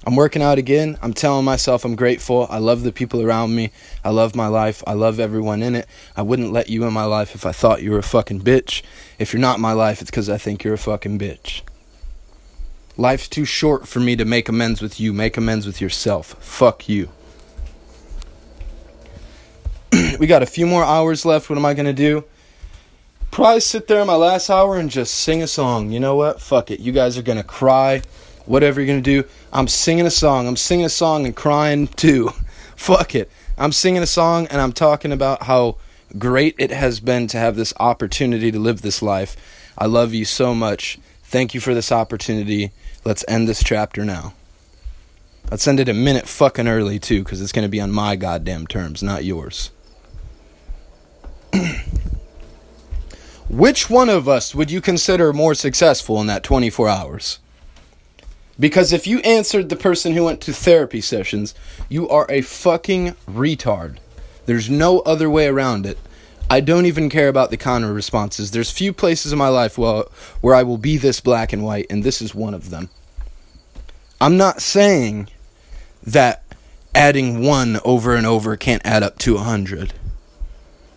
I'm 0.07 0.17
working 0.17 0.41
out 0.41 0.57
again. 0.57 0.99
I'm 1.03 1.13
telling 1.13 1.45
myself 1.45 1.85
I'm 1.85 1.95
grateful. 1.95 2.47
I 2.49 2.59
love 2.59 2.83
the 2.83 2.93
people 2.93 3.21
around 3.21 3.55
me. 3.55 3.71
I 4.03 4.11
love 4.11 4.35
my 4.35 4.47
life. 4.47 4.83
I 4.87 4.95
love 4.95 5.21
everyone 5.21 5.63
in 5.63 5.75
it. 5.75 5.87
I 6.17 6.23
wouldn't 6.23 6.53
let 6.53 6.71
you 6.71 6.85
in 6.85 6.93
my 6.93 7.05
life 7.05 7.35
if 7.35 7.45
I 7.45 7.53
thought 7.53 7.83
you 7.83 7.91
were 7.91 7.99
a 7.99 8.03
fucking 8.03 8.41
bitch. 8.41 8.83
If 9.19 9.33
you're 9.33 9.41
not 9.41 9.61
my 9.61 9.73
life, 9.73 10.01
it's 10.01 10.11
because 10.11 10.31
I 10.31 10.39
think 10.39 10.65
you're 10.65 10.75
a 10.75 10.79
fucking 10.79 11.19
bitch. 11.19 11.61
Life's 12.97 13.29
too 13.29 13.45
short 13.45 13.87
for 13.87 14.01
me 14.01 14.17
to 14.17 14.25
make 14.25 14.49
amends 14.49 14.81
with 14.81 15.01
you. 15.01 15.13
Make 15.13 15.37
amends 15.37 15.67
with 15.67 15.83
yourself. 15.83 16.35
Fuck 16.41 16.89
you. 16.89 17.11
we 20.19 20.27
got 20.27 20.43
a 20.43 20.47
few 20.47 20.67
more 20.67 20.85
hours 20.85 21.27
left. 21.27 21.51
What 21.51 21.59
am 21.59 21.67
I 21.67 21.75
going 21.75 21.87
to 21.87 21.93
do? 21.93 22.25
Probably 23.31 23.61
sit 23.61 23.87
there 23.87 24.01
in 24.01 24.07
my 24.07 24.17
last 24.17 24.49
hour 24.49 24.79
and 24.79 24.91
just 24.91 25.15
sing 25.15 25.43
a 25.43 25.47
song. 25.47 25.91
You 25.91 26.01
know 26.01 26.17
what? 26.17 26.41
Fuck 26.41 26.71
it. 26.71 26.81
You 26.81 26.91
guys 26.91 27.19
are 27.19 27.23
going 27.23 27.39
to 27.39 27.45
cry 27.45 28.03
whatever 28.47 28.81
you're 28.81 28.87
going 28.87 29.03
to 29.03 29.23
do. 29.23 29.29
I'm 29.53 29.69
singing 29.69 30.07
a 30.07 30.11
song. 30.11 30.47
I'm 30.47 30.57
singing 30.57 30.87
a 30.87 30.91
song 30.91 31.27
and 31.27 31.35
crying 31.35 31.89
too. 31.89 32.29
Fuck 32.77 33.15
it. 33.15 33.31
I'm 33.59 33.73
singing 33.73 34.03
a 34.03 34.07
song 34.07 34.47
and 34.47 34.61
I'm 34.61 34.73
talking 34.73 35.13
about 35.13 35.45
how 35.45 35.77
great 36.19 36.55
it 36.59 36.71
has 36.71 37.01
been 37.01 37.27
to 37.29 37.39
have 37.39 37.57
this 37.57 37.75
opportunity 37.79 38.51
to 38.51 38.59
live 38.59 38.83
this 38.83 39.03
life. 39.03 39.37
I 39.77 39.87
love 39.87 40.15
you 40.15 40.25
so 40.25 40.55
much. 40.55 40.99
Thank 41.23 41.55
you 41.55 41.61
for 41.61 41.75
this 41.75 41.93
opportunity. 41.93 42.73
Let's 43.05 43.25
end 43.29 43.49
this 43.49 43.63
chapter 43.63 44.05
now. 44.05 44.35
Let's 45.51 45.67
end 45.67 45.81
it 45.81 45.89
a 45.89 45.95
minute 45.95 46.29
fucking 46.29 46.69
early 46.69 46.99
too, 46.99 47.25
because 47.25 47.41
it's 47.41 47.53
going 47.53 47.65
to 47.65 47.69
be 47.69 47.81
on 47.81 47.91
my 47.91 48.17
goddamn 48.17 48.67
terms, 48.67 49.03
not 49.03 49.25
yours. 49.25 49.71
Which 53.49 53.91
one 53.91 54.09
of 54.09 54.29
us 54.29 54.55
would 54.55 54.71
you 54.71 54.81
consider 54.81 55.33
more 55.33 55.55
successful 55.55 56.21
in 56.21 56.29
that 56.29 56.45
24 56.45 56.89
hours? 56.89 57.41
Because 58.61 58.93
if 58.93 59.07
you 59.07 59.21
answered 59.21 59.71
the 59.71 59.77
person 59.77 60.13
who 60.13 60.25
went 60.25 60.43
to 60.43 60.53
therapy 60.53 61.01
sessions, 61.01 61.55
you 61.89 62.09
are 62.09 62.27
a 62.29 62.43
fucking 62.43 63.17
retard. 63.27 63.97
There's 64.45 64.69
no 64.69 65.01
other 65.01 65.31
way 65.31 65.47
around 65.47 65.87
it. 65.87 65.99
I 66.51 66.61
don't 66.61 66.85
even 66.85 67.09
care 67.09 67.29
about 67.29 67.51
the 67.51 67.57
counter 67.57 67.93
responses. 67.93 68.51
There's 68.51 68.71
few 68.71 68.93
places 68.93 69.33
in 69.33 69.39
my 69.39 69.49
life 69.49 69.79
where, 69.79 70.05
where 70.41 70.55
I 70.55 70.63
will 70.63 70.79
be 70.79 70.99
this 70.99 71.21
black 71.21 71.53
and 71.53 71.65
white, 71.65 71.87
and 71.89 72.05
this 72.05 72.21
is 72.21 72.35
one 72.35 72.55
of 72.55 72.71
them. 72.71 72.91
I'm 74.21 74.37
not 74.37 74.61
saying 74.61 75.31
that 76.03 76.43
adding 76.95 77.43
one 77.43 77.79
over 77.85 78.15
and 78.15 78.27
over 78.27 78.57
can't 78.57 78.85
add 78.85 79.03
up 79.03 79.19
to 79.21 79.37
a 79.37 79.41
hundred. 79.41 79.95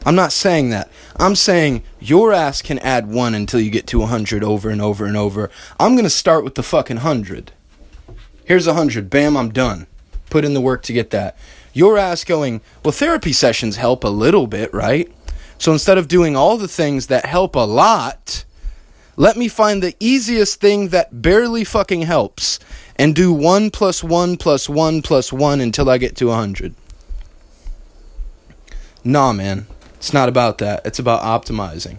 I'm 0.06 0.16
not 0.16 0.32
saying 0.32 0.70
that. 0.70 0.90
I'm 1.18 1.36
saying 1.36 1.84
your 2.00 2.34
ass 2.34 2.62
can 2.62 2.80
add 2.80 3.08
one 3.08 3.34
until 3.34 3.60
you 3.60 3.70
get 3.70 3.88
to 3.88 4.00
100 4.00 4.44
over 4.44 4.70
and 4.70 4.82
over 4.82 5.06
and 5.06 5.16
over. 5.16 5.50
I'm 5.80 5.94
going 5.94 6.04
to 6.04 6.10
start 6.10 6.44
with 6.44 6.56
the 6.56 6.64
fucking 6.64 6.98
100. 6.98 7.52
Here's 8.46 8.68
a 8.68 8.72
100. 8.72 9.10
Bam, 9.10 9.38
I'm 9.38 9.52
done. 9.52 9.88
Put 10.30 10.44
in 10.44 10.54
the 10.54 10.62
work 10.62 10.84
to 10.84 10.94
get 10.94 11.12
that. 11.12 11.38
Your 11.74 11.98
ass 11.98 12.24
going, 12.24 12.62
well, 12.84 12.92
therapy 12.92 13.34
sessions 13.34 13.78
help 13.78 14.04
a 14.04 14.10
little 14.10 14.48
bit, 14.48 14.74
right? 14.74 15.12
So 15.58 15.72
instead 15.72 15.98
of 15.98 16.08
doing 16.08 16.36
all 16.36 16.58
the 16.58 16.68
things 16.68 17.08
that 17.08 17.26
help 17.26 17.56
a 17.56 17.60
lot, 17.60 18.44
let 19.16 19.38
me 19.38 19.48
find 19.48 19.82
the 19.82 19.96
easiest 20.00 20.60
thing 20.60 20.90
that 20.90 21.22
barely 21.22 21.64
fucking 21.64 22.02
helps 22.02 22.60
and 22.98 23.16
do 23.16 23.32
1 23.32 23.72
plus 23.72 24.04
1 24.04 24.38
plus 24.38 24.68
1 24.68 25.02
plus 25.02 25.32
1 25.32 25.62
until 25.62 25.90
I 25.90 25.98
get 25.98 26.16
to 26.18 26.28
100. 26.28 26.76
Nah, 29.04 29.34
man. 29.34 29.68
It's 30.04 30.12
not 30.12 30.28
about 30.28 30.58
that. 30.58 30.86
It's 30.86 31.00
about 31.00 31.22
optimizing. 31.22 31.96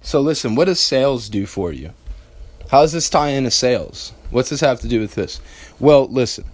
So 0.00 0.18
listen, 0.22 0.54
what 0.54 0.64
does 0.64 0.80
sales 0.80 1.28
do 1.28 1.44
for 1.44 1.74
you? 1.74 1.90
How 2.70 2.80
does 2.80 2.92
this 2.92 3.10
tie 3.10 3.28
into 3.28 3.50
sales? 3.50 4.14
What's 4.30 4.48
this 4.48 4.62
have 4.62 4.80
to 4.80 4.88
do 4.88 4.98
with 4.98 5.14
this? 5.14 5.42
Well, 5.78 6.08
listen. 6.08 6.46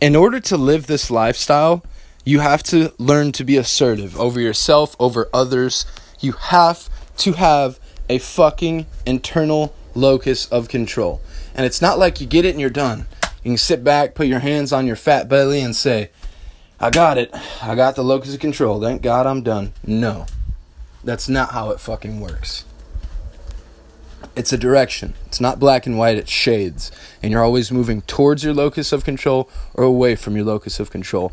In 0.00 0.14
order 0.14 0.38
to 0.38 0.56
live 0.56 0.86
this 0.86 1.10
lifestyle, 1.10 1.82
you 2.24 2.38
have 2.38 2.62
to 2.62 2.92
learn 2.98 3.32
to 3.32 3.42
be 3.42 3.56
assertive 3.56 4.16
over 4.20 4.40
yourself, 4.40 4.94
over 5.00 5.28
others. 5.34 5.86
You 6.20 6.34
have 6.34 6.88
to 7.16 7.32
have 7.32 7.80
a 8.08 8.18
fucking 8.18 8.86
internal 9.04 9.74
locus 9.96 10.46
of 10.50 10.68
control. 10.68 11.20
And 11.52 11.66
it's 11.66 11.82
not 11.82 11.98
like 11.98 12.20
you 12.20 12.28
get 12.28 12.44
it 12.44 12.50
and 12.50 12.60
you're 12.60 12.70
done. 12.70 13.06
You 13.42 13.50
can 13.50 13.58
sit 13.58 13.82
back, 13.82 14.14
put 14.14 14.28
your 14.28 14.38
hands 14.38 14.72
on 14.72 14.86
your 14.86 14.94
fat 14.94 15.28
belly, 15.28 15.60
and 15.62 15.74
say, 15.74 16.10
I 16.78 16.90
got 16.90 17.16
it. 17.16 17.30
I 17.62 17.74
got 17.74 17.96
the 17.96 18.04
locus 18.04 18.34
of 18.34 18.40
control. 18.40 18.80
Thank 18.80 19.00
God 19.00 19.26
I'm 19.26 19.42
done. 19.42 19.72
No. 19.86 20.26
That's 21.04 21.28
not 21.28 21.52
how 21.52 21.70
it 21.70 21.80
fucking 21.80 22.20
works. 22.20 22.64
It's 24.34 24.52
a 24.52 24.58
direction. 24.58 25.14
It's 25.26 25.40
not 25.40 25.58
black 25.58 25.86
and 25.86 25.96
white, 25.96 26.18
it's 26.18 26.30
shades. 26.30 26.92
And 27.22 27.32
you're 27.32 27.44
always 27.44 27.72
moving 27.72 28.02
towards 28.02 28.44
your 28.44 28.52
locus 28.52 28.92
of 28.92 29.04
control 29.04 29.48
or 29.72 29.84
away 29.84 30.16
from 30.16 30.36
your 30.36 30.44
locus 30.44 30.78
of 30.78 30.90
control. 30.90 31.32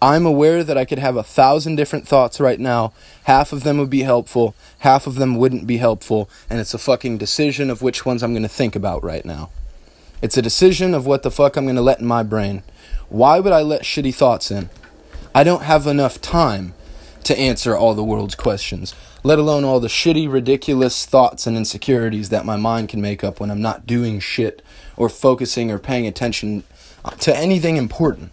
I'm 0.00 0.26
aware 0.26 0.62
that 0.62 0.78
I 0.78 0.84
could 0.84 0.98
have 0.98 1.16
a 1.16 1.22
thousand 1.22 1.76
different 1.76 2.06
thoughts 2.06 2.38
right 2.38 2.60
now. 2.60 2.92
Half 3.24 3.52
of 3.52 3.64
them 3.64 3.78
would 3.78 3.90
be 3.90 4.02
helpful, 4.02 4.54
half 4.80 5.06
of 5.06 5.16
them 5.16 5.36
wouldn't 5.36 5.66
be 5.66 5.78
helpful, 5.78 6.28
and 6.50 6.60
it's 6.60 6.74
a 6.74 6.78
fucking 6.78 7.18
decision 7.18 7.70
of 7.70 7.82
which 7.82 8.04
ones 8.04 8.22
I'm 8.22 8.34
going 8.34 8.42
to 8.42 8.48
think 8.48 8.76
about 8.76 9.02
right 9.02 9.24
now. 9.24 9.50
It's 10.20 10.36
a 10.36 10.42
decision 10.42 10.94
of 10.94 11.06
what 11.06 11.22
the 11.22 11.30
fuck 11.30 11.56
I'm 11.56 11.64
going 11.64 11.76
to 11.76 11.82
let 11.82 12.00
in 12.00 12.06
my 12.06 12.22
brain. 12.22 12.62
Why 13.08 13.40
would 13.40 13.52
I 13.52 13.62
let 13.62 13.82
shitty 13.82 14.14
thoughts 14.14 14.50
in? 14.50 14.68
I 15.34 15.42
don't 15.42 15.62
have 15.62 15.86
enough 15.88 16.20
time 16.20 16.74
to 17.24 17.36
answer 17.36 17.76
all 17.76 17.94
the 17.94 18.04
world's 18.04 18.36
questions, 18.36 18.94
let 19.24 19.38
alone 19.38 19.64
all 19.64 19.80
the 19.80 19.88
shitty, 19.88 20.30
ridiculous 20.30 21.06
thoughts 21.06 21.46
and 21.46 21.56
insecurities 21.56 22.28
that 22.28 22.44
my 22.44 22.56
mind 22.56 22.88
can 22.88 23.00
make 23.00 23.24
up 23.24 23.40
when 23.40 23.50
I'm 23.50 23.62
not 23.62 23.86
doing 23.86 24.20
shit 24.20 24.62
or 24.96 25.08
focusing 25.08 25.70
or 25.70 25.78
paying 25.78 26.06
attention 26.06 26.62
to 27.20 27.36
anything 27.36 27.76
important. 27.76 28.30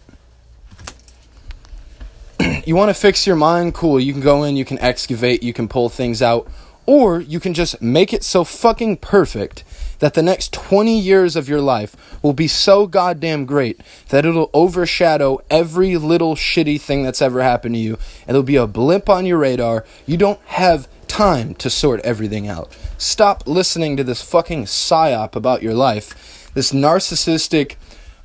you 2.64 2.76
want 2.76 2.90
to 2.90 2.94
fix 2.94 3.26
your 3.26 3.36
mind? 3.36 3.74
Cool. 3.74 3.98
You 3.98 4.12
can 4.12 4.22
go 4.22 4.44
in, 4.44 4.56
you 4.56 4.64
can 4.64 4.78
excavate, 4.78 5.42
you 5.42 5.52
can 5.52 5.66
pull 5.66 5.88
things 5.88 6.22
out, 6.22 6.48
or 6.86 7.20
you 7.20 7.40
can 7.40 7.54
just 7.54 7.82
make 7.82 8.12
it 8.12 8.22
so 8.22 8.44
fucking 8.44 8.98
perfect 8.98 9.64
that 10.02 10.14
the 10.14 10.22
next 10.22 10.52
20 10.52 10.98
years 10.98 11.36
of 11.36 11.48
your 11.48 11.60
life 11.60 11.94
will 12.22 12.32
be 12.32 12.48
so 12.48 12.88
goddamn 12.88 13.46
great 13.46 13.80
that 14.08 14.26
it'll 14.26 14.50
overshadow 14.52 15.40
every 15.48 15.96
little 15.96 16.34
shitty 16.34 16.80
thing 16.80 17.04
that's 17.04 17.22
ever 17.22 17.40
happened 17.40 17.76
to 17.76 17.80
you. 17.80 17.96
It'll 18.26 18.42
be 18.42 18.56
a 18.56 18.66
blimp 18.66 19.08
on 19.08 19.26
your 19.26 19.38
radar. 19.38 19.84
You 20.04 20.16
don't 20.16 20.40
have 20.46 20.88
time 21.06 21.54
to 21.54 21.70
sort 21.70 22.00
everything 22.00 22.48
out. 22.48 22.76
Stop 22.98 23.46
listening 23.46 23.96
to 23.96 24.02
this 24.02 24.22
fucking 24.22 24.64
psyop 24.64 25.36
about 25.36 25.62
your 25.62 25.74
life. 25.74 26.50
This 26.52 26.72
narcissistic, 26.72 27.76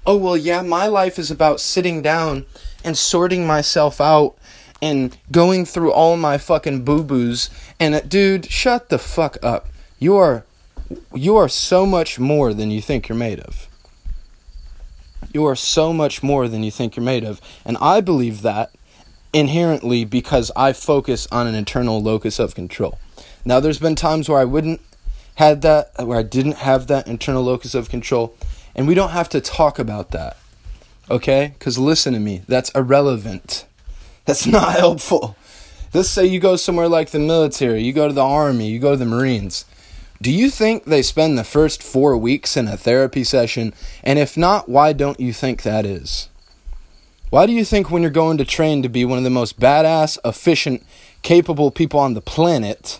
oh, 0.03 0.17
well, 0.17 0.35
yeah, 0.35 0.63
my 0.63 0.87
life 0.87 1.19
is 1.19 1.29
about 1.29 1.59
sitting 1.59 2.01
down 2.01 2.47
and 2.83 2.97
sorting 2.97 3.45
myself 3.45 4.01
out 4.01 4.35
and 4.81 5.15
going 5.31 5.63
through 5.63 5.91
all 5.91 6.17
my 6.17 6.39
fucking 6.39 6.83
boo 6.83 7.03
boos. 7.03 7.51
And, 7.79 7.93
uh, 7.93 8.01
dude, 8.01 8.49
shut 8.49 8.89
the 8.89 8.97
fuck 8.97 9.37
up. 9.43 9.67
You 9.99 10.15
are. 10.15 10.43
You 11.13 11.35
are 11.37 11.49
so 11.49 11.85
much 11.85 12.19
more 12.19 12.53
than 12.53 12.71
you 12.71 12.81
think 12.81 13.09
you're 13.09 13.17
made 13.17 13.39
of. 13.39 13.67
You 15.33 15.45
are 15.45 15.55
so 15.55 15.91
much 15.91 16.23
more 16.23 16.47
than 16.47 16.63
you 16.63 16.71
think 16.71 16.95
you're 16.95 17.03
made 17.03 17.23
of. 17.23 17.41
And 17.65 17.77
I 17.81 18.01
believe 18.01 18.41
that 18.43 18.71
inherently 19.33 20.05
because 20.05 20.51
I 20.55 20.73
focus 20.73 21.27
on 21.31 21.47
an 21.47 21.55
internal 21.55 22.01
locus 22.01 22.39
of 22.39 22.55
control. 22.55 22.97
Now, 23.43 23.59
there's 23.59 23.79
been 23.79 23.95
times 23.95 24.29
where 24.29 24.39
I 24.39 24.45
wouldn't 24.45 24.81
had 25.35 25.61
that, 25.61 25.91
where 26.03 26.17
I 26.17 26.23
didn't 26.23 26.57
have 26.57 26.87
that 26.87 27.07
internal 27.07 27.43
locus 27.43 27.75
of 27.75 27.89
control, 27.89 28.35
and 28.75 28.87
we 28.87 28.95
don't 28.95 29.11
have 29.11 29.29
to 29.29 29.39
talk 29.39 29.77
about 29.77 30.09
that, 30.11 30.35
okay? 31.11 31.53
Because 31.57 31.77
listen 31.77 32.13
to 32.13 32.19
me, 32.19 32.41
that's 32.47 32.71
irrelevant. 32.71 33.65
That's 34.25 34.45
not 34.57 34.73
helpful. 34.73 35.35
Let's 35.93 36.09
say 36.09 36.25
you 36.25 36.39
go 36.39 36.55
somewhere 36.55 36.87
like 36.87 37.11
the 37.11 37.19
military, 37.19 37.83
you 37.83 37.93
go 37.93 38.07
to 38.07 38.13
the 38.13 38.23
army, 38.23 38.67
you 38.67 38.79
go 38.79 38.91
to 38.91 38.97
the 38.97 39.05
Marines. 39.05 39.65
Do 40.19 40.31
you 40.31 40.49
think 40.49 40.85
they 40.85 41.03
spend 41.03 41.37
the 41.37 41.43
first 41.43 41.83
four 41.83 42.17
weeks 42.17 42.57
in 42.57 42.67
a 42.67 42.77
therapy 42.77 43.23
session? 43.23 43.73
And 44.03 44.17
if 44.17 44.35
not, 44.35 44.67
why 44.67 44.93
don't 44.93 45.19
you 45.19 45.31
think 45.31 45.61
that 45.61 45.85
is? 45.85 46.29
Why 47.29 47.45
do 47.45 47.51
you 47.51 47.63
think 47.63 47.91
when 47.91 48.01
you're 48.01 48.11
going 48.11 48.37
to 48.37 48.45
train 48.45 48.81
to 48.81 48.89
be 48.89 49.05
one 49.05 49.17
of 49.17 49.23
the 49.23 49.29
most 49.29 49.59
badass, 49.59 50.17
efficient, 50.25 50.83
capable 51.21 51.71
people 51.71 51.99
on 51.99 52.13
the 52.13 52.21
planet, 52.21 52.99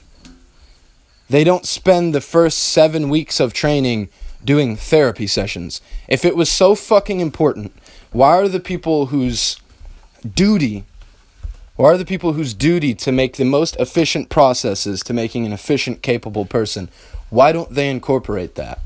they 1.29 1.43
don't 1.43 1.65
spend 1.65 2.13
the 2.13 2.21
first 2.21 2.59
seven 2.59 3.09
weeks 3.09 3.39
of 3.39 3.53
training 3.53 4.09
doing 4.43 4.75
therapy 4.75 5.25
sessions? 5.27 5.81
If 6.07 6.23
it 6.23 6.35
was 6.35 6.51
so 6.51 6.75
fucking 6.75 7.19
important, 7.19 7.73
why 8.11 8.37
are 8.37 8.47
the 8.47 8.59
people 8.59 9.07
whose 9.07 9.57
duty 10.35 10.83
why 11.77 11.91
are 11.91 11.97
the 11.97 12.05
people 12.05 12.33
whose 12.33 12.53
duty 12.53 12.93
to 12.95 13.11
make 13.11 13.37
the 13.37 13.45
most 13.45 13.75
efficient 13.77 14.29
processes 14.29 15.01
to 15.03 15.13
making 15.13 15.45
an 15.45 15.53
efficient, 15.53 16.01
capable 16.01 16.43
person, 16.43 16.89
why 17.29 17.51
don't 17.51 17.73
they 17.73 17.89
incorporate 17.89 18.55
that? 18.55 18.79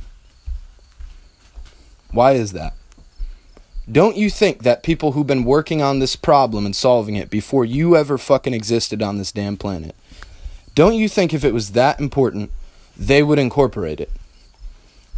Why 2.11 2.33
is 2.33 2.51
that? 2.51 2.73
Don't 3.89 4.17
you 4.17 4.29
think 4.29 4.63
that 4.63 4.83
people 4.83 5.13
who've 5.13 5.25
been 5.25 5.45
working 5.45 5.81
on 5.81 5.99
this 5.99 6.15
problem 6.15 6.65
and 6.65 6.75
solving 6.75 7.15
it 7.15 7.29
before 7.29 7.65
you 7.65 7.95
ever 7.95 8.17
fucking 8.17 8.53
existed 8.53 9.01
on 9.01 9.17
this 9.17 9.31
damn 9.31 9.57
planet, 9.57 9.95
don't 10.75 10.93
you 10.93 11.07
think 11.07 11.33
if 11.33 11.43
it 11.43 11.53
was 11.53 11.71
that 11.71 11.99
important, 11.99 12.51
they 12.97 13.23
would 13.23 13.39
incorporate 13.39 13.99
it? 13.99 14.11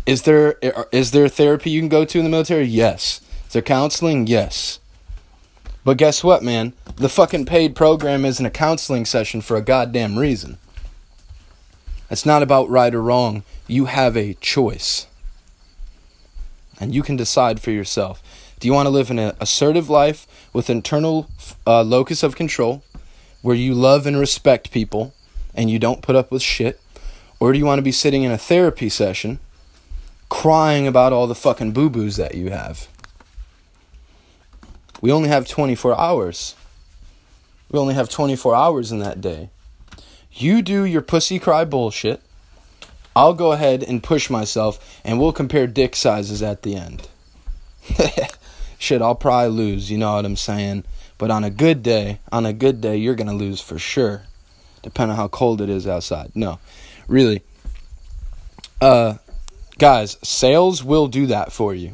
Is 0.05 0.23
there 0.23 0.57
is 0.91 1.11
there 1.11 1.27
therapy 1.27 1.69
you 1.69 1.81
can 1.81 1.89
go 1.89 2.05
to 2.05 2.17
in 2.19 2.23
the 2.23 2.29
military? 2.29 2.65
Yes. 2.65 3.21
Is 3.47 3.53
there 3.53 3.61
counseling? 3.61 4.27
Yes. 4.27 4.79
But 5.85 5.97
guess 5.97 6.23
what, 6.23 6.43
man? 6.43 6.73
The 6.95 7.09
fucking 7.09 7.45
paid 7.45 7.75
program 7.75 8.23
isn't 8.23 8.45
a 8.45 8.49
counseling 8.49 9.05
session 9.05 9.41
for 9.41 9.57
a 9.57 9.61
goddamn 9.61 10.17
reason. 10.17 10.57
It's 12.09 12.25
not 12.25 12.43
about 12.43 12.69
right 12.69 12.93
or 12.93 13.01
wrong. 13.01 13.43
You 13.67 13.85
have 13.85 14.15
a 14.15 14.35
choice. 14.35 15.07
And 16.79 16.93
you 16.93 17.03
can 17.03 17.15
decide 17.15 17.59
for 17.59 17.71
yourself. 17.71 18.21
Do 18.59 18.67
you 18.67 18.73
want 18.73 18.85
to 18.85 18.91
live 18.91 19.11
an 19.11 19.19
assertive 19.19 19.89
life 19.89 20.25
with 20.53 20.69
internal 20.69 21.27
uh, 21.67 21.83
locus 21.83 22.23
of 22.23 22.35
control 22.35 22.83
where 23.41 23.55
you 23.55 23.73
love 23.73 24.05
and 24.05 24.17
respect 24.17 24.71
people 24.71 25.13
and 25.53 25.69
you 25.69 25.79
don't 25.79 26.01
put 26.01 26.15
up 26.15 26.31
with 26.31 26.41
shit? 26.41 26.79
Or 27.39 27.51
do 27.51 27.59
you 27.59 27.65
want 27.65 27.79
to 27.79 27.83
be 27.83 27.91
sitting 27.91 28.23
in 28.23 28.31
a 28.31 28.37
therapy 28.37 28.87
session 28.87 29.39
crying 30.29 30.87
about 30.87 31.11
all 31.11 31.27
the 31.27 31.35
fucking 31.35 31.73
boo 31.73 31.89
boos 31.89 32.15
that 32.15 32.35
you 32.35 32.51
have? 32.51 32.87
We 35.03 35.11
only 35.11 35.27
have 35.27 35.49
24 35.49 35.99
hours. 35.99 36.55
We 37.69 37.77
only 37.77 37.93
have 37.93 38.07
24 38.07 38.55
hours 38.55 38.89
in 38.89 38.99
that 38.99 39.19
day. 39.19 39.49
You 40.31 40.61
do 40.61 40.85
your 40.85 41.01
pussy 41.01 41.39
cry 41.39 41.65
bullshit. 41.65 42.21
I'll 43.13 43.33
go 43.33 43.51
ahead 43.51 43.83
and 43.83 44.01
push 44.01 44.29
myself, 44.29 45.01
and 45.03 45.19
we'll 45.19 45.33
compare 45.33 45.67
dick 45.67 45.97
sizes 45.97 46.41
at 46.41 46.61
the 46.61 46.77
end. 46.77 47.09
Shit, 48.79 49.01
I'll 49.01 49.13
probably 49.13 49.49
lose, 49.49 49.91
you 49.91 49.97
know 49.97 50.15
what 50.15 50.23
I'm 50.23 50.37
saying? 50.37 50.85
But 51.17 51.31
on 51.31 51.43
a 51.43 51.49
good 51.49 51.83
day, 51.83 52.19
on 52.31 52.45
a 52.45 52.53
good 52.53 52.79
day, 52.79 52.95
you're 52.95 53.15
gonna 53.15 53.35
lose 53.35 53.59
for 53.59 53.77
sure. 53.77 54.23
Depending 54.83 55.11
on 55.11 55.17
how 55.17 55.27
cold 55.27 55.59
it 55.59 55.69
is 55.69 55.85
outside. 55.85 56.31
No, 56.33 56.59
really. 57.09 57.41
Uh, 58.79 59.15
guys, 59.77 60.15
sales 60.23 60.81
will 60.81 61.07
do 61.07 61.25
that 61.25 61.51
for 61.51 61.75
you. 61.75 61.93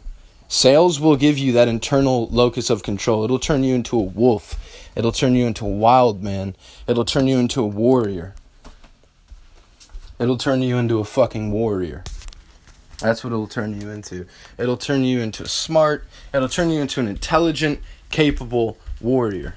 Sales 0.51 0.99
will 0.99 1.15
give 1.15 1.37
you 1.37 1.51
that 1.51 1.67
internal 1.67 2.27
locus 2.29 2.71
of 2.71 2.81
control. 2.81 3.23
It'll 3.23 3.37
turn 3.37 3.63
you 3.63 3.75
into 3.75 3.95
a 3.95 4.01
wolf. 4.01 4.91
It'll 4.95 5.11
turn 5.11 5.35
you 5.35 5.45
into 5.45 5.63
a 5.63 5.69
wild 5.69 6.23
man. 6.23 6.55
It'll 6.87 7.05
turn 7.05 7.27
you 7.27 7.37
into 7.37 7.61
a 7.61 7.67
warrior. 7.67 8.33
It'll 10.17 10.37
turn 10.37 10.63
you 10.63 10.77
into 10.77 10.97
a 10.97 11.05
fucking 11.05 11.51
warrior. 11.51 12.03
That's 12.97 13.23
what 13.23 13.31
it'll 13.31 13.47
turn 13.47 13.79
you 13.79 13.91
into. 13.91 14.25
It'll 14.57 14.75
turn 14.75 15.03
you 15.03 15.19
into 15.21 15.43
a 15.43 15.47
smart, 15.47 16.05
it'll 16.33 16.49
turn 16.49 16.71
you 16.71 16.81
into 16.81 16.99
an 16.99 17.07
intelligent, 17.07 17.79
capable 18.09 18.77
warrior. 18.99 19.55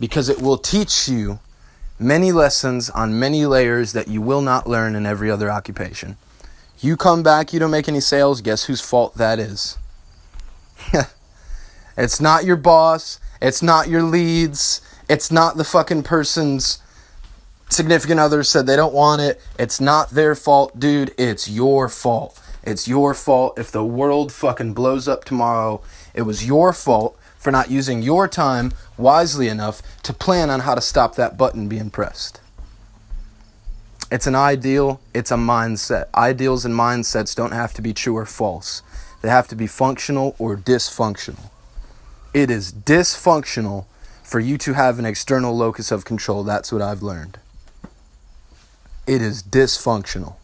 Because 0.00 0.28
it 0.28 0.42
will 0.42 0.58
teach 0.58 1.08
you 1.08 1.38
many 1.96 2.32
lessons 2.32 2.90
on 2.90 3.20
many 3.20 3.46
layers 3.46 3.92
that 3.92 4.08
you 4.08 4.20
will 4.20 4.42
not 4.42 4.68
learn 4.68 4.96
in 4.96 5.06
every 5.06 5.30
other 5.30 5.48
occupation. 5.48 6.16
You 6.80 6.96
come 6.96 7.22
back, 7.22 7.52
you 7.52 7.60
don't 7.60 7.70
make 7.70 7.88
any 7.88 8.00
sales, 8.00 8.40
guess 8.40 8.64
whose 8.64 8.80
fault 8.80 9.14
that 9.14 9.38
is? 9.38 9.78
it's 11.96 12.20
not 12.20 12.44
your 12.44 12.56
boss. 12.56 13.20
It's 13.40 13.62
not 13.62 13.88
your 13.88 14.02
leads. 14.02 14.80
It's 15.08 15.30
not 15.30 15.56
the 15.56 15.64
fucking 15.64 16.04
person's 16.04 16.80
significant 17.68 18.20
other 18.20 18.42
said 18.42 18.66
they 18.66 18.76
don't 18.76 18.94
want 18.94 19.22
it. 19.22 19.40
It's 19.58 19.80
not 19.80 20.10
their 20.10 20.34
fault, 20.34 20.78
dude. 20.78 21.12
It's 21.18 21.48
your 21.48 21.88
fault. 21.88 22.38
It's 22.62 22.86
your 22.86 23.14
fault 23.14 23.58
if 23.58 23.72
the 23.72 23.84
world 23.84 24.32
fucking 24.32 24.74
blows 24.74 25.08
up 25.08 25.24
tomorrow. 25.24 25.82
It 26.14 26.22
was 26.22 26.46
your 26.46 26.72
fault 26.72 27.18
for 27.38 27.50
not 27.50 27.70
using 27.70 28.02
your 28.02 28.28
time 28.28 28.72
wisely 28.96 29.48
enough 29.48 29.82
to 30.04 30.12
plan 30.12 30.48
on 30.48 30.60
how 30.60 30.76
to 30.76 30.80
stop 30.80 31.16
that 31.16 31.36
button 31.36 31.68
being 31.68 31.90
pressed. 31.90 32.40
It's 34.12 34.26
an 34.26 34.36
ideal, 34.36 35.00
it's 35.12 35.30
a 35.30 35.36
mindset. 35.36 36.04
Ideals 36.14 36.64
and 36.64 36.74
mindsets 36.74 37.34
don't 37.34 37.52
have 37.52 37.72
to 37.74 37.82
be 37.82 37.92
true 37.92 38.16
or 38.16 38.26
false. 38.26 38.82
They 39.22 39.28
have 39.28 39.48
to 39.48 39.56
be 39.56 39.66
functional 39.66 40.34
or 40.38 40.56
dysfunctional. 40.56 41.50
It 42.34 42.50
is 42.50 42.72
dysfunctional 42.72 43.86
for 44.22 44.40
you 44.40 44.58
to 44.58 44.72
have 44.74 44.98
an 44.98 45.06
external 45.06 45.56
locus 45.56 45.92
of 45.92 46.04
control. 46.04 46.42
That's 46.42 46.72
what 46.72 46.82
I've 46.82 47.02
learned. 47.02 47.38
It 49.06 49.22
is 49.22 49.42
dysfunctional. 49.42 50.34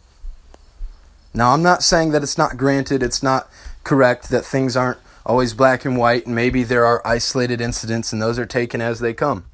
Now, 1.35 1.53
I'm 1.53 1.63
not 1.63 1.83
saying 1.83 2.13
that 2.13 2.23
it's 2.23 2.39
not 2.39 2.57
granted, 2.57 3.03
it's 3.03 3.23
not 3.23 3.51
correct, 3.85 4.31
that 4.31 4.45
things 4.45 4.77
aren't 4.77 4.99
always 5.25 5.55
black 5.55 5.85
and 5.85 5.97
white, 5.97 6.27
and 6.27 6.35
maybe 6.35 6.63
there 6.63 6.85
are 6.85 7.07
isolated 7.07 7.61
incidents, 7.61 8.13
and 8.13 8.21
those 8.21 8.39
are 8.39 8.47
taken 8.47 8.81
as 8.81 9.01
they 9.01 9.13
come. 9.13 9.45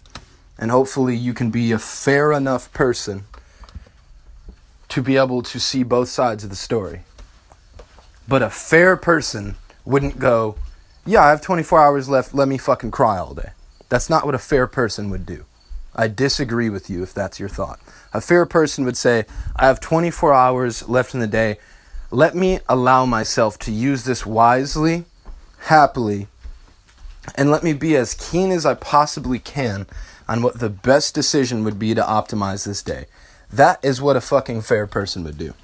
And 0.59 0.71
hopefully, 0.71 1.17
you 1.17 1.35
can 1.35 1.51
be 1.51 1.73
a 1.73 1.79
fair 1.79 2.33
enough 2.33 2.73
person 2.73 3.25
to 4.89 5.03
be 5.03 5.17
able 5.17 5.43
to 5.43 5.59
see 5.59 5.83
both 5.83 6.09
sides 6.09 6.45
of 6.45 6.51
the 6.51 6.57
story. 6.57 7.01
But 8.27 8.43
a 8.43 8.51
fair 8.51 8.97
person 8.97 9.57
wouldn't 9.85 10.19
go, 10.19 10.57
Yeah, 11.07 11.23
I 11.23 11.31
have 11.31 11.43
24 11.43 11.81
hours 11.81 12.09
left, 12.09 12.35
let 12.35 12.49
me 12.49 12.59
fucking 12.59 12.91
cry 12.91 13.19
all 13.19 13.35
day. 13.35 13.51
That's 13.89 14.09
not 14.09 14.25
what 14.25 14.35
a 14.35 14.39
fair 14.39 14.67
person 14.67 15.11
would 15.11 15.27
do. 15.27 15.45
I 15.95 16.09
disagree 16.09 16.71
with 16.71 16.91
you 16.91 17.03
if 17.03 17.15
that's 17.15 17.39
your 17.39 17.49
thought. 17.49 17.79
A 18.13 18.21
fair 18.21 18.47
person 18.47 18.85
would 18.85 18.97
say, 18.97 19.27
I 19.57 19.67
have 19.67 19.81
24 19.81 20.33
hours 20.33 20.89
left 20.89 21.15
in 21.15 21.21
the 21.21 21.27
day. 21.27 21.59
Let 22.11 22.35
me 22.35 22.61
allow 22.69 23.07
myself 23.07 23.59
to 23.61 23.73
use 23.73 24.05
this 24.05 24.25
wisely, 24.27 25.05
happily, 25.59 26.29
and 27.37 27.51
let 27.51 27.63
me 27.63 27.73
be 27.73 27.97
as 27.97 28.15
keen 28.15 28.51
as 28.51 28.67
I 28.67 28.75
possibly 28.75 29.39
can 29.39 29.87
on 30.29 30.43
what 30.43 30.59
the 30.59 30.71
best 30.71 31.15
decision 31.15 31.65
would 31.65 31.79
be 31.79 31.95
to 31.95 32.03
optimize 32.03 32.65
this 32.67 32.83
day. 32.83 33.07
That 33.53 33.79
is 33.85 34.01
what 34.01 34.17
a 34.17 34.21
fucking 34.21 34.63
fair 34.63 34.87
person 34.87 35.23
would 35.25 35.39
do. 35.39 35.55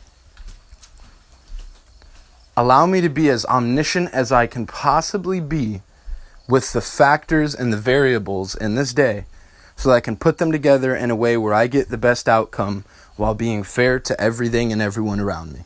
Allow 2.56 2.86
me 2.86 3.00
to 3.00 3.08
be 3.08 3.28
as 3.28 3.46
omniscient 3.46 4.12
as 4.12 4.32
I 4.32 4.46
can 4.46 4.66
possibly 4.66 5.40
be 5.40 5.82
with 6.48 6.72
the 6.72 6.80
factors 6.80 7.54
and 7.54 7.72
the 7.72 7.78
variables 7.78 8.54
in 8.54 8.74
this 8.74 8.92
day 8.92 9.24
so 9.76 9.88
that 9.88 9.94
I 9.94 10.00
can 10.00 10.16
put 10.16 10.38
them 10.38 10.52
together 10.52 10.94
in 10.94 11.10
a 11.10 11.16
way 11.16 11.36
where 11.36 11.54
I 11.54 11.66
get 11.66 11.88
the 11.88 11.96
best 11.96 12.28
outcome 12.28 12.84
while 13.16 13.34
being 13.34 13.62
fair 13.62 13.98
to 14.00 14.20
everything 14.20 14.72
and 14.72 14.82
everyone 14.82 15.20
around 15.20 15.52
me. 15.52 15.60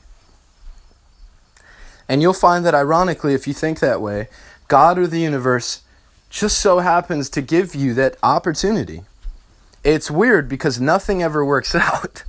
And 2.08 2.20
you'll 2.20 2.32
find 2.34 2.64
that, 2.66 2.74
ironically, 2.74 3.34
if 3.34 3.48
you 3.48 3.54
think 3.54 3.80
that 3.80 4.00
way, 4.00 4.28
God 4.68 4.98
or 4.98 5.06
the 5.06 5.20
universe 5.20 5.82
just 6.30 6.58
so 6.58 6.80
happens 6.80 7.30
to 7.30 7.40
give 7.40 7.74
you 7.74 7.94
that 7.94 8.16
opportunity. 8.22 9.02
It's 9.84 10.10
weird 10.10 10.48
because 10.48 10.80
nothing 10.80 11.22
ever 11.22 11.44
works 11.44 11.74
out. 11.74 12.24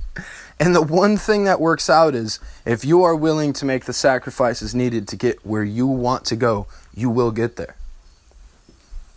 And 0.58 0.74
the 0.74 0.82
one 0.82 1.16
thing 1.16 1.44
that 1.44 1.60
works 1.60 1.90
out 1.90 2.14
is 2.14 2.38
if 2.64 2.84
you 2.84 3.02
are 3.02 3.14
willing 3.14 3.52
to 3.54 3.64
make 3.64 3.84
the 3.84 3.92
sacrifices 3.92 4.74
needed 4.74 5.06
to 5.08 5.16
get 5.16 5.44
where 5.44 5.64
you 5.64 5.86
want 5.86 6.24
to 6.26 6.36
go, 6.36 6.66
you 6.94 7.10
will 7.10 7.30
get 7.30 7.56
there. 7.56 7.76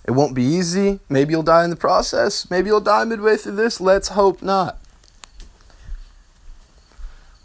It 0.06 0.12
won't 0.12 0.34
be 0.34 0.44
easy. 0.44 1.00
Maybe 1.08 1.32
you'll 1.32 1.44
die 1.44 1.64
in 1.64 1.70
the 1.70 1.76
process. 1.76 2.50
Maybe 2.50 2.68
you'll 2.68 2.82
die 2.82 3.06
midway 3.06 3.38
through 3.38 3.56
this. 3.56 3.80
Let's 3.80 4.10
hope 4.10 4.42
not. 4.42 4.80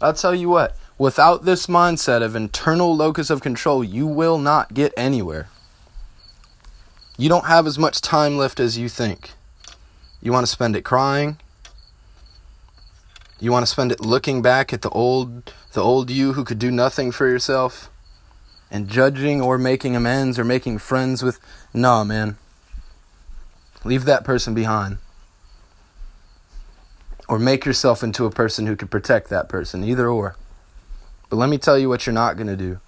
I'll 0.01 0.13
tell 0.13 0.35
you 0.35 0.49
what, 0.49 0.75
without 0.97 1.45
this 1.45 1.67
mindset 1.67 2.21
of 2.21 2.35
internal 2.35 2.95
locus 2.95 3.29
of 3.29 3.41
control, 3.41 3.83
you 3.83 4.07
will 4.07 4.37
not 4.37 4.73
get 4.73 4.93
anywhere. 4.97 5.47
You 7.17 7.29
don't 7.29 7.45
have 7.45 7.65
as 7.65 7.79
much 7.79 8.01
time 8.01 8.35
left 8.37 8.59
as 8.59 8.77
you 8.77 8.89
think. 8.89 9.34
You 10.25 10.31
want 10.31 10.43
to 10.47 10.51
spend 10.51 10.75
it 10.75 10.81
crying? 10.81 11.37
You 13.39 13.51
want 13.51 13.61
to 13.61 13.71
spend 13.71 13.91
it 13.91 14.01
looking 14.01 14.41
back 14.41 14.73
at 14.73 14.81
the 14.81 14.89
old 14.89 15.53
the 15.73 15.81
old 15.81 16.09
you 16.09 16.33
who 16.33 16.43
could 16.43 16.57
do 16.57 16.71
nothing 16.71 17.11
for 17.11 17.27
yourself 17.27 17.91
and 18.71 18.89
judging 18.89 19.39
or 19.39 19.59
making 19.59 19.95
amends 19.95 20.39
or 20.39 20.43
making 20.43 20.79
friends 20.79 21.21
with 21.21 21.39
no, 21.75 22.03
man. 22.03 22.37
Leave 23.83 24.05
that 24.05 24.23
person 24.23 24.55
behind. 24.55 24.97
Or 27.29 27.37
make 27.37 27.63
yourself 27.63 28.01
into 28.01 28.25
a 28.25 28.31
person 28.31 28.65
who 28.65 28.75
could 28.75 28.89
protect 28.89 29.29
that 29.29 29.47
person, 29.47 29.83
either 29.83 30.09
or. 30.09 30.37
But 31.29 31.35
let 31.35 31.49
me 31.49 31.59
tell 31.59 31.77
you 31.77 31.87
what 31.87 32.07
you're 32.07 32.13
not 32.13 32.35
going 32.35 32.47
to 32.47 32.55
do. 32.55 32.79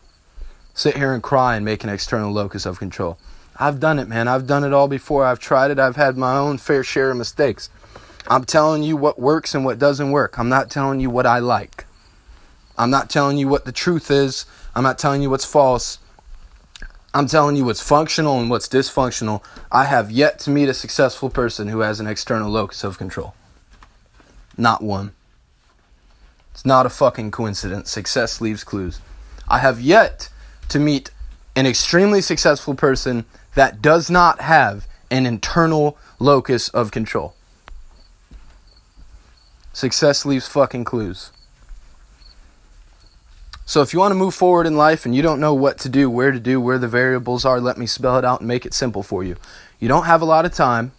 Sit 0.73 0.97
here 0.97 1.13
and 1.13 1.21
cry 1.21 1.55
and 1.55 1.63
make 1.63 1.83
an 1.83 1.91
external 1.91 2.31
locus 2.31 2.65
of 2.65 2.79
control. 2.79 3.19
I've 3.59 3.79
done 3.79 3.99
it, 3.99 4.07
man. 4.07 4.27
I've 4.27 4.45
done 4.47 4.63
it 4.63 4.73
all 4.73 4.87
before. 4.87 5.25
I've 5.25 5.39
tried 5.39 5.71
it. 5.71 5.79
I've 5.79 5.95
had 5.95 6.17
my 6.17 6.37
own 6.37 6.57
fair 6.57 6.83
share 6.83 7.11
of 7.11 7.17
mistakes. 7.17 7.69
I'm 8.27 8.43
telling 8.43 8.83
you 8.83 8.97
what 8.97 9.19
works 9.19 9.55
and 9.55 9.65
what 9.65 9.79
doesn't 9.79 10.11
work. 10.11 10.37
I'm 10.37 10.49
not 10.49 10.69
telling 10.69 10.99
you 10.99 11.09
what 11.09 11.25
I 11.25 11.39
like. 11.39 11.85
I'm 12.77 12.89
not 12.89 13.09
telling 13.09 13.37
you 13.37 13.47
what 13.47 13.65
the 13.65 13.71
truth 13.71 14.11
is. 14.11 14.45
I'm 14.75 14.83
not 14.83 14.99
telling 14.99 15.21
you 15.21 15.29
what's 15.29 15.45
false. 15.45 15.99
I'm 17.13 17.25
telling 17.25 17.55
you 17.55 17.65
what's 17.65 17.81
functional 17.81 18.39
and 18.39 18.49
what's 18.49 18.67
dysfunctional. 18.67 19.41
I 19.71 19.85
have 19.85 20.11
yet 20.11 20.39
to 20.39 20.51
meet 20.51 20.69
a 20.69 20.73
successful 20.73 21.29
person 21.29 21.69
who 21.69 21.79
has 21.79 21.99
an 21.99 22.05
external 22.05 22.51
locus 22.51 22.83
of 22.83 22.99
control. 22.99 23.33
Not 24.55 24.83
one. 24.83 25.13
It's 26.51 26.65
not 26.65 26.85
a 26.85 26.89
fucking 26.89 27.31
coincidence. 27.31 27.89
Success 27.89 28.41
leaves 28.41 28.63
clues. 28.63 28.99
I 29.47 29.59
have 29.59 29.79
yet 29.79 30.29
to 30.69 30.79
meet 30.79 31.09
an 31.55 31.65
extremely 31.65 32.21
successful 32.21 32.75
person 32.75 33.25
that 33.57 33.81
does 33.81 34.07
not 34.07 34.39
have 34.39 34.87
an 35.09 35.25
internal 35.25 35.97
locus 36.19 36.69
of 36.69 36.91
control. 36.91 37.33
Success 39.73 40.27
leaves 40.27 40.47
fucking 40.47 40.83
clues. 40.83 41.31
So 43.65 43.81
if 43.81 43.93
you 43.93 43.99
want 43.99 44.11
to 44.11 44.15
move 44.15 44.35
forward 44.35 44.67
in 44.67 44.77
life 44.77 45.05
and 45.05 45.15
you 45.15 45.23
don't 45.23 45.39
know 45.39 45.55
what 45.55 45.79
to 45.79 45.89
do, 45.89 46.07
where 46.07 46.31
to 46.31 46.39
do, 46.39 46.61
where 46.61 46.77
the 46.77 46.87
variables 46.87 47.45
are, 47.45 47.59
let 47.59 47.79
me 47.79 47.87
spell 47.87 48.19
it 48.19 48.23
out 48.23 48.41
and 48.41 48.47
make 48.47 48.63
it 48.63 48.75
simple 48.75 49.01
for 49.01 49.23
you. 49.23 49.35
You 49.79 49.87
don't 49.87 50.05
have 50.05 50.21
a 50.21 50.25
lot 50.25 50.45
of 50.45 50.53
time. 50.53 50.91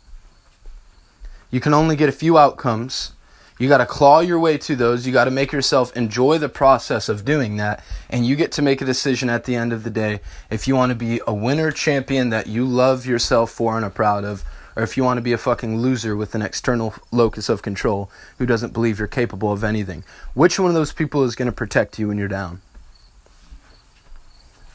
You 1.53 1.61
can 1.61 1.73
only 1.73 1.95
get 1.95 2.09
a 2.09 2.13
few 2.13 2.37
outcomes. 2.39 3.13
You 3.59 3.69
got 3.69 3.79
to 3.79 3.87
claw 3.87 4.21
your 4.21 4.39
way 4.39 4.57
to 4.59 4.77
those. 4.77 5.05
You 5.05 5.13
got 5.13 5.25
to 5.25 5.33
make 5.33 5.51
yourself 5.51 5.95
enjoy 5.97 6.39
the 6.39 6.49
process 6.49 7.09
of 7.09 7.25
doing 7.25 7.57
that. 7.57 7.85
And 8.09 8.25
you 8.25 8.37
get 8.37 8.53
to 8.53 8.63
make 8.63 8.81
a 8.81 8.85
decision 8.85 9.29
at 9.29 9.45
the 9.45 9.57
end 9.57 9.73
of 9.73 9.83
the 9.83 9.91
day 9.91 10.21
if 10.49 10.69
you 10.69 10.77
want 10.77 10.91
to 10.91 10.97
be 10.97 11.21
a 11.27 11.35
winner 11.35 11.73
champion 11.73 12.31
that 12.31 12.47
you 12.47 12.65
love 12.65 13.05
yourself 13.05 13.51
for 13.51 13.75
and 13.77 13.85
are 13.85 13.91
proud 13.91 14.25
of, 14.25 14.45
or 14.77 14.85
if 14.85 14.97
you 14.97 15.03
want 15.03 15.19
to 15.19 15.23
be 15.23 15.33
a 15.33 15.39
fucking 15.39 15.81
loser 15.81 16.15
with 16.15 16.37
an 16.37 16.43
external 16.43 16.95
locus 17.11 17.49
of 17.49 17.63
control 17.63 18.11
who 18.39 18.47
doesn't 18.47 18.73
believe 18.73 19.01
you're 19.01 19.09
capable 19.09 19.51
of 19.51 19.65
anything. 19.65 20.05
Which 20.35 20.61
one 20.61 20.69
of 20.69 20.75
those 20.75 20.93
people 20.93 21.25
is 21.25 21.35
going 21.35 21.47
to 21.47 21.53
protect 21.53 21.99
you 21.99 22.09
when 22.09 22.19
you're 22.19 22.29
down? 22.29 22.61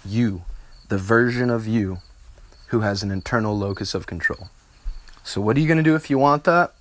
You, 0.06 0.44
the 0.90 0.98
version 0.98 1.50
of 1.50 1.66
you 1.66 2.00
who 2.68 2.82
has 2.82 3.02
an 3.02 3.12
internal 3.12 3.58
locus 3.58 3.94
of 3.94 4.06
control. 4.08 4.50
So, 5.24 5.40
what 5.40 5.56
are 5.56 5.62
you 5.62 5.68
going 5.68 5.78
to 5.78 5.84
do 5.84 5.96
if 5.96 6.10
you 6.10 6.18
want 6.18 6.44
that? 6.44 6.74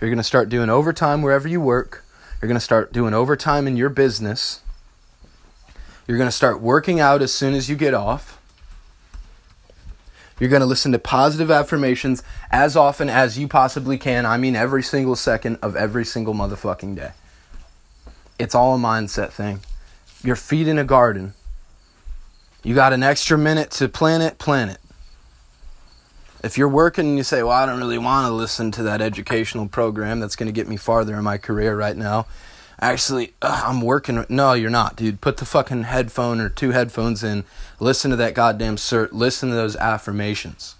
You're 0.00 0.08
going 0.08 0.18
to 0.18 0.24
start 0.24 0.48
doing 0.48 0.70
overtime 0.70 1.20
wherever 1.20 1.46
you 1.46 1.60
work. 1.60 2.04
You're 2.40 2.48
going 2.48 2.56
to 2.56 2.64
start 2.64 2.92
doing 2.92 3.12
overtime 3.12 3.66
in 3.66 3.76
your 3.76 3.90
business. 3.90 4.60
You're 6.06 6.16
going 6.16 6.28
to 6.28 6.34
start 6.34 6.60
working 6.60 7.00
out 7.00 7.20
as 7.20 7.32
soon 7.32 7.54
as 7.54 7.68
you 7.68 7.76
get 7.76 7.92
off. 7.92 8.40
You're 10.38 10.48
going 10.48 10.60
to 10.60 10.66
listen 10.66 10.92
to 10.92 10.98
positive 10.98 11.50
affirmations 11.50 12.22
as 12.50 12.76
often 12.76 13.10
as 13.10 13.38
you 13.38 13.46
possibly 13.46 13.98
can. 13.98 14.24
I 14.24 14.38
mean, 14.38 14.56
every 14.56 14.82
single 14.82 15.16
second 15.16 15.58
of 15.60 15.76
every 15.76 16.06
single 16.06 16.32
motherfucking 16.32 16.96
day. 16.96 17.12
It's 18.38 18.54
all 18.54 18.74
a 18.74 18.78
mindset 18.78 19.32
thing. 19.32 19.60
Your 20.24 20.36
feet 20.36 20.66
in 20.66 20.78
a 20.78 20.84
garden. 20.84 21.34
You 22.62 22.74
got 22.74 22.94
an 22.94 23.02
extra 23.02 23.36
minute 23.36 23.70
to 23.72 23.88
plant 23.88 24.22
it, 24.22 24.38
plant 24.38 24.70
it. 24.70 24.78
If 26.42 26.56
you're 26.56 26.68
working 26.68 27.06
and 27.06 27.16
you 27.16 27.22
say, 27.22 27.42
Well, 27.42 27.52
I 27.52 27.66
don't 27.66 27.78
really 27.78 27.98
want 27.98 28.26
to 28.26 28.32
listen 28.32 28.70
to 28.72 28.82
that 28.84 29.00
educational 29.00 29.68
program 29.68 30.20
that's 30.20 30.36
going 30.36 30.46
to 30.46 30.52
get 30.52 30.68
me 30.68 30.76
farther 30.76 31.14
in 31.16 31.24
my 31.24 31.38
career 31.38 31.76
right 31.76 31.96
now, 31.96 32.26
actually, 32.80 33.34
ugh, 33.42 33.62
I'm 33.66 33.82
working. 33.82 34.24
No, 34.28 34.54
you're 34.54 34.70
not, 34.70 34.96
dude. 34.96 35.20
Put 35.20 35.36
the 35.36 35.44
fucking 35.44 35.84
headphone 35.84 36.40
or 36.40 36.48
two 36.48 36.70
headphones 36.70 37.22
in. 37.22 37.44
Listen 37.78 38.10
to 38.10 38.16
that 38.16 38.34
goddamn 38.34 38.76
cert. 38.76 39.10
Listen 39.12 39.50
to 39.50 39.54
those 39.54 39.76
affirmations. 39.76 40.76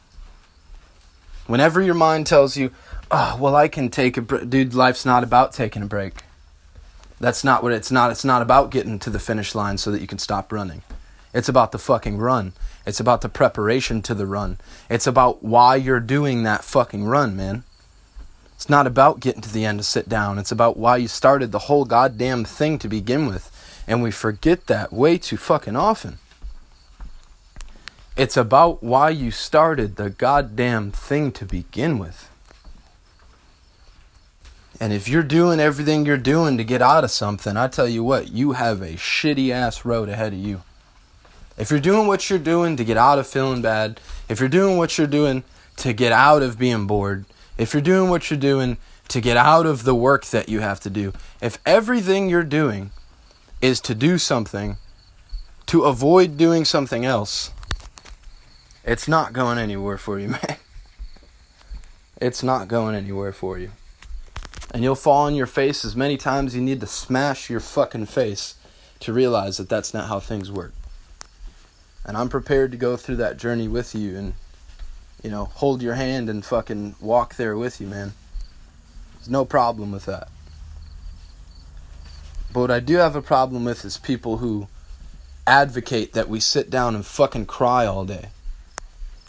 Whenever 1.47 1.83
your 1.83 1.95
mind 1.95 2.27
tells 2.27 2.57
you, 2.57 2.71
oh, 3.11 3.37
well, 3.41 3.57
I 3.57 3.69
can 3.69 3.91
take 3.91 4.17
a 4.17 4.23
break. 4.23 4.49
Dude, 4.49 4.75
life's 4.75 5.05
not 5.05 5.25
about 5.25 5.53
taking 5.53 5.83
a 5.83 5.87
break. 5.87 6.23
That's 7.19 7.45
not 7.45 7.63
what 7.63 7.73
it's 7.73 7.91
not. 7.91 8.11
It's 8.11 8.25
not 8.25 8.41
about 8.41 8.71
getting 8.71 8.99
to 9.01 9.11
the 9.11 9.19
finish 9.19 9.55
line 9.55 9.77
so 9.77 9.91
that 9.91 10.01
you 10.01 10.07
can 10.07 10.19
stop 10.19 10.53
running. 10.53 10.83
It's 11.33 11.49
about 11.49 11.73
the 11.73 11.79
fucking 11.79 12.19
run. 12.19 12.53
It's 12.87 13.01
about 13.01 13.21
the 13.21 13.29
preparation 13.29 14.03
to 14.03 14.15
the 14.15 14.27
run. 14.27 14.59
It's 14.89 15.07
about 15.07 15.45
why 15.45 15.77
you're 15.77 16.01
doing 16.01 16.43
that 16.43 16.65
fucking 16.65 17.05
run, 17.05 17.37
man. 17.37 17.65
It's 18.55 18.69
not 18.69 18.87
about 18.87 19.21
getting 19.21 19.41
to 19.43 19.53
the 19.53 19.65
end 19.65 19.79
to 19.79 19.85
sit 19.85 20.09
down. 20.09 20.39
It's 20.39 20.53
about 20.53 20.77
why 20.77 20.97
you 20.97 21.09
started 21.09 21.53
the 21.53 21.61
whole 21.61 21.85
goddamn 21.85 22.45
thing 22.45 22.79
to 22.81 22.89
begin 22.89 23.27
with. 23.27 23.51
And 23.87 24.03
we 24.03 24.11
forget 24.11 24.67
that 24.67 24.93
way 24.93 25.19
too 25.19 25.37
fucking 25.37 25.77
often. 25.77 26.19
It's 28.17 28.37
about 28.37 28.83
why 28.83 29.11
you 29.11 29.31
started 29.31 29.97
the 29.97 30.11
goddamn 30.11 30.91
thing 30.91 31.33
to 31.33 31.47
begin 31.47 31.99
with. 31.99 32.29
And 34.79 34.93
if 34.93 35.09
you're 35.09 35.23
doing 35.23 35.61
everything 35.61 36.05
you're 36.05 36.17
doing 36.17 36.59
to 36.59 36.65
get 36.65 36.83
out 36.83 37.05
of 37.05 37.11
something, 37.11 37.57
I 37.57 37.69
tell 37.69 37.89
you 37.89 38.03
what, 38.03 38.31
you 38.31 38.53
have 38.53 38.83
a 38.83 38.95
shitty 38.95 39.51
ass 39.51 39.85
road 39.85 40.09
ahead 40.09 40.33
of 40.33 40.39
you. 40.39 40.63
If 41.61 41.71
you're 41.71 41.79
doing 41.79 42.07
what 42.07 42.31
you're 42.31 42.39
doing 42.39 42.79
to 42.79 42.85
get 42.85 42.97
out 42.97 43.19
of 43.19 43.27
feeling 43.27 43.61
bad, 43.61 44.01
if 44.31 44.41
you're 44.41 44.49
doing 44.49 44.79
what 44.79 44.97
you're 44.97 45.07
doing 45.07 45.45
to 45.77 45.93
get 45.93 46.11
out 46.11 46.43
of 46.43 46.59
being 46.59 46.87
bored, 46.87 47.27
if 47.59 47.75
you're 47.75 47.83
doing 47.83 48.09
what 48.09 48.31
you're 48.31 48.41
doing 48.41 48.79
to 49.09 49.21
get 49.21 49.37
out 49.37 49.67
of 49.67 49.85
the 49.85 49.95
work 49.95 50.25
that 50.29 50.49
you 50.49 50.61
have 50.61 50.81
to 50.81 50.89
do, 50.89 51.13
if 51.43 51.59
everything 51.67 52.31
you're 52.31 52.45
doing 52.45 52.93
is 53.61 53.79
to 53.83 53.95
do 53.95 54.17
something 54.17 54.79
to 55.67 55.83
avoid 55.83 56.39
doing 56.39 56.65
something 56.65 57.05
else, 57.05 57.51
it's 58.83 59.07
not 59.07 59.35
going 59.35 59.59
anywhere 59.59 59.99
for 59.99 60.19
you, 60.19 60.29
man. 60.31 60.57
It's 62.23 62.43
not 62.43 62.69
going 62.69 62.95
anywhere 62.95 63.35
for 63.35 63.59
you. 63.59 63.71
And 64.73 64.83
you'll 64.83 64.95
fall 64.95 65.27
on 65.27 65.35
your 65.35 65.47
face 65.47 65.85
as 65.85 65.95
many 65.95 66.17
times 66.17 66.55
you 66.55 66.63
need 66.63 66.81
to 66.81 66.87
smash 66.87 67.51
your 67.51 67.61
fucking 67.61 68.07
face 68.07 68.55
to 69.01 69.13
realize 69.13 69.59
that 69.59 69.69
that's 69.69 69.93
not 69.93 70.09
how 70.09 70.21
things 70.21 70.51
work. 70.51 70.73
And 72.05 72.17
I'm 72.17 72.29
prepared 72.29 72.71
to 72.73 72.79
go 72.79 72.97
through 72.97 73.17
that 73.17 73.37
journey 73.37 73.69
with 73.69 73.95
you 73.95 74.17
and 74.17 74.35
you 75.23 75.31
know, 75.31 75.47
hold 75.47 75.83
your 75.83 75.95
hand 75.95 76.31
and 76.31 76.45
fucking 76.45 76.97
walk 77.01 77.37
there 77.37 77.57
with 77.57 77.81
you, 77.81 77.87
man. 77.87 78.13
There's 79.15 79.29
no 79.29 79.45
problem 79.45 79.93
with 79.93 80.07
that. 80.07 80.29
But 82.53 82.61
what 82.61 82.71
I 82.71 82.81
do 82.81 82.97
have 82.97 83.15
a 83.15 83.23
problem 83.23 83.65
with 83.65 83.85
is 83.85 83.99
people 83.99 84.39
who 84.39 84.69
advocate 85.47 86.13
that 86.15 86.29
we 86.29 86.41
sit 86.41 86.71
down 86.71 86.95
and 86.95 87.05
fucking 87.05 87.47
cry 87.47 87.87
all 87.87 88.05
day. 88.05 88.29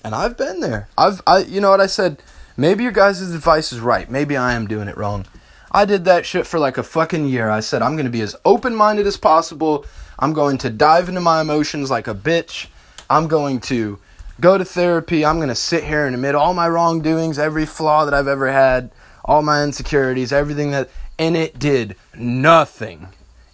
And 0.04 0.16
I've 0.16 0.38
been 0.38 0.62
there. 0.62 0.88
I've 0.98 1.22
I 1.28 1.40
you 1.40 1.62
know 1.62 1.70
what 1.70 1.82
I 1.82 1.88
said, 1.88 2.24
maybe 2.58 2.84
your 2.84 2.92
guys' 2.92 3.22
advice 3.22 3.72
is 3.72 3.80
right. 3.80 4.10
Maybe 4.10 4.36
I 4.36 4.54
am 4.54 4.68
doing 4.68 4.88
it 4.88 4.98
wrong. 4.98 5.26
I 5.72 5.86
did 5.86 6.06
that 6.06 6.26
shit 6.26 6.48
for 6.48 6.60
like 6.60 6.78
a 6.78 6.84
fucking 6.84 7.28
year. 7.28 7.50
I 7.50 7.60
said 7.60 7.82
I'm 7.82 7.96
going 7.96 8.06
to 8.06 8.12
be 8.12 8.22
as 8.22 8.36
open-minded 8.44 9.06
as 9.06 9.18
possible. 9.18 9.86
I'm 10.20 10.34
going 10.34 10.58
to 10.60 10.70
dive 10.70 11.10
into 11.10 11.22
my 11.22 11.42
emotions 11.42 11.90
like 11.90 12.08
a 12.08 12.16
bitch. 12.16 12.68
I'm 13.10 13.28
going 13.28 13.60
to 13.62 14.00
go 14.40 14.58
to 14.58 14.66
therapy. 14.66 15.26
I'm 15.26 15.38
going 15.38 15.50
to 15.50 15.56
sit 15.56 15.84
here 15.84 16.06
and 16.06 16.16
admit 16.16 16.36
all 16.36 16.54
my 16.54 16.68
wrongdoings, 16.68 17.40
every 17.40 17.66
flaw 17.66 18.06
that 18.06 18.14
I've 18.14 18.28
ever 18.28 18.52
had, 18.52 18.92
all 19.24 19.42
my 19.42 19.64
insecurities, 19.64 20.32
everything 20.32 20.72
that. 20.72 20.90
And 21.20 21.38
it 21.38 21.60
did 21.60 21.96
nothing. 22.16 23.10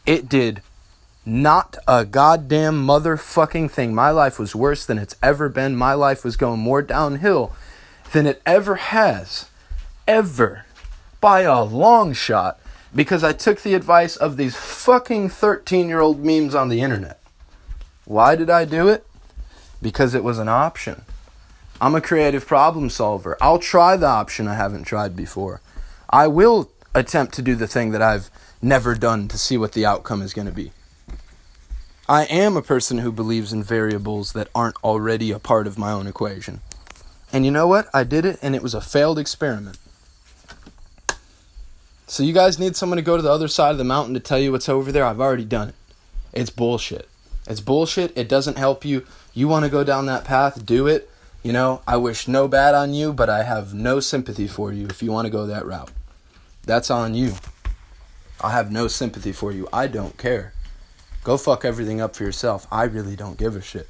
It 0.05 0.29
did 0.29 0.61
not 1.25 1.75
a 1.85 2.05
goddamn 2.05 2.87
motherfucking 2.87 3.69
thing. 3.69 3.93
My 3.93 4.09
life 4.11 4.39
was 4.39 4.55
worse 4.55 4.85
than 4.85 4.97
it's 4.97 5.17
ever 5.21 5.49
been. 5.49 5.75
My 5.75 5.93
life 5.93 6.23
was 6.23 6.37
going 6.37 6.61
more 6.61 6.81
downhill 6.81 7.53
than 8.13 8.25
it 8.25 8.41
ever 8.45 8.75
has. 8.75 9.49
Ever. 10.07 10.65
by 11.19 11.41
a 11.41 11.63
long 11.63 12.13
shot 12.13 12.59
because 12.97 13.23
I 13.23 13.31
took 13.31 13.61
the 13.61 13.75
advice 13.75 14.15
of 14.15 14.37
these 14.37 14.55
fucking 14.55 15.29
13 15.29 15.87
year 15.87 15.99
old 15.99 16.25
memes 16.25 16.55
on 16.55 16.69
the 16.69 16.81
internet. 16.81 17.19
Why 18.05 18.35
did 18.35 18.49
I 18.49 18.65
do 18.65 18.87
it? 18.87 19.05
Because 19.79 20.15
it 20.15 20.23
was 20.23 20.39
an 20.39 20.49
option. 20.49 21.03
I'm 21.79 21.93
a 21.93 22.01
creative 22.01 22.47
problem 22.47 22.89
solver. 22.89 23.37
I'll 23.39 23.59
try 23.59 23.97
the 23.97 24.07
option 24.07 24.47
I 24.47 24.55
haven't 24.55 24.85
tried 24.85 25.15
before. 25.15 25.61
I 26.09 26.25
will 26.25 26.71
attempt 26.95 27.35
to 27.35 27.43
do 27.43 27.53
the 27.53 27.67
thing 27.67 27.91
that 27.91 28.01
I've 28.01 28.31
never 28.63 28.95
done 28.95 29.27
to 29.27 29.37
see 29.37 29.59
what 29.59 29.73
the 29.73 29.85
outcome 29.85 30.23
is 30.23 30.33
going 30.33 30.47
to 30.47 30.51
be. 30.51 30.71
I 32.09 32.23
am 32.23 32.57
a 32.57 32.63
person 32.63 32.97
who 32.97 33.11
believes 33.11 33.53
in 33.53 33.61
variables 33.61 34.33
that 34.33 34.49
aren't 34.55 34.83
already 34.83 35.29
a 35.29 35.37
part 35.37 35.67
of 35.67 35.77
my 35.77 35.91
own 35.91 36.07
equation. 36.07 36.61
And 37.31 37.45
you 37.45 37.51
know 37.51 37.67
what? 37.67 37.89
I 37.93 38.03
did 38.03 38.25
it 38.25 38.39
and 38.41 38.55
it 38.55 38.63
was 38.63 38.73
a 38.73 38.81
failed 38.81 39.19
experiment. 39.19 39.77
So 42.09 42.23
you 42.23 42.31
guys 42.31 42.57
need 42.57 42.77
someone 42.77 42.95
to 42.95 43.03
go 43.03 43.17
to 43.17 43.21
the 43.21 43.31
other 43.31 43.49
side 43.49 43.71
of 43.71 43.77
the 43.77 43.83
mountain 43.83 44.13
to 44.13 44.21
tell 44.21 44.39
you 44.39 44.53
what's 44.53 44.69
over 44.69 44.93
there? 44.93 45.03
I've 45.03 45.19
already 45.19 45.43
done 45.43 45.69
it. 45.69 45.75
It's 46.31 46.49
bullshit. 46.49 47.09
It's 47.45 47.59
bullshit. 47.59 48.17
It 48.17 48.29
doesn't 48.29 48.57
help 48.57 48.85
you. 48.85 49.05
You 49.33 49.49
want 49.49 49.65
to 49.65 49.69
go 49.69 49.83
down 49.83 50.05
that 50.05 50.23
path, 50.23 50.65
do 50.65 50.87
it. 50.87 51.09
You 51.43 51.51
know, 51.51 51.81
I 51.85 51.97
wish 51.97 52.27
no 52.27 52.47
bad 52.47 52.75
on 52.75 52.93
you, 52.93 53.11
but 53.11 53.29
I 53.29 53.43
have 53.43 53.73
no 53.73 53.99
sympathy 53.99 54.47
for 54.47 54.71
you 54.71 54.87
if 54.87 55.03
you 55.03 55.11
want 55.11 55.25
to 55.25 55.29
go 55.29 55.47
that 55.47 55.65
route. 55.65 55.91
That's 56.65 56.89
on 56.89 57.13
you. 57.13 57.33
I 58.41 58.51
have 58.51 58.71
no 58.71 58.87
sympathy 58.87 59.33
for 59.33 59.51
you. 59.51 59.67
I 59.73 59.87
don't 59.87 60.17
care. 60.17 60.53
Go 61.25 61.35
fuck 61.35 61.65
everything 61.65 61.99
up 61.99 62.15
for 62.15 62.23
yourself. 62.23 62.67
I 62.71 62.83
really 62.83 63.17
don't 63.17 63.37
give 63.37 63.57
a 63.57 63.61
shit. 63.61 63.89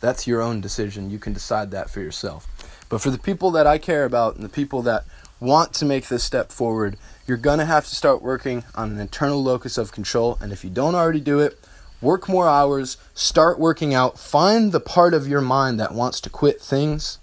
That's 0.00 0.26
your 0.26 0.42
own 0.42 0.60
decision. 0.60 1.10
You 1.10 1.18
can 1.18 1.32
decide 1.32 1.70
that 1.70 1.88
for 1.88 2.00
yourself. 2.00 2.46
But 2.90 3.00
for 3.00 3.10
the 3.10 3.18
people 3.18 3.52
that 3.52 3.66
I 3.66 3.78
care 3.78 4.04
about 4.04 4.34
and 4.34 4.44
the 4.44 4.50
people 4.50 4.82
that 4.82 5.04
want 5.44 5.74
to 5.74 5.84
make 5.84 6.08
this 6.08 6.24
step 6.24 6.50
forward, 6.50 6.96
you're 7.26 7.36
going 7.36 7.58
to 7.58 7.64
have 7.64 7.86
to 7.86 7.94
start 7.94 8.22
working 8.22 8.64
on 8.74 8.90
an 8.90 8.98
internal 8.98 9.42
locus 9.42 9.78
of 9.78 9.92
control. 9.92 10.38
And 10.40 10.52
if 10.52 10.64
you 10.64 10.70
don't 10.70 10.94
already 10.94 11.20
do 11.20 11.38
it, 11.38 11.58
work 12.00 12.28
more 12.28 12.48
hours, 12.48 12.96
start 13.14 13.58
working 13.58 13.94
out, 13.94 14.18
find 14.18 14.72
the 14.72 14.80
part 14.80 15.14
of 15.14 15.28
your 15.28 15.40
mind 15.40 15.78
that 15.78 15.94
wants 15.94 16.20
to 16.22 16.30
quit 16.30 16.60
things. 16.60 17.18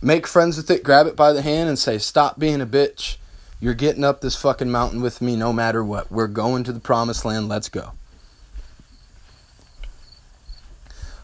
Make 0.00 0.26
friends 0.26 0.56
with 0.56 0.70
it, 0.70 0.82
grab 0.82 1.06
it 1.06 1.16
by 1.16 1.32
the 1.32 1.42
hand, 1.42 1.68
and 1.68 1.78
say, 1.78 1.98
Stop 1.98 2.38
being 2.38 2.60
a 2.60 2.66
bitch. 2.66 3.16
You're 3.58 3.74
getting 3.74 4.04
up 4.04 4.20
this 4.20 4.36
fucking 4.36 4.70
mountain 4.70 5.00
with 5.00 5.22
me 5.22 5.36
no 5.36 5.52
matter 5.52 5.82
what. 5.82 6.12
We're 6.12 6.26
going 6.26 6.64
to 6.64 6.72
the 6.72 6.80
promised 6.80 7.24
land. 7.24 7.48
Let's 7.48 7.70
go. 7.70 7.92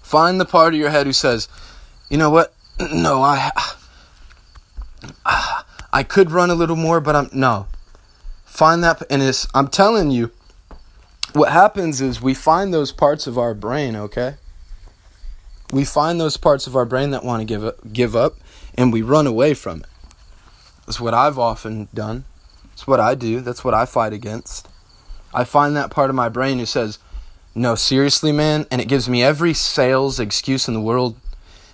Find 0.01 0.41
the 0.41 0.47
part 0.47 0.73
of 0.73 0.81
your 0.81 0.89
head 0.91 1.07
who 1.07 1.13
says, 1.13 1.49
You 2.09 2.17
know 2.17 2.31
what? 2.31 2.55
No, 2.93 3.23
I. 3.23 3.51
Ah, 5.25 5.65
I 5.93 6.03
could 6.03 6.31
run 6.31 6.51
a 6.51 6.55
little 6.55 6.77
more, 6.77 7.01
but 7.01 7.17
I'm. 7.17 7.31
No. 7.33 7.67
Find 8.45 8.83
that. 8.85 9.03
And 9.11 9.23
it's, 9.23 9.47
I'm 9.55 9.69
telling 9.69 10.11
you, 10.11 10.31
what 11.33 11.53
happens 11.53 12.01
is 12.01 12.21
we 12.21 12.35
find 12.35 12.75
those 12.75 12.93
parts 12.93 13.27
of 13.27 13.39
our 13.39 13.55
brain, 13.55 13.97
okay? 13.97 14.35
We 15.73 15.85
find 15.85 16.21
those 16.21 16.37
parts 16.37 16.67
of 16.67 16.75
our 16.75 16.85
brain 16.85 17.11
that 17.11 17.25
want 17.25 17.41
to 17.41 17.45
give 17.45 17.65
up, 17.65 17.93
give 17.93 18.17
up 18.17 18.35
and 18.75 18.93
we 18.93 19.03
run 19.03 19.27
away 19.27 19.55
from 19.55 19.81
it. 19.81 19.87
That's 20.87 21.01
what 21.01 21.15
I've 21.15 21.39
often 21.39 21.89
done. 21.95 22.25
That's 22.71 22.87
what 22.87 22.99
I 22.99 23.15
do. 23.15 23.41
That's 23.41 23.63
what 23.63 23.75
I 23.75 23.85
fight 23.85 24.13
against. 24.13 24.69
I 25.33 25.45
find 25.45 25.77
that 25.77 25.91
part 25.91 26.11
of 26.11 26.17
my 26.17 26.29
brain 26.29 26.59
who 26.59 26.67
says, 26.67 26.99
"No, 27.55 27.75
seriously, 27.75 28.33
man," 28.33 28.67
and 28.71 28.81
it 28.81 28.89
gives 28.89 29.09
me 29.09 29.23
every 29.23 29.55
sales 29.55 30.19
excuse 30.19 30.67
in 30.67 30.75
the 30.75 30.81
world. 30.81 31.17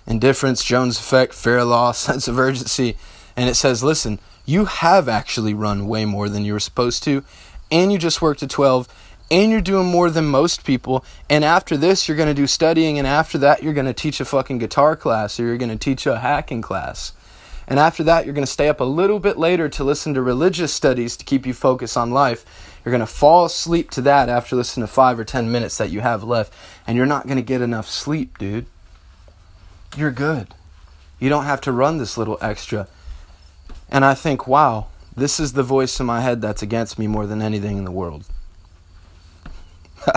Indifference, 0.05 0.63
Jones 0.63 0.99
effect, 0.99 1.33
fear 1.33 1.63
loss, 1.63 1.97
sense 2.09 2.27
of 2.27 2.37
urgency, 2.37 2.97
and 3.37 3.49
it 3.49 3.55
says, 3.55 3.83
"Listen, 3.83 4.19
you 4.45 4.65
have 4.65 5.07
actually 5.07 5.53
run 5.53 5.87
way 5.87 6.03
more 6.03 6.27
than 6.27 6.43
you 6.43 6.53
were 6.53 6.59
supposed 6.59 7.03
to, 7.03 7.23
and 7.71 7.91
you 7.91 7.97
just 7.97 8.21
worked 8.21 8.43
at 8.43 8.49
12 8.49 8.87
and 9.29 9.51
you're 9.51 9.61
doing 9.61 9.87
more 9.87 10.09
than 10.09 10.25
most 10.25 10.63
people. 10.63 11.03
And 11.29 11.43
after 11.43 11.75
this, 11.75 12.07
you're 12.07 12.17
going 12.17 12.33
to 12.33 12.33
do 12.33 12.47
studying, 12.47 12.97
and 12.97 13.07
after 13.07 13.37
that, 13.39 13.61
you're 13.61 13.73
going 13.73 13.85
to 13.85 13.93
teach 13.93 14.19
a 14.19 14.25
fucking 14.25 14.57
guitar 14.57 14.95
class 14.95 15.39
or 15.39 15.43
you're 15.43 15.57
going 15.57 15.69
to 15.69 15.77
teach 15.77 16.05
a 16.05 16.19
hacking 16.19 16.61
class. 16.61 17.13
And 17.67 17.79
after 17.79 18.03
that, 18.05 18.23
you're 18.23 18.33
going 18.33 18.45
to 18.45 18.51
stay 18.51 18.69
up 18.69 18.79
a 18.79 18.85
little 18.85 19.19
bit 19.19 19.37
later 19.37 19.67
to 19.67 19.83
listen 19.83 20.13
to 20.13 20.21
religious 20.21 20.73
studies 20.73 21.17
to 21.17 21.25
keep 21.25 21.45
you 21.45 21.53
focused 21.53 21.97
on 21.97 22.11
life. 22.11 22.45
You're 22.85 22.91
going 22.91 23.01
to 23.01 23.05
fall 23.05 23.43
asleep 23.45 23.91
to 23.91 24.01
that 24.03 24.29
after 24.29 24.55
listening 24.55 24.87
to 24.87 24.93
five 24.93 25.19
or 25.19 25.25
ten 25.25 25.51
minutes 25.51 25.77
that 25.77 25.89
you 25.89 25.99
have 25.99 26.23
left, 26.23 26.53
and 26.85 26.95
you're 26.95 27.05
not 27.05 27.25
going 27.25 27.35
to 27.35 27.43
get 27.43 27.61
enough 27.61 27.89
sleep, 27.89 28.37
dude. 28.37 28.67
You're 29.97 30.11
good. 30.11 30.53
You 31.19 31.27
don't 31.27 31.43
have 31.43 31.59
to 31.61 31.73
run 31.73 31.97
this 31.97 32.17
little 32.17 32.37
extra. 32.39 32.87
And 33.89 34.03
I 34.03 34.13
think, 34.13 34.47
wow, 34.47 34.87
this 35.15 35.39
is 35.39 35.53
the 35.53 35.63
voice 35.63 35.99
in 35.99 36.05
my 36.05 36.21
head 36.21 36.41
that's 36.41 36.61
against 36.61 36.99
me 36.99 37.07
more 37.07 37.25
than 37.25 37.41
anything 37.41 37.77
in 37.77 37.85
the 37.85 37.91
world. 37.91 38.25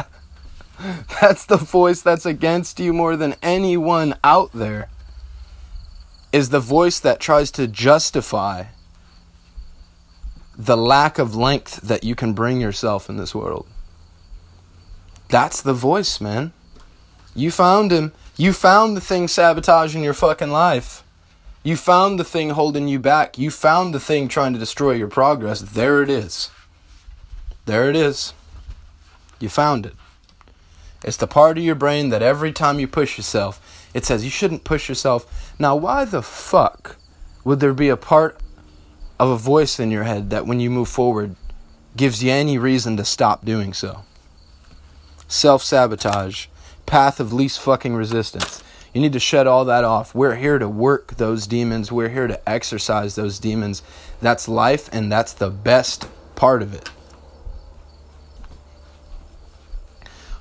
that's 1.20 1.46
the 1.46 1.56
voice 1.56 2.02
that's 2.02 2.26
against 2.26 2.80
you 2.80 2.92
more 2.92 3.16
than 3.16 3.34
anyone 3.42 4.14
out 4.24 4.52
there. 4.52 4.88
Is 6.32 6.50
the 6.50 6.60
voice 6.60 7.00
that 7.00 7.18
tries 7.18 7.50
to 7.52 7.66
justify 7.66 8.64
the 10.60 10.76
lack 10.76 11.18
of 11.18 11.34
length 11.34 11.80
that 11.80 12.04
you 12.04 12.14
can 12.14 12.34
bring 12.34 12.60
yourself 12.60 13.08
in 13.08 13.16
this 13.16 13.34
world. 13.34 13.66
That's 15.28 15.62
the 15.62 15.72
voice, 15.72 16.20
man. 16.20 16.52
You 17.34 17.50
found 17.50 17.90
him. 17.90 18.12
You 18.36 18.52
found 18.52 18.94
the 18.94 19.00
thing 19.00 19.26
sabotaging 19.26 20.04
your 20.04 20.12
fucking 20.12 20.50
life. 20.50 21.02
You 21.62 21.76
found 21.76 22.18
the 22.18 22.24
thing 22.24 22.50
holding 22.50 22.88
you 22.88 22.98
back. 22.98 23.36
You 23.36 23.50
found 23.50 23.94
the 23.94 24.00
thing 24.00 24.28
trying 24.28 24.54
to 24.54 24.58
destroy 24.58 24.92
your 24.92 25.08
progress. 25.08 25.60
There 25.60 26.02
it 26.02 26.08
is. 26.08 26.50
There 27.66 27.90
it 27.90 27.96
is. 27.96 28.32
You 29.38 29.50
found 29.50 29.86
it. 29.86 29.94
It's 31.04 31.16
the 31.18 31.26
part 31.26 31.58
of 31.58 31.64
your 31.64 31.74
brain 31.74 32.08
that 32.10 32.22
every 32.22 32.52
time 32.52 32.78
you 32.78 32.86
push 32.86 33.16
yourself, 33.16 33.88
it 33.94 34.04
says 34.04 34.24
you 34.24 34.30
shouldn't 34.30 34.64
push 34.64 34.88
yourself. 34.88 35.54
Now, 35.58 35.76
why 35.76 36.04
the 36.04 36.22
fuck 36.22 36.96
would 37.44 37.60
there 37.60 37.74
be 37.74 37.88
a 37.88 37.96
part 37.96 38.38
of 39.18 39.28
a 39.28 39.36
voice 39.36 39.78
in 39.78 39.90
your 39.90 40.04
head 40.04 40.30
that 40.30 40.46
when 40.46 40.60
you 40.60 40.70
move 40.70 40.88
forward 40.88 41.36
gives 41.96 42.22
you 42.22 42.30
any 42.30 42.56
reason 42.58 42.96
to 42.96 43.04
stop 43.04 43.44
doing 43.44 43.72
so? 43.72 44.02
Self 45.28 45.62
sabotage, 45.62 46.46
path 46.86 47.20
of 47.20 47.32
least 47.32 47.60
fucking 47.60 47.94
resistance. 47.94 48.62
You 48.92 49.00
need 49.00 49.12
to 49.12 49.20
shut 49.20 49.46
all 49.46 49.64
that 49.66 49.84
off. 49.84 50.14
We're 50.14 50.34
here 50.34 50.58
to 50.58 50.68
work 50.68 51.16
those 51.16 51.46
demons. 51.46 51.92
We're 51.92 52.08
here 52.08 52.26
to 52.26 52.48
exercise 52.48 53.14
those 53.14 53.38
demons. 53.38 53.82
That's 54.20 54.48
life, 54.48 54.88
and 54.92 55.10
that's 55.12 55.32
the 55.32 55.50
best 55.50 56.08
part 56.34 56.62
of 56.62 56.74
it. 56.74 56.90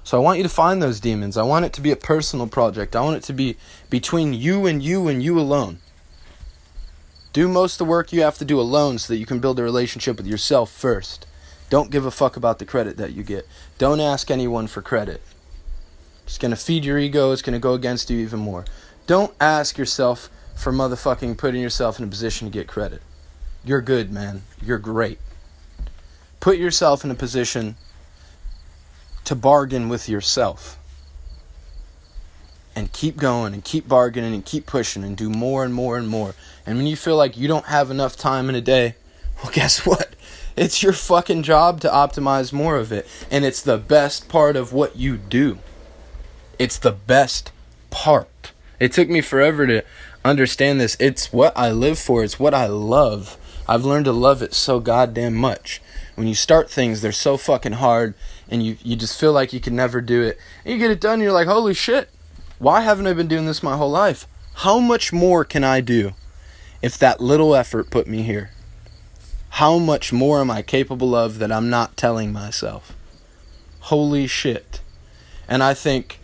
So 0.03 0.17
I 0.17 0.21
want 0.21 0.37
you 0.37 0.43
to 0.43 0.49
find 0.49 0.81
those 0.81 0.99
demons. 0.99 1.37
I 1.37 1.43
want 1.43 1.65
it 1.65 1.73
to 1.73 1.81
be 1.81 1.91
a 1.91 1.95
personal 1.95 2.47
project. 2.47 2.95
I 2.95 3.01
want 3.01 3.17
it 3.17 3.23
to 3.25 3.33
be 3.33 3.57
between 3.91 4.33
you 4.33 4.65
and 4.65 4.81
you 4.81 5.07
and 5.07 5.21
you 5.21 5.39
alone. 5.39 5.79
Do 7.31 7.47
most 7.47 7.73
of 7.73 7.85
the 7.85 7.91
work 7.91 8.11
you 8.11 8.23
have 8.23 8.39
to 8.39 8.45
do 8.45 8.59
alone 8.59 8.97
so 8.97 9.13
that 9.13 9.19
you 9.19 9.27
can 9.27 9.39
build 9.39 9.59
a 9.59 9.63
relationship 9.63 10.17
with 10.17 10.25
yourself 10.25 10.71
first. 10.71 11.27
Don't 11.69 11.91
give 11.91 12.07
a 12.07 12.11
fuck 12.11 12.35
about 12.35 12.57
the 12.57 12.65
credit 12.65 12.97
that 12.97 13.13
you 13.13 13.21
get. 13.21 13.47
Don't 13.77 13.99
ask 13.99 14.31
anyone 14.31 14.65
for 14.65 14.81
credit. 14.81 15.21
It's 16.29 16.37
going 16.37 16.51
to 16.51 16.57
feed 16.57 16.85
your 16.85 16.99
ego, 16.99 17.31
it's 17.31 17.41
going 17.41 17.55
to 17.55 17.59
go 17.59 17.73
against 17.73 18.11
you 18.11 18.19
even 18.19 18.39
more. 18.39 18.63
Don't 19.07 19.33
ask 19.41 19.79
yourself 19.79 20.29
for 20.55 20.71
motherfucking 20.71 21.39
putting 21.39 21.59
yourself 21.59 21.97
in 21.97 22.05
a 22.05 22.07
position 22.07 22.47
to 22.47 22.53
get 22.53 22.67
credit. 22.67 23.01
You're 23.65 23.81
good, 23.81 24.11
man. 24.11 24.43
You're 24.61 24.77
great. 24.77 25.17
Put 26.39 26.59
yourself 26.59 27.03
in 27.03 27.09
a 27.09 27.15
position 27.15 27.77
to 29.23 29.33
bargain 29.33 29.89
with 29.89 30.07
yourself. 30.07 30.77
And 32.75 32.93
keep 32.93 33.17
going 33.17 33.55
and 33.55 33.65
keep 33.65 33.87
bargaining 33.87 34.35
and 34.35 34.45
keep 34.45 34.67
pushing 34.67 35.03
and 35.03 35.17
do 35.17 35.31
more 35.31 35.65
and 35.65 35.73
more 35.73 35.97
and 35.97 36.07
more. 36.07 36.35
And 36.63 36.77
when 36.77 36.85
you 36.85 36.95
feel 36.95 37.15
like 37.15 37.37
you 37.37 37.47
don't 37.47 37.65
have 37.65 37.89
enough 37.89 38.15
time 38.15 38.49
in 38.49 38.55
a 38.55 38.61
day, 38.61 38.93
well, 39.41 39.51
guess 39.51 39.83
what? 39.83 40.15
It's 40.55 40.83
your 40.83 40.93
fucking 40.93 41.41
job 41.41 41.81
to 41.81 41.89
optimize 41.89 42.53
more 42.53 42.77
of 42.77 42.91
it. 42.91 43.07
And 43.31 43.45
it's 43.45 43.63
the 43.63 43.79
best 43.79 44.29
part 44.29 44.55
of 44.55 44.71
what 44.71 44.95
you 44.95 45.17
do. 45.17 45.57
It's 46.59 46.77
the 46.77 46.91
best 46.91 47.51
part. 47.89 48.51
It 48.79 48.91
took 48.91 49.09
me 49.09 49.21
forever 49.21 49.65
to 49.65 49.83
understand 50.23 50.79
this. 50.79 50.97
It's 50.99 51.33
what 51.33 51.57
I 51.57 51.71
live 51.71 51.97
for, 51.97 52.23
it's 52.23 52.39
what 52.39 52.53
I 52.53 52.67
love. 52.67 53.37
I've 53.67 53.85
learned 53.85 54.05
to 54.05 54.11
love 54.11 54.41
it 54.41 54.53
so 54.53 54.79
goddamn 54.79 55.35
much. 55.35 55.81
When 56.15 56.27
you 56.27 56.35
start 56.35 56.69
things, 56.69 57.01
they're 57.01 57.11
so 57.11 57.37
fucking 57.37 57.73
hard 57.73 58.13
and 58.49 58.61
you, 58.61 58.77
you 58.83 58.95
just 58.95 59.19
feel 59.19 59.31
like 59.31 59.53
you 59.53 59.59
can 59.59 59.75
never 59.75 60.01
do 60.01 60.23
it. 60.23 60.37
And 60.65 60.73
you 60.73 60.79
get 60.79 60.91
it 60.91 60.99
done, 60.99 61.15
and 61.15 61.23
you're 61.23 61.31
like, 61.31 61.47
holy 61.47 61.73
shit, 61.73 62.09
why 62.57 62.81
haven't 62.81 63.07
I 63.07 63.13
been 63.13 63.27
doing 63.27 63.45
this 63.45 63.63
my 63.63 63.77
whole 63.77 63.91
life? 63.91 64.27
How 64.55 64.79
much 64.79 65.13
more 65.13 65.45
can 65.45 65.63
I 65.63 65.79
do 65.79 66.13
if 66.81 66.97
that 66.97 67.21
little 67.21 67.55
effort 67.55 67.89
put 67.89 68.07
me 68.07 68.23
here? 68.23 68.51
How 69.51 69.77
much 69.77 70.11
more 70.11 70.41
am 70.41 70.51
I 70.51 70.61
capable 70.61 71.15
of 71.15 71.39
that 71.39 71.51
I'm 71.51 71.69
not 71.69 71.95
telling 71.95 72.33
myself? 72.33 72.93
Holy 73.81 74.27
shit. 74.27 74.81
And 75.47 75.63
I 75.63 75.73
think 75.73 76.18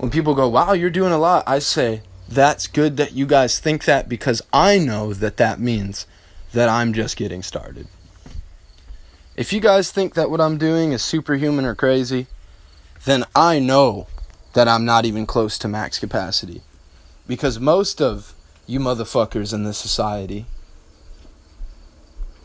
when 0.00 0.08
people 0.08 0.34
go, 0.34 0.48
wow, 0.48 0.72
you're 0.72 0.88
doing 0.88 1.12
a 1.12 1.18
lot, 1.18 1.44
I 1.46 1.58
say, 1.58 2.00
that's 2.26 2.66
good 2.66 2.96
that 2.96 3.12
you 3.12 3.26
guys 3.26 3.58
think 3.58 3.84
that 3.84 4.08
because 4.08 4.40
I 4.50 4.78
know 4.78 5.12
that 5.12 5.36
that 5.36 5.60
means 5.60 6.06
that 6.54 6.70
I'm 6.70 6.94
just 6.94 7.18
getting 7.18 7.42
started. 7.42 7.86
If 9.36 9.52
you 9.52 9.60
guys 9.60 9.92
think 9.92 10.14
that 10.14 10.30
what 10.30 10.40
I'm 10.40 10.56
doing 10.56 10.92
is 10.92 11.02
superhuman 11.02 11.66
or 11.66 11.74
crazy, 11.74 12.28
then 13.04 13.26
I 13.36 13.58
know 13.58 14.06
that 14.54 14.68
I'm 14.68 14.86
not 14.86 15.04
even 15.04 15.26
close 15.26 15.58
to 15.58 15.68
max 15.68 15.98
capacity. 15.98 16.62
Because 17.26 17.60
most 17.60 18.00
of 18.00 18.34
you 18.66 18.80
motherfuckers 18.80 19.52
in 19.52 19.64
this 19.64 19.76
society, 19.76 20.46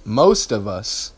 most 0.04 0.52
of 0.52 0.68
us 0.68 1.14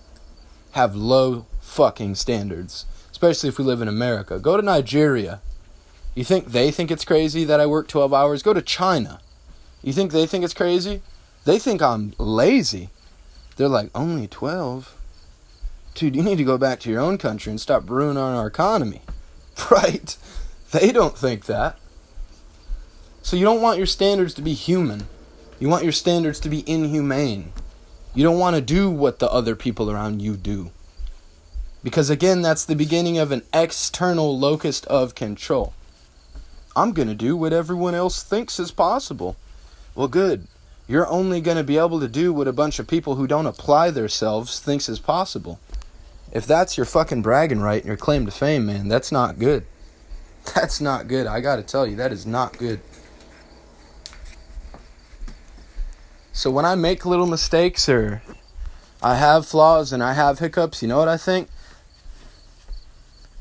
have 0.74 0.96
low 0.96 1.48
fucking 1.62 2.14
standards, 2.14 2.86
especially 3.10 3.50
if 3.50 3.58
we 3.58 3.64
live 3.64 3.82
in 3.82 3.88
America. 3.88 4.38
Go 4.38 4.56
to 4.56 4.62
Nigeria. 4.62 5.42
You 6.18 6.24
think 6.24 6.48
they 6.48 6.72
think 6.72 6.90
it's 6.90 7.06
crazy 7.06 7.44
that 7.44 7.60
I 7.60 7.68
work 7.68 7.88
12 7.88 8.12
hours? 8.12 8.42
Go 8.42 8.52
to 8.52 8.62
China. 8.64 9.20
You 9.84 9.94
think 9.94 10.12
they 10.12 10.26
think 10.26 10.44
it's 10.44 10.52
crazy? 10.52 11.04
They 11.46 11.60
think 11.60 11.80
I'm 11.80 12.16
lazy. 12.18 12.90
They're 13.56 13.68
like, 13.68 13.92
only 13.94 14.26
12? 14.26 14.96
Dude, 15.94 16.16
you 16.16 16.24
need 16.24 16.40
to 16.40 16.44
go 16.44 16.58
back 16.58 16.80
to 16.80 16.90
your 16.90 17.02
own 17.02 17.20
country 17.20 17.52
and 17.52 17.62
stop 17.62 17.88
ruining 17.88 18.18
our 18.18 18.48
economy. 18.48 19.02
Right? 19.70 20.18
They 20.72 20.92
don't 20.92 21.16
think 21.16 21.46
that. 21.46 21.78
So 23.22 23.36
you 23.36 23.44
don't 23.44 23.62
want 23.62 23.78
your 23.78 23.86
standards 23.86 24.34
to 24.36 24.42
be 24.42 24.54
human. 24.54 25.06
You 25.60 25.70
want 25.70 25.84
your 25.84 25.94
standards 25.94 26.40
to 26.40 26.50
be 26.50 26.68
inhumane. 26.68 27.54
You 28.16 28.24
don't 28.24 28.40
want 28.40 28.56
to 28.56 28.62
do 28.62 28.90
what 28.90 29.20
the 29.20 29.32
other 29.32 29.56
people 29.56 29.92
around 29.92 30.24
you 30.24 30.36
do. 30.36 30.72
Because 31.84 32.10
again, 32.10 32.42
that's 32.42 32.66
the 32.66 32.76
beginning 32.76 33.20
of 33.20 33.32
an 33.32 33.44
external 33.54 34.38
locus 34.38 34.84
of 34.86 35.14
control. 35.14 35.74
I'm 36.78 36.94
going 36.94 37.08
to 37.08 37.16
do 37.16 37.36
what 37.36 37.54
everyone 37.54 37.96
else 37.96 38.22
thinks 38.22 38.60
is 38.60 38.70
possible. 38.70 39.36
Well, 39.96 40.08
good. 40.08 40.46
You're 40.88 41.08
only 41.08 41.42
going 41.42 41.58
to 41.58 41.64
be 41.64 41.80
able 41.80 42.00
to 42.00 42.08
do 42.08 42.32
what 42.32 42.48
a 42.48 42.54
bunch 42.54 42.78
of 42.78 42.88
people 42.88 43.16
who 43.16 43.26
don't 43.26 43.48
apply 43.48 43.90
themselves 43.90 44.60
thinks 44.60 44.88
is 44.88 45.00
possible. 45.00 45.60
If 46.32 46.46
that's 46.46 46.78
your 46.78 46.86
fucking 46.86 47.24
bragging 47.24 47.62
right 47.62 47.82
and 47.82 47.88
your 47.88 47.98
claim 47.98 48.26
to 48.26 48.32
fame, 48.32 48.68
man, 48.68 48.90
that's 48.90 49.12
not 49.12 49.40
good. 49.40 49.66
That's 50.56 50.80
not 50.80 51.10
good. 51.10 51.28
I 51.28 51.42
got 51.42 51.58
to 51.58 51.62
tell 51.62 51.86
you, 51.86 51.98
that 51.98 52.14
is 52.14 52.26
not 52.26 52.58
good. 52.58 52.80
So 56.32 56.50
when 56.50 56.64
I 56.64 56.74
make 56.76 57.06
little 57.06 57.26
mistakes 57.26 57.90
or 57.90 58.22
I 59.04 59.16
have 59.16 59.46
flaws 59.46 59.92
and 59.92 60.02
I 60.02 60.14
have 60.14 60.40
hiccups, 60.40 60.82
you 60.82 60.88
know 60.88 61.00
what 61.00 61.10
I 61.10 61.18
think? 61.18 61.50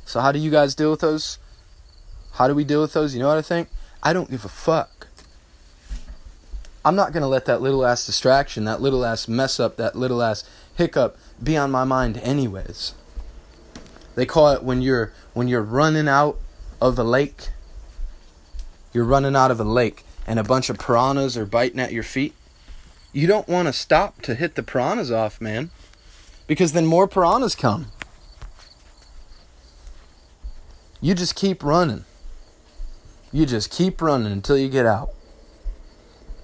So 0.04 0.18
how 0.18 0.32
do 0.32 0.40
you 0.40 0.50
guys 0.50 0.74
deal 0.74 0.90
with 0.90 0.98
those? 0.98 1.38
How 2.36 2.48
do 2.48 2.54
we 2.54 2.64
deal 2.64 2.80
with 2.80 2.92
those? 2.92 3.14
You 3.14 3.20
know 3.20 3.28
what 3.28 3.38
I 3.38 3.42
think? 3.42 3.68
I 4.02 4.12
don't 4.12 4.30
give 4.30 4.44
a 4.44 4.48
fuck. 4.48 5.08
I'm 6.84 6.94
not 6.94 7.12
going 7.12 7.22
to 7.22 7.28
let 7.28 7.46
that 7.46 7.60
little 7.60 7.84
ass 7.84 8.06
distraction, 8.06 8.64
that 8.64 8.80
little 8.80 9.04
ass 9.04 9.26
mess 9.26 9.58
up, 9.58 9.76
that 9.76 9.96
little 9.96 10.22
ass 10.22 10.44
hiccup 10.76 11.18
be 11.42 11.56
on 11.56 11.70
my 11.70 11.84
mind 11.84 12.18
anyways. 12.18 12.94
They 14.14 14.24
call 14.24 14.52
it 14.52 14.62
when 14.62 14.82
you're 14.82 15.12
when 15.34 15.48
you're 15.48 15.62
running 15.62 16.08
out 16.08 16.38
of 16.80 16.98
a 16.98 17.04
lake. 17.04 17.48
You're 18.92 19.04
running 19.04 19.36
out 19.36 19.50
of 19.50 19.60
a 19.60 19.64
lake 19.64 20.04
and 20.26 20.38
a 20.38 20.44
bunch 20.44 20.70
of 20.70 20.78
piranhas 20.78 21.36
are 21.36 21.44
biting 21.44 21.80
at 21.80 21.92
your 21.92 22.02
feet 22.02 22.34
you 23.16 23.26
don't 23.26 23.48
want 23.48 23.66
to 23.66 23.72
stop 23.72 24.20
to 24.20 24.34
hit 24.34 24.56
the 24.56 24.62
piranhas 24.62 25.10
off, 25.10 25.40
man. 25.40 25.70
Because 26.46 26.72
then 26.72 26.84
more 26.84 27.08
piranhas 27.08 27.54
come. 27.54 27.86
You 31.00 31.14
just 31.14 31.34
keep 31.34 31.64
running. 31.64 32.04
You 33.36 33.44
just 33.44 33.70
keep 33.70 34.00
running 34.00 34.32
until 34.32 34.56
you 34.56 34.70
get 34.70 34.86
out. 34.86 35.10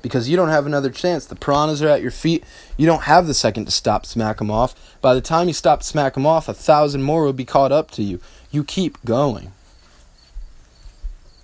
Because 0.03 0.29
you 0.29 0.37
don't 0.37 0.51
have 0.51 0.67
another 0.67 0.91
chance. 0.91 1.25
The 1.25 1.35
piranhas 1.35 1.81
are 1.81 1.89
at 1.89 2.03
your 2.03 2.11
feet. 2.11 2.45
You 2.77 2.85
don't 2.85 3.05
have 3.05 3.27
the 3.27 3.33
second 3.33 3.65
to 3.65 3.71
stop, 3.71 4.05
smack 4.05 4.37
them 4.37 4.51
off. 4.51 4.75
By 5.01 5.15
the 5.15 5.23
time 5.23 5.49
you 5.49 5.55
stop, 5.55 5.83
smack 5.83 6.13
them 6.13 6.27
off, 6.27 6.49
a 6.49 6.53
thousand 6.53 7.03
more 7.03 7.25
will 7.25 7.33
be 7.33 7.47
caught 7.47 7.73
up 7.73 7.91
to 7.93 8.03
you. 8.03 8.21
You 8.51 8.63
keep 8.63 9.03
going. 9.07 9.53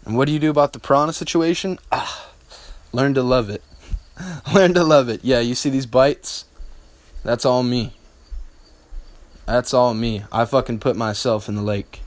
And 0.04 0.18
what 0.18 0.26
do 0.26 0.32
you 0.32 0.38
do 0.38 0.50
about 0.50 0.74
the 0.74 0.80
piranha 0.80 1.14
situation? 1.14 1.78
Ah, 1.90 2.28
learn 2.92 3.14
to 3.14 3.22
love 3.22 3.48
it. 3.48 3.62
Learn 4.52 4.74
to 4.74 4.84
love 4.84 5.08
it. 5.08 5.24
Yeah, 5.24 5.40
you 5.40 5.54
see 5.54 5.70
these 5.70 5.86
bites? 5.86 6.44
That's 7.24 7.46
all 7.46 7.62
me. 7.62 7.94
That's 9.46 9.72
all 9.72 9.94
me. 9.94 10.24
I 10.30 10.44
fucking 10.44 10.80
put 10.80 10.94
myself 10.94 11.48
in 11.48 11.54
the 11.54 11.62
lake. 11.62 12.02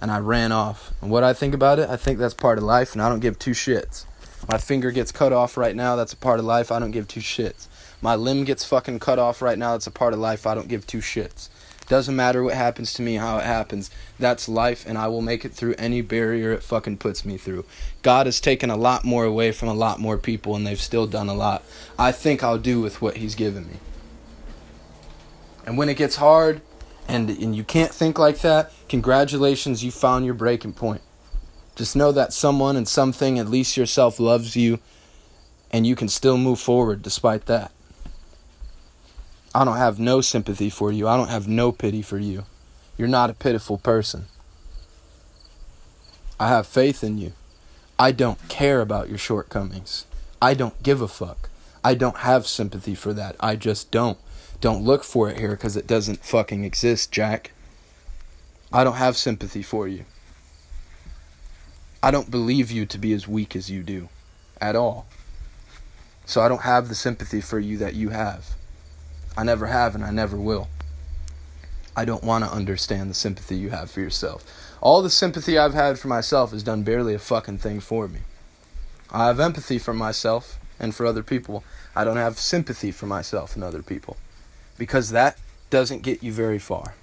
And 0.00 0.10
I 0.10 0.18
ran 0.18 0.52
off. 0.52 0.92
And 1.02 1.10
what 1.10 1.24
I 1.24 1.32
think 1.32 1.54
about 1.54 1.78
it, 1.78 1.88
I 1.88 1.96
think 1.96 2.18
that's 2.18 2.34
part 2.34 2.58
of 2.58 2.64
life, 2.64 2.92
and 2.92 3.02
I 3.02 3.08
don't 3.08 3.20
give 3.20 3.38
two 3.38 3.50
shits. 3.50 4.04
My 4.48 4.58
finger 4.58 4.90
gets 4.92 5.12
cut 5.12 5.32
off 5.32 5.56
right 5.56 5.74
now, 5.74 5.96
that's 5.96 6.12
a 6.12 6.16
part 6.16 6.38
of 6.38 6.44
life, 6.44 6.70
I 6.70 6.78
don't 6.78 6.92
give 6.92 7.08
two 7.08 7.20
shits. 7.20 7.66
My 8.00 8.14
limb 8.14 8.44
gets 8.44 8.64
fucking 8.64 9.00
cut 9.00 9.18
off 9.18 9.42
right 9.42 9.58
now, 9.58 9.72
that's 9.72 9.88
a 9.88 9.90
part 9.90 10.12
of 10.12 10.20
life, 10.20 10.46
I 10.46 10.54
don't 10.54 10.68
give 10.68 10.86
two 10.86 10.98
shits. 10.98 11.48
Doesn't 11.88 12.14
matter 12.14 12.42
what 12.44 12.54
happens 12.54 12.92
to 12.94 13.02
me, 13.02 13.14
how 13.14 13.38
it 13.38 13.44
happens. 13.44 13.90
That's 14.18 14.46
life, 14.46 14.84
and 14.86 14.98
I 14.98 15.08
will 15.08 15.22
make 15.22 15.46
it 15.46 15.52
through 15.52 15.74
any 15.78 16.02
barrier 16.02 16.52
it 16.52 16.62
fucking 16.62 16.98
puts 16.98 17.24
me 17.24 17.38
through. 17.38 17.64
God 18.02 18.26
has 18.26 18.42
taken 18.42 18.68
a 18.68 18.76
lot 18.76 19.06
more 19.06 19.24
away 19.24 19.52
from 19.52 19.68
a 19.68 19.74
lot 19.74 19.98
more 19.98 20.18
people, 20.18 20.54
and 20.54 20.66
they've 20.66 20.80
still 20.80 21.06
done 21.06 21.30
a 21.30 21.34
lot. 21.34 21.62
I 21.98 22.12
think 22.12 22.44
I'll 22.44 22.58
do 22.58 22.82
with 22.82 23.00
what 23.00 23.16
He's 23.16 23.34
given 23.34 23.66
me. 23.68 23.76
And 25.64 25.78
when 25.78 25.88
it 25.88 25.96
gets 25.96 26.16
hard, 26.16 26.60
and, 27.08 27.30
and 27.30 27.56
you 27.56 27.64
can't 27.64 27.92
think 27.92 28.18
like 28.18 28.40
that, 28.40 28.70
congratulations, 28.88 29.82
you 29.82 29.90
found 29.90 30.24
your 30.24 30.34
breaking 30.34 30.74
point. 30.74 31.00
Just 31.74 31.96
know 31.96 32.12
that 32.12 32.32
someone 32.32 32.76
and 32.76 32.86
something, 32.86 33.38
at 33.38 33.48
least 33.48 33.76
yourself, 33.76 34.20
loves 34.20 34.56
you, 34.56 34.78
and 35.70 35.86
you 35.86 35.96
can 35.96 36.08
still 36.08 36.36
move 36.36 36.60
forward 36.60 37.02
despite 37.02 37.46
that. 37.46 37.72
I 39.54 39.64
don't 39.64 39.76
have 39.76 39.98
no 39.98 40.20
sympathy 40.20 40.68
for 40.68 40.92
you. 40.92 41.08
I 41.08 41.16
don't 41.16 41.30
have 41.30 41.48
no 41.48 41.72
pity 41.72 42.02
for 42.02 42.18
you. 42.18 42.44
You're 42.98 43.08
not 43.08 43.30
a 43.30 43.34
pitiful 43.34 43.78
person. 43.78 44.26
I 46.38 46.48
have 46.48 46.66
faith 46.66 47.02
in 47.02 47.18
you. 47.18 47.32
I 47.98 48.12
don't 48.12 48.48
care 48.48 48.80
about 48.80 49.08
your 49.08 49.18
shortcomings. 49.18 50.04
I 50.40 50.54
don't 50.54 50.80
give 50.82 51.00
a 51.00 51.08
fuck. 51.08 51.48
I 51.82 51.94
don't 51.94 52.18
have 52.18 52.46
sympathy 52.46 52.94
for 52.94 53.12
that. 53.14 53.34
I 53.40 53.56
just 53.56 53.90
don't. 53.90 54.18
Don't 54.60 54.84
look 54.84 55.04
for 55.04 55.30
it 55.30 55.38
here 55.38 55.50
because 55.50 55.76
it 55.76 55.86
doesn't 55.86 56.24
fucking 56.24 56.64
exist, 56.64 57.12
Jack. 57.12 57.52
I 58.72 58.84
don't 58.84 58.96
have 58.96 59.16
sympathy 59.16 59.62
for 59.62 59.86
you. 59.86 60.04
I 62.02 62.10
don't 62.10 62.30
believe 62.30 62.70
you 62.70 62.84
to 62.86 62.98
be 62.98 63.12
as 63.12 63.28
weak 63.28 63.54
as 63.54 63.70
you 63.70 63.82
do 63.82 64.08
at 64.60 64.76
all. 64.76 65.06
So 66.26 66.40
I 66.40 66.48
don't 66.48 66.62
have 66.62 66.88
the 66.88 66.94
sympathy 66.94 67.40
for 67.40 67.58
you 67.58 67.78
that 67.78 67.94
you 67.94 68.10
have. 68.10 68.50
I 69.36 69.44
never 69.44 69.66
have 69.66 69.94
and 69.94 70.04
I 70.04 70.10
never 70.10 70.36
will. 70.36 70.68
I 71.96 72.04
don't 72.04 72.24
want 72.24 72.44
to 72.44 72.50
understand 72.50 73.10
the 73.10 73.14
sympathy 73.14 73.56
you 73.56 73.70
have 73.70 73.90
for 73.90 74.00
yourself. 74.00 74.44
All 74.80 75.02
the 75.02 75.10
sympathy 75.10 75.58
I've 75.58 75.74
had 75.74 75.98
for 75.98 76.08
myself 76.08 76.52
has 76.52 76.62
done 76.62 76.82
barely 76.82 77.14
a 77.14 77.18
fucking 77.18 77.58
thing 77.58 77.80
for 77.80 78.06
me. 78.06 78.20
I 79.10 79.26
have 79.26 79.40
empathy 79.40 79.78
for 79.78 79.94
myself 79.94 80.58
and 80.78 80.94
for 80.94 81.06
other 81.06 81.22
people. 81.22 81.64
I 81.96 82.04
don't 82.04 82.16
have 82.16 82.38
sympathy 82.38 82.90
for 82.90 83.06
myself 83.06 83.54
and 83.54 83.64
other 83.64 83.82
people. 83.82 84.16
Because 84.78 85.10
that 85.10 85.38
doesn't 85.70 86.02
get 86.02 86.22
you 86.22 86.32
very 86.32 86.58
far. 86.58 86.94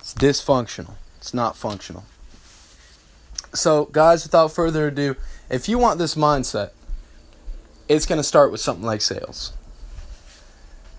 It's 0.00 0.14
dysfunctional. 0.14 0.94
It's 1.18 1.32
not 1.32 1.56
functional. 1.56 2.04
So, 3.54 3.86
guys, 3.86 4.24
without 4.24 4.52
further 4.52 4.88
ado, 4.88 5.16
if 5.48 5.68
you 5.68 5.78
want 5.78 5.98
this 5.98 6.14
mindset, 6.14 6.70
it's 7.88 8.06
going 8.06 8.18
to 8.18 8.24
start 8.24 8.52
with 8.52 8.60
something 8.60 8.84
like 8.84 9.00
sales. 9.00 9.52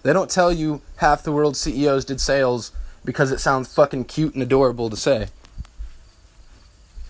They 0.02 0.14
don't 0.14 0.30
tell 0.30 0.52
you 0.52 0.82
half 0.98 1.24
the 1.24 1.32
world's 1.32 1.60
CEOs 1.60 2.06
did 2.06 2.22
sales 2.22 2.72
because 3.06 3.32
it 3.32 3.40
sounds 3.40 3.74
fucking 3.74 4.06
cute 4.06 4.34
and 4.34 4.42
adorable 4.42 4.90
to 4.90 4.96
say. 4.96 5.28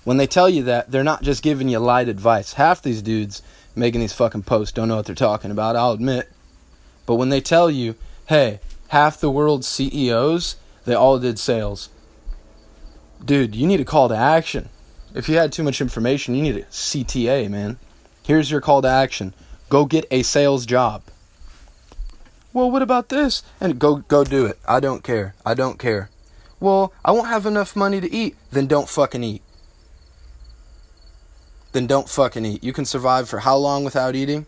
When 0.03 0.17
they 0.17 0.27
tell 0.27 0.49
you 0.49 0.63
that, 0.63 0.91
they're 0.91 1.03
not 1.03 1.21
just 1.21 1.43
giving 1.43 1.69
you 1.69 1.79
light 1.79 2.09
advice. 2.09 2.53
Half 2.53 2.81
these 2.81 3.01
dudes 3.01 3.41
making 3.75 4.01
these 4.01 4.13
fucking 4.13 4.43
posts 4.43 4.73
don't 4.73 4.87
know 4.87 4.95
what 4.95 5.05
they're 5.05 5.15
talking 5.15 5.51
about, 5.51 5.75
I'll 5.75 5.91
admit. 5.91 6.29
But 7.05 7.15
when 7.15 7.29
they 7.29 7.41
tell 7.41 7.69
you, 7.69 7.95
hey, 8.29 8.59
half 8.87 9.19
the 9.19 9.29
world's 9.29 9.67
CEOs, 9.67 10.55
they 10.85 10.95
all 10.95 11.19
did 11.19 11.37
sales. 11.37 11.89
Dude, 13.23 13.55
you 13.55 13.67
need 13.67 13.81
a 13.81 13.85
call 13.85 14.09
to 14.09 14.15
action. 14.15 14.69
If 15.13 15.27
you 15.27 15.35
had 15.35 15.51
too 15.51 15.63
much 15.63 15.81
information, 15.81 16.33
you 16.33 16.41
need 16.41 16.55
a 16.55 16.63
CTA, 16.63 17.49
man. 17.49 17.77
Here's 18.23 18.49
your 18.49 18.61
call 18.61 18.81
to 18.81 18.87
action 18.87 19.33
go 19.67 19.85
get 19.85 20.05
a 20.09 20.23
sales 20.23 20.65
job 20.65 21.03
well, 22.51 22.71
what 22.71 22.81
about 22.81 23.09
this? 23.09 23.43
And 23.61 23.79
go 23.79 23.97
go 23.97 24.23
do 24.23 24.45
it. 24.45 24.57
I 24.67 24.79
don't 24.79 25.03
care. 25.03 25.35
I 25.45 25.53
don't 25.53 25.77
care. 25.77 26.09
Well, 26.59 26.91
I 27.05 27.11
won't 27.11 27.27
have 27.27 27.45
enough 27.45 27.75
money 27.75 28.01
to 28.01 28.11
eat. 28.11 28.35
Then 28.51 28.67
don't 28.67 28.89
fucking 28.89 29.23
eat. 29.23 29.41
Then 31.71 31.85
don't 31.85 32.09
fucking 32.09 32.45
eat. 32.45 32.63
You 32.63 32.73
can 32.73 32.85
survive 32.85 33.29
for 33.29 33.39
how 33.39 33.55
long 33.55 33.83
without 33.83 34.15
eating? 34.15 34.47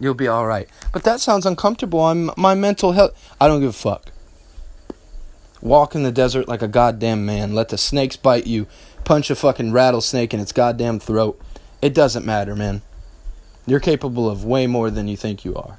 You'll 0.00 0.14
be 0.14 0.28
all 0.28 0.46
right. 0.46 0.68
But 0.92 1.04
that 1.04 1.20
sounds 1.20 1.46
uncomfortable. 1.46 2.00
I'm 2.00 2.30
my 2.36 2.54
mental 2.54 2.92
health. 2.92 3.34
I 3.40 3.46
don't 3.46 3.60
give 3.60 3.70
a 3.70 3.72
fuck. 3.72 4.10
Walk 5.60 5.94
in 5.94 6.02
the 6.02 6.12
desert 6.12 6.46
like 6.46 6.62
a 6.62 6.68
goddamn 6.68 7.24
man. 7.24 7.54
Let 7.54 7.70
the 7.70 7.78
snakes 7.78 8.16
bite 8.16 8.46
you. 8.46 8.66
Punch 9.04 9.30
a 9.30 9.34
fucking 9.34 9.72
rattlesnake 9.72 10.34
in 10.34 10.40
its 10.40 10.52
goddamn 10.52 10.98
throat. 10.98 11.40
It 11.80 11.94
doesn't 11.94 12.26
matter, 12.26 12.54
man. 12.54 12.82
You're 13.66 13.80
capable 13.80 14.28
of 14.28 14.44
way 14.44 14.66
more 14.66 14.90
than 14.90 15.08
you 15.08 15.16
think 15.16 15.44
you 15.44 15.54
are. 15.54 15.78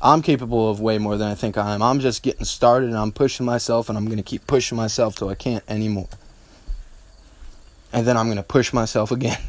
I'm 0.00 0.22
capable 0.22 0.68
of 0.68 0.80
way 0.80 0.98
more 0.98 1.16
than 1.16 1.28
I 1.28 1.36
think 1.36 1.56
I 1.56 1.74
am. 1.74 1.82
I'm 1.82 2.00
just 2.00 2.24
getting 2.24 2.44
started 2.44 2.88
and 2.88 2.98
I'm 2.98 3.12
pushing 3.12 3.46
myself 3.46 3.88
and 3.88 3.96
I'm 3.96 4.06
going 4.06 4.16
to 4.16 4.24
keep 4.24 4.48
pushing 4.48 4.76
myself 4.76 5.14
till 5.14 5.28
I 5.28 5.36
can't 5.36 5.62
anymore. 5.68 6.08
And 7.92 8.04
then 8.04 8.16
I'm 8.16 8.26
going 8.26 8.38
to 8.38 8.42
push 8.42 8.72
myself 8.72 9.10
again. 9.10 9.38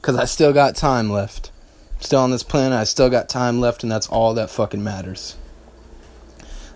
Because 0.00 0.16
I 0.16 0.24
still 0.24 0.52
got 0.52 0.74
time 0.74 1.10
left. 1.10 1.51
Still 2.02 2.20
on 2.20 2.30
this 2.30 2.42
planet, 2.42 2.78
I 2.78 2.84
still 2.84 3.10
got 3.10 3.28
time 3.28 3.60
left, 3.60 3.82
and 3.82 3.90
that's 3.90 4.08
all 4.08 4.34
that 4.34 4.50
fucking 4.50 4.82
matters. 4.82 5.36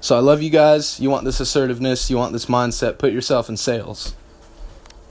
So 0.01 0.17
I 0.17 0.21
love 0.21 0.43
you 0.43 0.51
guys. 0.51 1.01
You 1.01 1.11
want 1.11 1.25
this 1.25 1.41
assertiveness, 1.41 2.11
you 2.11 2.17
want 2.17 2.33
this 2.33 2.47
mindset, 2.47 2.99
put 2.99 3.13
yourself 3.13 3.49
in 3.49 3.57
sales. 3.57 4.15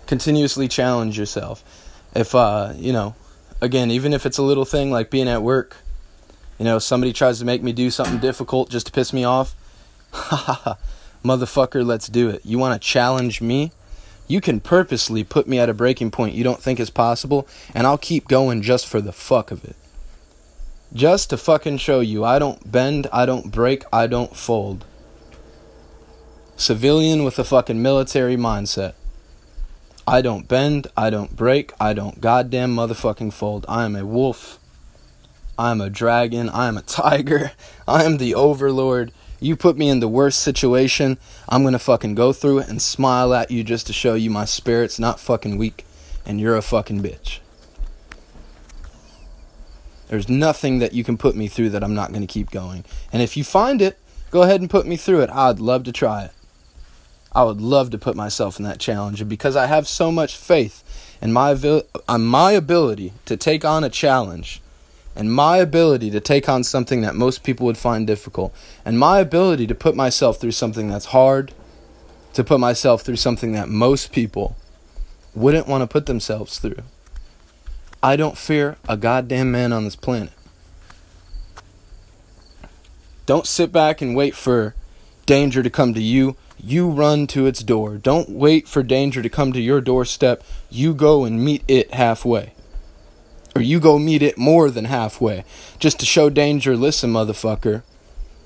Continuously 0.07 0.67
challenge 0.67 1.17
yourself. 1.17 1.63
If, 2.15 2.33
uh, 2.33 2.73
you 2.77 2.93
know, 2.93 3.15
again, 3.61 3.91
even 3.91 4.13
if 4.13 4.25
it's 4.25 4.37
a 4.37 4.43
little 4.43 4.65
thing 4.65 4.91
like 4.91 5.09
being 5.09 5.27
at 5.27 5.41
work, 5.41 5.77
you 6.57 6.65
know, 6.65 6.79
somebody 6.79 7.11
tries 7.11 7.39
to 7.39 7.45
make 7.45 7.61
me 7.61 7.73
do 7.73 7.89
something 7.89 8.19
difficult 8.19 8.69
just 8.69 8.85
to 8.85 8.91
piss 8.91 9.11
me 9.11 9.23
off. 9.23 9.55
Ha 10.11 10.35
ha 10.37 10.53
ha, 10.63 10.77
motherfucker, 11.25 11.85
let's 11.85 12.07
do 12.07 12.29
it. 12.29 12.45
You 12.45 12.57
want 12.57 12.81
to 12.81 12.87
challenge 12.87 13.41
me? 13.41 13.73
You 14.27 14.39
can 14.39 14.61
purposely 14.61 15.25
put 15.25 15.47
me 15.47 15.59
at 15.59 15.69
a 15.69 15.73
breaking 15.73 16.11
point 16.11 16.35
you 16.35 16.43
don't 16.43 16.61
think 16.61 16.79
is 16.79 16.89
possible, 16.89 17.47
and 17.73 17.85
I'll 17.85 17.97
keep 17.97 18.29
going 18.29 18.61
just 18.61 18.87
for 18.87 19.01
the 19.01 19.11
fuck 19.11 19.51
of 19.51 19.65
it. 19.65 19.75
Just 20.93 21.29
to 21.31 21.37
fucking 21.37 21.77
show 21.77 21.99
you 21.99 22.23
I 22.23 22.39
don't 22.39 22.71
bend, 22.71 23.07
I 23.11 23.25
don't 23.25 23.51
break, 23.51 23.83
I 23.91 24.07
don't 24.07 24.35
fold. 24.35 24.85
Civilian 26.55 27.23
with 27.23 27.37
a 27.37 27.43
fucking 27.43 27.81
military 27.81 28.37
mindset. 28.37 28.93
I 30.07 30.21
don't 30.21 30.47
bend, 30.47 30.87
I 30.95 31.09
don't 31.09 31.35
break, 31.35 31.73
I 31.79 31.93
don't 31.93 32.21
goddamn 32.21 32.75
motherfucking 32.75 33.33
fold. 33.33 33.65
I 33.67 33.85
am 33.85 33.95
a 33.95 34.05
wolf. 34.05 34.59
I 35.57 35.71
am 35.71 35.81
a 35.81 35.89
dragon. 35.89 36.49
I 36.49 36.67
am 36.67 36.77
a 36.77 36.81
tiger. 37.01 37.51
I 37.87 38.03
am 38.03 38.17
the 38.17 38.35
overlord. 38.35 39.11
You 39.39 39.55
put 39.55 39.77
me 39.77 39.89
in 39.89 39.99
the 39.99 40.07
worst 40.07 40.39
situation, 40.39 41.17
I'm 41.49 41.63
gonna 41.63 41.77
fucking 41.77 42.15
go 42.15 42.31
through 42.31 42.59
it 42.59 42.69
and 42.69 42.81
smile 42.81 43.33
at 43.33 43.51
you 43.51 43.63
just 43.63 43.87
to 43.87 43.93
show 43.93 44.13
you 44.13 44.29
my 44.29 44.45
spirit's 44.45 44.97
not 44.97 45.19
fucking 45.19 45.57
weak 45.57 45.85
and 46.25 46.39
you're 46.39 46.55
a 46.55 46.61
fucking 46.61 47.03
bitch. 47.03 47.39
There's 50.07 50.29
nothing 50.29 50.79
that 50.79 50.93
you 50.93 51.03
can 51.03 51.17
put 51.17 51.35
me 51.35 51.47
through 51.47 51.69
that 51.71 51.83
I'm 51.83 51.95
not 51.95 52.13
gonna 52.13 52.27
keep 52.27 52.51
going. 52.51 52.85
And 53.11 53.21
if 53.21 53.35
you 53.35 53.43
find 53.43 53.81
it, 53.81 53.97
go 54.31 54.43
ahead 54.43 54.61
and 54.61 54.69
put 54.69 54.85
me 54.85 54.97
through 54.97 55.21
it. 55.21 55.29
I'd 55.29 55.59
love 55.59 55.83
to 55.85 55.91
try 55.91 56.25
it. 56.25 56.31
I 57.33 57.43
would 57.43 57.59
love 57.59 57.89
to 57.89 57.97
put 57.97 58.15
myself 58.15 58.59
in 58.59 58.65
that 58.65 58.79
challenge. 58.79 59.19
And 59.19 59.29
because 59.29 59.55
I 59.55 59.65
have 59.65 59.87
so 59.87 60.11
much 60.11 60.37
faith 60.37 60.83
in 61.21 61.33
my, 61.33 61.51
in 61.51 61.81
uh, 62.07 62.17
my 62.17 62.51
ability 62.51 63.11
to 63.25 63.35
take 63.35 63.65
on 63.65 63.83
a 63.83 63.89
challenge, 63.89 64.61
and 65.15 65.33
my 65.33 65.57
ability 65.57 66.11
to 66.11 66.19
take 66.19 66.49
on 66.49 66.63
something 66.63 67.01
that 67.01 67.15
most 67.15 67.43
people 67.43 67.65
would 67.65 67.77
find 67.77 68.05
difficult, 68.05 68.53
and 68.83 68.99
my 68.99 69.19
ability 69.19 69.65
to 69.67 69.75
put 69.75 69.95
myself 69.95 70.39
through 70.39 70.51
something 70.51 70.87
that's 70.87 71.05
hard, 71.05 71.53
to 72.33 72.43
put 72.43 72.59
myself 72.59 73.01
through 73.01 73.15
something 73.15 73.53
that 73.53 73.69
most 73.69 74.11
people 74.11 74.55
wouldn't 75.33 75.67
want 75.67 75.81
to 75.81 75.87
put 75.87 76.05
themselves 76.05 76.59
through. 76.59 76.83
I 78.05 78.15
don't 78.17 78.37
fear 78.37 78.77
a 78.87 78.97
goddamn 78.97 79.51
man 79.51 79.73
on 79.73 79.83
this 79.83 79.95
planet. 79.95 80.31
Don't 83.25 83.47
sit 83.47 83.71
back 83.71 83.99
and 83.99 84.15
wait 84.15 84.35
for 84.35 84.75
danger 85.25 85.63
to 85.63 85.71
come 85.71 85.95
to 85.95 86.01
you. 86.03 86.35
You 86.59 86.87
run 86.87 87.25
to 87.27 87.47
its 87.47 87.63
door. 87.63 87.97
Don't 87.97 88.29
wait 88.29 88.67
for 88.67 88.83
danger 88.83 89.23
to 89.23 89.29
come 89.29 89.53
to 89.53 89.59
your 89.59 89.81
doorstep. 89.81 90.43
You 90.69 90.93
go 90.93 91.25
and 91.25 91.43
meet 91.43 91.63
it 91.67 91.95
halfway 91.95 92.53
or 93.55 93.61
you 93.63 93.79
go 93.79 93.97
meet 93.97 94.21
it 94.21 94.37
more 94.37 94.69
than 94.69 94.85
halfway 94.85 95.43
just 95.79 95.99
to 95.99 96.05
show 96.05 96.29
danger. 96.29 96.77
Listen, 96.77 97.11
motherfucker, 97.11 97.81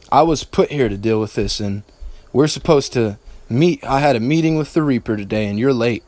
I 0.10 0.22
was 0.22 0.46
put 0.46 0.72
here 0.72 0.88
to 0.88 0.96
deal 0.96 1.20
with 1.20 1.34
this, 1.34 1.60
and 1.60 1.84
we're 2.32 2.48
supposed 2.48 2.94
to 2.94 3.18
meet. 3.50 3.84
I 3.84 4.00
had 4.00 4.16
a 4.16 4.22
meeting 4.22 4.58
with 4.58 4.74
the 4.74 4.84
Reaper 4.84 5.18
today, 5.18 5.48
and 5.48 5.60
you're 5.60 5.74
late. 5.74 6.04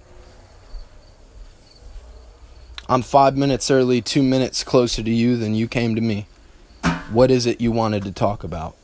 I'm 2.91 3.03
five 3.03 3.37
minutes 3.37 3.71
early, 3.71 4.01
two 4.01 4.21
minutes 4.21 4.65
closer 4.65 5.01
to 5.01 5.09
you 5.09 5.37
than 5.37 5.55
you 5.55 5.69
came 5.69 5.95
to 5.95 6.01
me. 6.01 6.25
What 7.09 7.31
is 7.31 7.45
it 7.45 7.61
you 7.61 7.71
wanted 7.71 8.03
to 8.03 8.11
talk 8.11 8.43
about? 8.43 8.75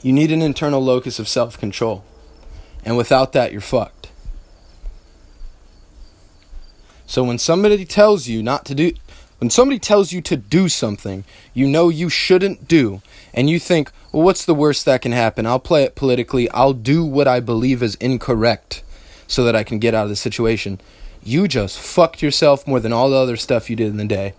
You 0.00 0.14
need 0.14 0.32
an 0.32 0.40
internal 0.40 0.82
locus 0.82 1.18
of 1.18 1.28
self 1.28 1.58
control. 1.58 2.04
And 2.86 2.96
without 2.96 3.34
that, 3.34 3.52
you're 3.52 3.60
fucked. 3.60 4.10
So 7.04 7.22
when 7.22 7.36
somebody 7.36 7.84
tells 7.84 8.26
you 8.28 8.42
not 8.42 8.64
to 8.64 8.74
do 8.74 8.92
when 9.40 9.50
somebody 9.50 9.78
tells 9.78 10.10
you 10.10 10.22
to 10.22 10.38
do 10.38 10.70
something 10.70 11.24
you 11.52 11.68
know 11.68 11.90
you 11.90 12.08
shouldn't 12.08 12.66
do 12.66 13.02
and 13.34 13.50
you 13.50 13.58
think, 13.58 13.92
"Well, 14.10 14.22
what's 14.22 14.46
the 14.46 14.54
worst 14.54 14.86
that 14.86 15.02
can 15.02 15.12
happen? 15.12 15.44
I'll 15.44 15.58
play 15.58 15.82
it 15.82 15.96
politically. 15.96 16.48
I'll 16.52 16.72
do 16.72 17.04
what 17.04 17.28
I 17.28 17.40
believe 17.40 17.82
is 17.82 17.96
incorrect 17.96 18.82
so 19.26 19.44
that 19.44 19.56
I 19.56 19.64
can 19.64 19.78
get 19.78 19.94
out 19.94 20.04
of 20.04 20.10
the 20.10 20.16
situation." 20.16 20.80
You 21.24 21.46
just 21.46 21.78
fucked 21.78 22.22
yourself 22.22 22.66
more 22.66 22.80
than 22.80 22.92
all 22.92 23.10
the 23.10 23.16
other 23.16 23.36
stuff 23.36 23.70
you 23.70 23.76
did 23.76 23.88
in 23.88 23.96
the 23.96 24.04
day. 24.04 24.34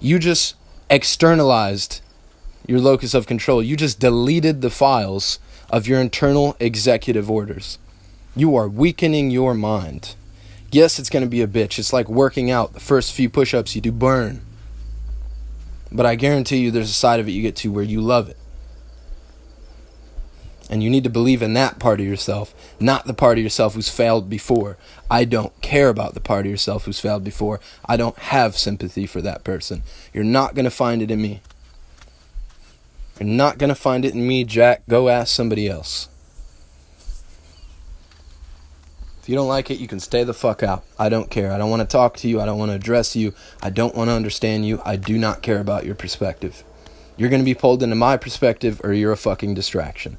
You 0.00 0.18
just 0.18 0.56
externalized 0.90 2.00
your 2.66 2.80
locus 2.80 3.14
of 3.14 3.26
control. 3.26 3.62
You 3.62 3.76
just 3.76 4.00
deleted 4.00 4.60
the 4.60 4.70
files 4.70 5.38
of 5.70 5.86
your 5.86 6.00
internal 6.00 6.56
executive 6.58 7.30
orders. 7.30 7.78
You 8.34 8.56
are 8.56 8.68
weakening 8.68 9.30
your 9.30 9.54
mind. 9.54 10.16
Yes, 10.72 10.98
it's 10.98 11.10
going 11.10 11.24
to 11.24 11.30
be 11.30 11.40
a 11.40 11.46
bitch. 11.46 11.78
It's 11.78 11.92
like 11.92 12.08
working 12.08 12.50
out. 12.50 12.74
The 12.74 12.80
first 12.80 13.12
few 13.12 13.30
push 13.30 13.54
ups 13.54 13.76
you 13.76 13.80
do 13.80 13.92
burn. 13.92 14.40
But 15.92 16.06
I 16.06 16.16
guarantee 16.16 16.58
you 16.58 16.72
there's 16.72 16.90
a 16.90 16.94
side 16.94 17.20
of 17.20 17.28
it 17.28 17.32
you 17.32 17.42
get 17.42 17.54
to 17.56 17.70
where 17.70 17.84
you 17.84 18.00
love 18.00 18.28
it. 18.28 18.36
And 20.70 20.82
you 20.82 20.88
need 20.88 21.04
to 21.04 21.10
believe 21.10 21.42
in 21.42 21.52
that 21.54 21.78
part 21.78 22.00
of 22.00 22.06
yourself, 22.06 22.54
not 22.80 23.06
the 23.06 23.14
part 23.14 23.36
of 23.36 23.44
yourself 23.44 23.74
who's 23.74 23.90
failed 23.90 24.30
before. 24.30 24.78
I 25.10 25.24
don't 25.24 25.58
care 25.60 25.88
about 25.88 26.14
the 26.14 26.20
part 26.20 26.46
of 26.46 26.50
yourself 26.50 26.84
who's 26.86 27.00
failed 27.00 27.22
before. 27.22 27.60
I 27.84 27.96
don't 27.96 28.18
have 28.18 28.56
sympathy 28.56 29.06
for 29.06 29.20
that 29.20 29.44
person. 29.44 29.82
You're 30.12 30.24
not 30.24 30.54
going 30.54 30.64
to 30.64 30.70
find 30.70 31.02
it 31.02 31.10
in 31.10 31.20
me. 31.20 31.42
You're 33.20 33.28
not 33.28 33.58
going 33.58 33.68
to 33.68 33.74
find 33.74 34.04
it 34.04 34.14
in 34.14 34.26
me, 34.26 34.44
Jack. 34.44 34.82
Go 34.88 35.08
ask 35.08 35.34
somebody 35.34 35.68
else. 35.68 36.08
If 39.24 39.28
you 39.28 39.36
don't 39.36 39.48
like 39.48 39.70
it, 39.70 39.78
you 39.78 39.88
can 39.88 40.00
stay 40.00 40.24
the 40.24 40.34
fuck 40.34 40.62
out. 40.62 40.84
I 40.98 41.08
don't 41.08 41.30
care. 41.30 41.50
I 41.50 41.56
don't 41.56 41.70
want 41.70 41.80
to 41.80 41.86
talk 41.86 42.16
to 42.18 42.28
you. 42.28 42.40
I 42.40 42.46
don't 42.46 42.58
want 42.58 42.70
to 42.70 42.74
address 42.74 43.16
you. 43.16 43.32
I 43.62 43.70
don't 43.70 43.94
want 43.94 44.08
to 44.08 44.14
understand 44.14 44.66
you. 44.66 44.82
I 44.84 44.96
do 44.96 45.16
not 45.16 45.40
care 45.40 45.60
about 45.60 45.86
your 45.86 45.94
perspective. 45.94 46.62
You're 47.16 47.30
going 47.30 47.40
to 47.40 47.44
be 47.44 47.54
pulled 47.54 47.82
into 47.82 47.96
my 47.96 48.16
perspective 48.16 48.80
or 48.84 48.92
you're 48.92 49.12
a 49.12 49.16
fucking 49.16 49.54
distraction. 49.54 50.18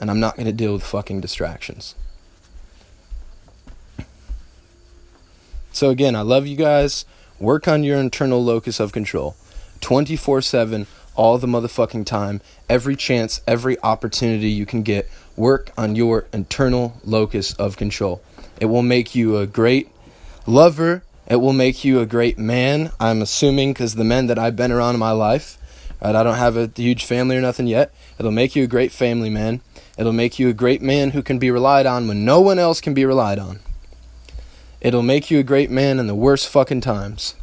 And 0.00 0.10
I'm 0.10 0.20
not 0.20 0.36
going 0.36 0.46
to 0.46 0.52
deal 0.52 0.72
with 0.72 0.82
fucking 0.82 1.20
distractions. 1.20 1.94
So, 5.72 5.90
again, 5.90 6.14
I 6.16 6.22
love 6.22 6.46
you 6.46 6.56
guys. 6.56 7.04
Work 7.38 7.68
on 7.68 7.84
your 7.84 7.98
internal 7.98 8.42
locus 8.42 8.80
of 8.80 8.92
control 8.92 9.36
24 9.80 10.40
7, 10.40 10.86
all 11.14 11.38
the 11.38 11.46
motherfucking 11.46 12.06
time, 12.06 12.40
every 12.68 12.96
chance, 12.96 13.40
every 13.46 13.78
opportunity 13.82 14.48
you 14.48 14.64
can 14.64 14.82
get 14.82 15.08
work 15.36 15.70
on 15.76 15.94
your 15.94 16.26
internal 16.32 16.98
locus 17.04 17.52
of 17.54 17.76
control. 17.76 18.22
It 18.60 18.66
will 18.66 18.82
make 18.82 19.14
you 19.14 19.36
a 19.36 19.46
great 19.46 19.90
lover. 20.46 21.02
It 21.26 21.36
will 21.36 21.52
make 21.52 21.84
you 21.84 22.00
a 22.00 22.06
great 22.06 22.38
man. 22.38 22.90
I'm 22.98 23.20
assuming 23.20 23.72
because 23.72 23.96
the 23.96 24.04
men 24.04 24.28
that 24.28 24.38
I've 24.38 24.56
been 24.56 24.72
around 24.72 24.94
in 24.94 25.00
my 25.00 25.10
life, 25.10 25.58
right? 26.02 26.14
I 26.14 26.22
don't 26.22 26.36
have 26.36 26.56
a 26.56 26.70
huge 26.74 27.04
family 27.04 27.36
or 27.36 27.40
nothing 27.40 27.66
yet. 27.66 27.92
It'll 28.18 28.32
make 28.32 28.56
you 28.56 28.64
a 28.64 28.68
great 28.68 28.92
family 28.92 29.28
man. 29.30 29.60
It'll 29.96 30.12
make 30.12 30.38
you 30.38 30.48
a 30.48 30.54
great 30.54 30.82
man 30.82 31.10
who 31.10 31.22
can 31.22 31.38
be 31.38 31.50
relied 31.50 31.86
on 31.86 32.06
when 32.06 32.24
no 32.24 32.40
one 32.40 32.58
else 32.58 32.80
can 32.80 32.94
be 32.94 33.04
relied 33.04 33.38
on. 33.38 33.60
It'll 34.80 35.02
make 35.02 35.30
you 35.30 35.38
a 35.38 35.42
great 35.42 35.70
man 35.70 35.98
in 35.98 36.06
the 36.06 36.14
worst 36.14 36.48
fucking 36.48 36.82
times. 36.82 37.34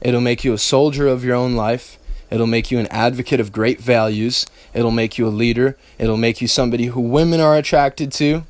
It'll 0.00 0.20
make 0.20 0.44
you 0.44 0.52
a 0.52 0.58
soldier 0.58 1.06
of 1.06 1.24
your 1.24 1.36
own 1.36 1.54
life. 1.54 1.98
It'll 2.28 2.48
make 2.48 2.70
you 2.70 2.78
an 2.78 2.88
advocate 2.88 3.38
of 3.38 3.52
great 3.52 3.80
values. 3.80 4.46
It'll 4.74 4.90
make 4.90 5.16
you 5.16 5.26
a 5.26 5.30
leader. 5.30 5.76
It'll 5.96 6.16
make 6.16 6.40
you 6.40 6.48
somebody 6.48 6.86
who 6.86 7.00
women 7.00 7.40
are 7.40 7.56
attracted 7.56 8.10
to. 8.12 8.42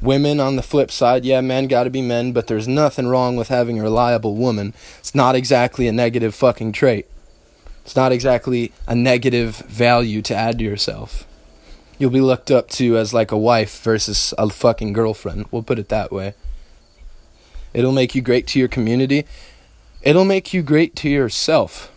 Women, 0.00 0.40
on 0.40 0.56
the 0.56 0.62
flip 0.62 0.90
side, 0.90 1.24
yeah, 1.24 1.40
men 1.40 1.66
gotta 1.66 1.88
be 1.88 2.02
men, 2.02 2.32
but 2.32 2.46
there's 2.46 2.68
nothing 2.68 3.06
wrong 3.06 3.36
with 3.36 3.48
having 3.48 3.78
a 3.78 3.82
reliable 3.82 4.34
woman. 4.34 4.74
It's 4.98 5.14
not 5.14 5.34
exactly 5.34 5.88
a 5.88 5.92
negative 5.92 6.34
fucking 6.34 6.72
trait. 6.72 7.06
It's 7.84 7.96
not 7.96 8.12
exactly 8.12 8.72
a 8.88 8.94
negative 8.94 9.56
value 9.56 10.22
to 10.22 10.34
add 10.34 10.58
to 10.58 10.64
yourself. 10.64 11.26
You'll 11.98 12.10
be 12.10 12.20
looked 12.20 12.50
up 12.50 12.68
to 12.70 12.96
as 12.96 13.12
like 13.12 13.30
a 13.30 13.38
wife 13.38 13.82
versus 13.82 14.32
a 14.38 14.48
fucking 14.48 14.94
girlfriend. 14.94 15.46
We'll 15.50 15.62
put 15.62 15.78
it 15.78 15.90
that 15.90 16.10
way. 16.10 16.34
It'll 17.72 17.92
make 17.92 18.14
you 18.14 18.22
great 18.22 18.46
to 18.48 18.58
your 18.58 18.68
community. 18.68 19.26
It'll 20.02 20.24
make 20.24 20.54
you 20.54 20.62
great 20.62 20.96
to 20.96 21.08
yourself. 21.08 21.90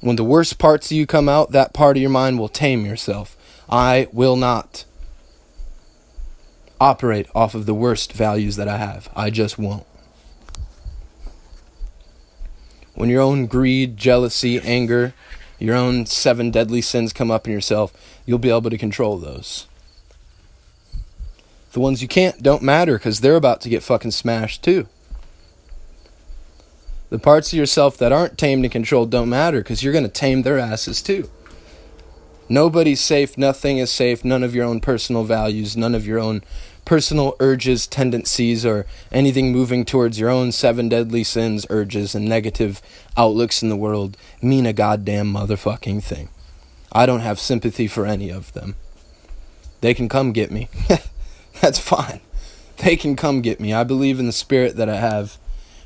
When 0.00 0.16
the 0.16 0.24
worst 0.24 0.58
parts 0.58 0.90
of 0.90 0.96
you 0.96 1.06
come 1.06 1.28
out, 1.28 1.50
that 1.50 1.74
part 1.74 1.96
of 1.96 2.00
your 2.00 2.10
mind 2.10 2.38
will 2.38 2.48
tame 2.48 2.86
yourself. 2.86 3.36
I 3.68 4.08
will 4.12 4.36
not. 4.36 4.84
operate 6.80 7.26
off 7.34 7.54
of 7.56 7.66
the 7.66 7.74
worst 7.74 8.12
values 8.12 8.54
that 8.56 8.68
I 8.68 8.76
have. 8.76 9.08
I 9.16 9.30
just 9.30 9.58
won't. 9.58 9.84
When 12.98 13.10
your 13.10 13.22
own 13.22 13.46
greed, 13.46 13.96
jealousy, 13.96 14.58
anger, 14.58 15.14
your 15.60 15.76
own 15.76 16.04
seven 16.06 16.50
deadly 16.50 16.80
sins 16.80 17.12
come 17.12 17.30
up 17.30 17.46
in 17.46 17.52
yourself, 17.52 17.92
you'll 18.26 18.40
be 18.40 18.50
able 18.50 18.70
to 18.70 18.76
control 18.76 19.18
those. 19.18 19.68
The 21.74 21.78
ones 21.78 22.02
you 22.02 22.08
can't 22.08 22.42
don't 22.42 22.60
matter 22.60 22.98
because 22.98 23.20
they're 23.20 23.36
about 23.36 23.60
to 23.60 23.68
get 23.68 23.84
fucking 23.84 24.10
smashed 24.10 24.64
too. 24.64 24.88
The 27.10 27.20
parts 27.20 27.52
of 27.52 27.56
yourself 27.56 27.96
that 27.98 28.10
aren't 28.10 28.36
tamed 28.36 28.64
and 28.64 28.72
controlled 28.72 29.12
don't 29.12 29.28
matter 29.28 29.58
because 29.58 29.84
you're 29.84 29.92
going 29.92 30.02
to 30.02 30.10
tame 30.10 30.42
their 30.42 30.58
asses 30.58 31.00
too. 31.00 31.30
Nobody's 32.48 33.00
safe, 33.00 33.38
nothing 33.38 33.78
is 33.78 33.92
safe, 33.92 34.24
none 34.24 34.42
of 34.42 34.56
your 34.56 34.64
own 34.64 34.80
personal 34.80 35.22
values, 35.22 35.76
none 35.76 35.94
of 35.94 36.04
your 36.04 36.18
own 36.18 36.42
personal 36.88 37.36
urges, 37.38 37.86
tendencies, 37.86 38.64
or 38.64 38.86
anything 39.12 39.52
moving 39.52 39.84
towards 39.84 40.18
your 40.18 40.30
own 40.30 40.50
seven 40.50 40.88
deadly 40.88 41.22
sins, 41.22 41.66
urges, 41.68 42.14
and 42.14 42.24
negative 42.24 42.80
outlooks 43.14 43.62
in 43.62 43.68
the 43.68 43.76
world 43.76 44.16
mean 44.40 44.64
a 44.64 44.72
goddamn 44.72 45.30
motherfucking 45.30 46.02
thing. 46.02 46.30
I 46.90 47.04
don't 47.04 47.20
have 47.20 47.38
sympathy 47.38 47.88
for 47.88 48.06
any 48.06 48.30
of 48.30 48.54
them. 48.54 48.74
They 49.82 49.92
can 49.92 50.08
come 50.08 50.32
get 50.32 50.50
me. 50.50 50.70
That's 51.60 51.78
fine. 51.78 52.20
They 52.78 52.96
can 52.96 53.16
come 53.16 53.42
get 53.42 53.60
me. 53.60 53.74
I 53.74 53.84
believe 53.84 54.18
in 54.18 54.24
the 54.24 54.32
spirit 54.32 54.76
that 54.76 54.88
I 54.88 54.96
have 54.96 55.36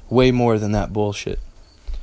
way 0.09 0.31
more 0.31 0.57
than 0.57 0.71
that 0.71 0.93
bullshit. 0.93 1.41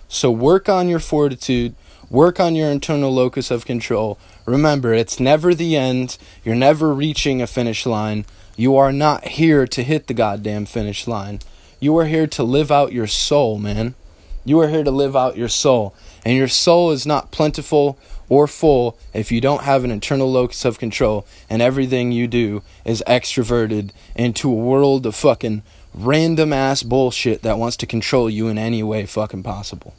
So 0.10 0.30
work 0.30 0.68
on 0.68 0.90
your 0.90 1.00
fortitude, 1.00 1.74
work 2.10 2.38
on 2.42 2.54
your 2.54 2.70
internal 2.70 3.14
locus 3.14 3.50
of 3.50 3.66
control. 3.66 4.20
Remember, 4.46 4.94
it's 4.94 5.22
never 5.22 5.56
the 5.56 5.78
end. 5.78 6.18
You're 6.44 6.56
never 6.56 6.94
reaching 6.94 7.42
a 7.42 7.48
finish 7.48 7.86
line. 7.86 8.26
You 8.60 8.76
are 8.76 8.92
not 8.92 9.26
here 9.26 9.66
to 9.66 9.84
hit 9.84 10.08
the 10.08 10.14
goddamn 10.14 10.66
finish 10.66 11.08
line. 11.08 11.40
You 11.80 11.98
are 11.98 12.08
here 12.08 12.28
to 12.28 12.44
live 12.44 12.74
out 12.74 12.92
your 12.92 13.08
soul, 13.08 13.58
man. 13.58 13.96
You 14.44 14.60
are 14.60 14.68
here 14.68 14.84
to 14.84 14.92
live 14.92 15.16
out 15.16 15.38
your 15.38 15.48
soul. 15.48 15.96
And 16.26 16.36
your 16.36 16.50
soul 16.50 16.92
is 16.92 17.06
not 17.06 17.32
plentiful 17.32 17.98
or 18.28 18.48
full 18.48 19.00
if 19.14 19.32
you 19.32 19.40
don't 19.40 19.64
have 19.64 19.86
an 19.86 19.92
internal 19.92 20.30
locus 20.30 20.66
of 20.66 20.78
control 20.78 21.26
and 21.50 21.62
everything 21.62 22.12
you 22.12 22.28
do 22.28 22.62
is 22.84 23.02
extroverted 23.08 23.92
into 24.14 24.52
a 24.52 24.56
world 24.56 25.06
of 25.06 25.16
fucking 25.16 25.64
random 25.94 26.52
ass 26.52 26.84
bullshit 26.84 27.44
that 27.44 27.58
wants 27.58 27.78
to 27.78 27.86
control 27.86 28.30
you 28.30 28.50
in 28.50 28.58
any 28.58 28.84
way 28.84 29.06
fucking 29.06 29.44
possible. 29.44 29.96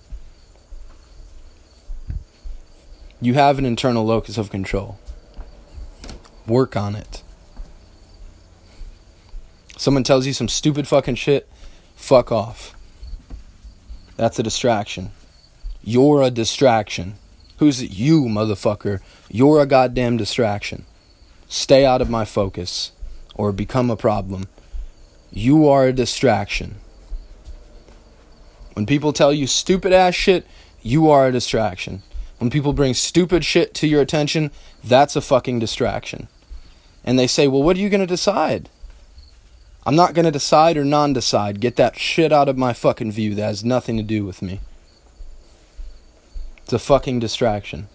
You 3.22 3.32
have 3.32 3.58
an 3.58 3.64
internal 3.64 4.04
locus 4.04 4.36
of 4.36 4.50
control. 4.50 4.98
Work 6.46 6.76
on 6.76 6.94
it. 6.94 7.22
Someone 9.80 10.04
tells 10.04 10.26
you 10.26 10.34
some 10.34 10.48
stupid 10.48 10.86
fucking 10.86 11.14
shit, 11.14 11.48
fuck 11.96 12.30
off. 12.30 12.74
That's 14.18 14.38
a 14.38 14.42
distraction. 14.42 15.10
You're 15.82 16.20
a 16.20 16.30
distraction. 16.30 17.14
Who's 17.56 17.80
it? 17.80 17.90
You, 17.90 18.24
motherfucker. 18.24 19.00
You're 19.30 19.62
a 19.62 19.64
goddamn 19.64 20.18
distraction. 20.18 20.84
Stay 21.48 21.86
out 21.86 22.02
of 22.02 22.10
my 22.10 22.26
focus 22.26 22.92
or 23.34 23.52
become 23.52 23.90
a 23.90 23.96
problem. 23.96 24.48
You 25.32 25.66
are 25.66 25.86
a 25.86 25.94
distraction. 25.94 26.74
When 28.74 28.84
people 28.84 29.14
tell 29.14 29.32
you 29.32 29.46
stupid 29.46 29.94
ass 29.94 30.14
shit, 30.14 30.46
you 30.82 31.08
are 31.08 31.28
a 31.28 31.32
distraction. 31.32 32.02
When 32.36 32.50
people 32.50 32.74
bring 32.74 32.92
stupid 32.92 33.46
shit 33.46 33.72
to 33.76 33.86
your 33.86 34.02
attention, 34.02 34.50
that's 34.84 35.16
a 35.16 35.22
fucking 35.22 35.58
distraction. 35.58 36.28
And 37.02 37.18
they 37.18 37.26
say, 37.26 37.48
well, 37.48 37.62
what 37.62 37.78
are 37.78 37.80
you 37.80 37.88
going 37.88 38.02
to 38.02 38.06
decide? 38.06 38.68
I'm 39.86 39.96
not 39.96 40.14
going 40.14 40.24
to 40.24 40.30
decide 40.30 40.76
or 40.76 40.84
non 40.84 41.12
decide. 41.12 41.60
Get 41.60 41.76
that 41.76 41.98
shit 41.98 42.32
out 42.32 42.48
of 42.48 42.58
my 42.58 42.72
fucking 42.72 43.12
view. 43.12 43.34
That 43.34 43.46
has 43.46 43.64
nothing 43.64 43.96
to 43.96 44.02
do 44.02 44.24
with 44.24 44.42
me. 44.42 44.60
It's 46.62 46.72
a 46.72 46.78
fucking 46.78 47.18
distraction. 47.18 47.88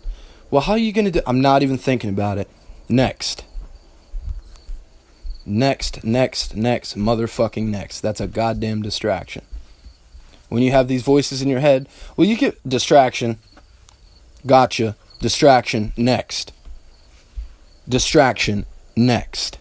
Well, 0.49 0.63
how 0.63 0.73
are 0.73 0.77
you 0.77 0.91
going 0.91 1.05
to 1.05 1.11
do? 1.11 1.21
I'm 1.25 1.41
not 1.41 1.63
even 1.63 1.77
thinking 1.77 2.09
about 2.09 2.38
it. 2.38 2.49
Next. 2.89 3.45
Next, 5.45 6.03
next, 6.03 6.55
next, 6.55 6.97
motherfucking 6.97 7.67
next. 7.67 8.01
That's 8.01 8.19
a 8.19 8.27
goddamn 8.27 8.81
distraction. 8.81 9.43
When 10.49 10.63
you 10.63 10.71
have 10.71 10.88
these 10.88 11.03
voices 11.03 11.41
in 11.41 11.49
your 11.49 11.59
head, 11.59 11.88
well, 12.17 12.27
you 12.27 12.36
get 12.36 12.67
distraction. 12.67 13.38
Gotcha. 14.45 14.95
Distraction. 15.19 15.93
Next. 15.95 16.51
Distraction. 17.88 18.65
Next. 18.95 19.59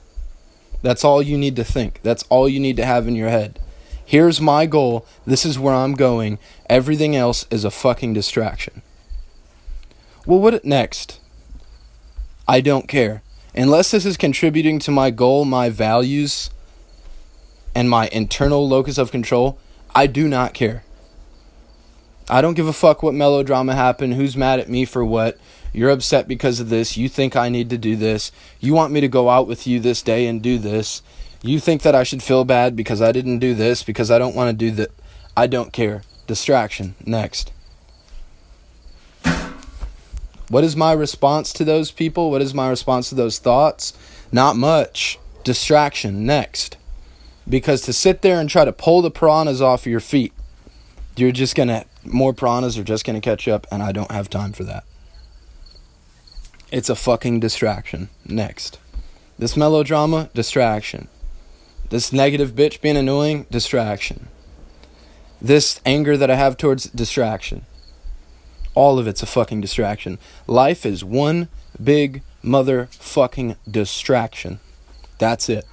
That's 0.85 1.03
all 1.03 1.23
you 1.23 1.39
need 1.39 1.57
to 1.57 1.65
think. 1.65 2.01
That's 2.03 2.25
all 2.25 2.47
you 2.47 2.61
need 2.61 2.77
to 2.77 2.85
have 2.85 3.09
in 3.09 3.17
your 3.17 3.31
head. 3.31 3.59
Here's 4.05 4.39
my 4.39 4.67
goal. 4.67 5.07
This 5.27 5.47
is 5.47 5.59
where 5.59 5.73
I'm 5.73 5.95
going. 5.95 6.39
Everything 6.69 7.17
else 7.17 7.47
is 7.51 7.65
a 7.65 7.71
fucking 7.71 8.13
distraction. 8.13 8.83
Well, 10.27 10.41
what 10.41 10.63
next? 10.63 11.21
I 12.47 12.61
don't 12.61 12.87
care. 12.87 13.23
Unless 13.55 13.93
this 13.93 14.05
is 14.05 14.19
contributing 14.19 14.79
to 14.81 14.91
my 14.91 15.09
goal, 15.09 15.47
my 15.47 15.71
values, 15.71 16.51
and 17.75 17.89
my 17.89 18.09
internal 18.13 18.69
locus 18.69 18.99
of 18.99 19.11
control, 19.11 19.59
I 19.95 20.07
do 20.07 20.29
not 20.29 20.53
care. 20.53 20.85
I 22.29 22.43
don't 22.43 22.55
give 22.55 22.69
a 22.69 22.75
fuck 22.75 23.03
what 23.03 23.15
melodrama 23.15 23.75
happened, 23.75 24.15
who's 24.15 24.37
mad 24.37 24.61
at 24.61 24.69
me 24.69 24.85
for 24.85 25.03
what. 25.03 25.39
You're 25.75 25.91
upset 25.91 26.29
because 26.29 26.61
of 26.61 26.69
this. 26.69 26.97
You 26.97 27.09
think 27.09 27.35
I 27.35 27.49
need 27.49 27.69
to 27.71 27.77
do 27.77 27.97
this. 27.97 28.31
You 28.61 28.75
want 28.75 28.93
me 28.93 29.01
to 29.01 29.09
go 29.09 29.29
out 29.29 29.49
with 29.49 29.67
you 29.67 29.81
this 29.81 30.03
day 30.03 30.29
and 30.29 30.41
do 30.41 30.57
this. 30.57 31.03
You 31.43 31.59
think 31.59 31.83
that 31.83 31.97
I 31.97 32.05
should 32.05 32.23
feel 32.23 32.45
bad 32.45 32.77
because 32.77 33.03
I 33.03 33.11
didn't 33.11 33.41
do 33.41 33.55
this, 33.55 33.83
because 33.83 34.09
I 34.09 34.19
don't 34.19 34.37
want 34.37 34.49
to 34.49 34.57
do 34.57 34.71
that. 34.77 34.93
I 35.37 35.49
don't 35.49 35.73
care. 35.73 36.03
Distraction. 36.29 36.95
Next. 37.05 37.53
What 40.49 40.63
is 40.63 40.77
my 40.77 40.93
response 40.93 41.53
to 41.55 41.65
those 41.65 41.91
people? 41.91 42.31
What 42.31 42.41
is 42.41 42.55
my 42.55 42.69
response 42.69 43.09
to 43.09 43.17
those 43.17 43.41
thoughts? 43.41 43.93
Not 44.31 44.55
much. 44.55 45.19
Distraction. 45.43 46.25
Next. 46.25 46.77
Because 47.49 47.83
to 47.83 47.93
sit 47.93 48.23
there 48.23 48.39
and 48.39 48.49
try 48.49 48.65
to 48.65 48.73
pull 48.73 49.03
the 49.03 49.11
piranhas 49.11 49.61
off 49.61 49.87
your 49.87 50.01
feet, 50.01 50.33
you're 51.17 51.33
just 51.33 51.57
going 51.57 51.69
to, 51.69 51.85
more 52.05 52.33
piranhas 52.33 52.79
are 52.79 52.85
just 52.85 53.05
going 53.05 53.21
to 53.21 53.25
catch 53.25 53.49
up, 53.49 53.67
and 53.73 53.83
I 53.83 53.91
don't 53.91 54.13
have 54.13 54.31
time 54.31 54.53
for 54.53 54.63
that. 54.65 54.85
It's 56.75 56.91
a 56.91 56.97
fucking 56.97 57.39
distraction. 57.39 58.09
Next. 58.27 58.81
This 59.39 59.57
melodrama, 59.57 60.29
distraction. 60.35 61.07
This 61.91 62.13
negative 62.13 62.57
bitch 62.57 62.81
being 62.81 62.97
annoying, 62.97 63.47
distraction. 63.49 64.27
This 65.41 65.81
anger 65.87 66.17
that 66.17 66.33
I 66.33 66.35
have 66.35 66.57
towards 66.57 66.87
distraction. 66.87 67.65
All 68.75 68.99
of 68.99 69.07
it's 69.07 69.23
a 69.23 69.27
fucking 69.27 69.61
distraction. 69.61 70.19
Life 70.49 70.85
is 70.85 71.05
one 71.05 71.49
big 71.81 72.25
motherfucking 72.43 73.55
distraction. 73.71 74.59
That's 75.19 75.49
it. 75.49 75.67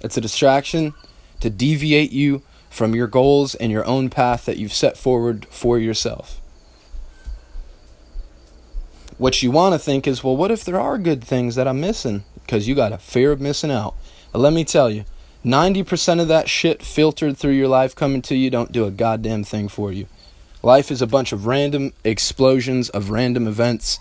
It's 0.00 0.16
a 0.16 0.20
distraction 0.20 0.92
to 1.38 1.50
deviate 1.50 2.10
you 2.10 2.42
from 2.68 2.96
your 2.96 3.06
goals 3.06 3.54
and 3.54 3.70
your 3.70 3.84
own 3.84 4.10
path 4.10 4.46
that 4.46 4.56
you've 4.56 4.72
set 4.72 4.96
forward 4.98 5.46
for 5.50 5.78
yourself. 5.78 6.37
What 9.18 9.42
you 9.42 9.50
want 9.50 9.74
to 9.74 9.80
think 9.80 10.06
is, 10.06 10.22
well, 10.22 10.36
what 10.36 10.52
if 10.52 10.64
there 10.64 10.78
are 10.78 10.96
good 10.96 11.24
things 11.24 11.56
that 11.56 11.66
I'm 11.66 11.80
missing? 11.80 12.22
Because 12.34 12.68
you 12.68 12.76
got 12.76 12.92
a 12.92 12.98
fear 12.98 13.32
of 13.32 13.40
missing 13.40 13.72
out. 13.72 13.96
And 14.32 14.40
let 14.42 14.52
me 14.52 14.64
tell 14.64 14.88
you, 14.88 15.04
90% 15.44 16.20
of 16.20 16.28
that 16.28 16.48
shit 16.48 16.84
filtered 16.84 17.36
through 17.36 17.52
your 17.52 17.66
life 17.66 17.96
coming 17.96 18.22
to 18.22 18.36
you 18.36 18.48
don't 18.48 18.70
do 18.70 18.84
a 18.84 18.92
goddamn 18.92 19.42
thing 19.42 19.68
for 19.68 19.92
you. 19.92 20.06
Life 20.62 20.92
is 20.92 21.02
a 21.02 21.06
bunch 21.06 21.32
of 21.32 21.46
random 21.46 21.92
explosions 22.04 22.90
of 22.90 23.10
random 23.10 23.48
events 23.48 23.98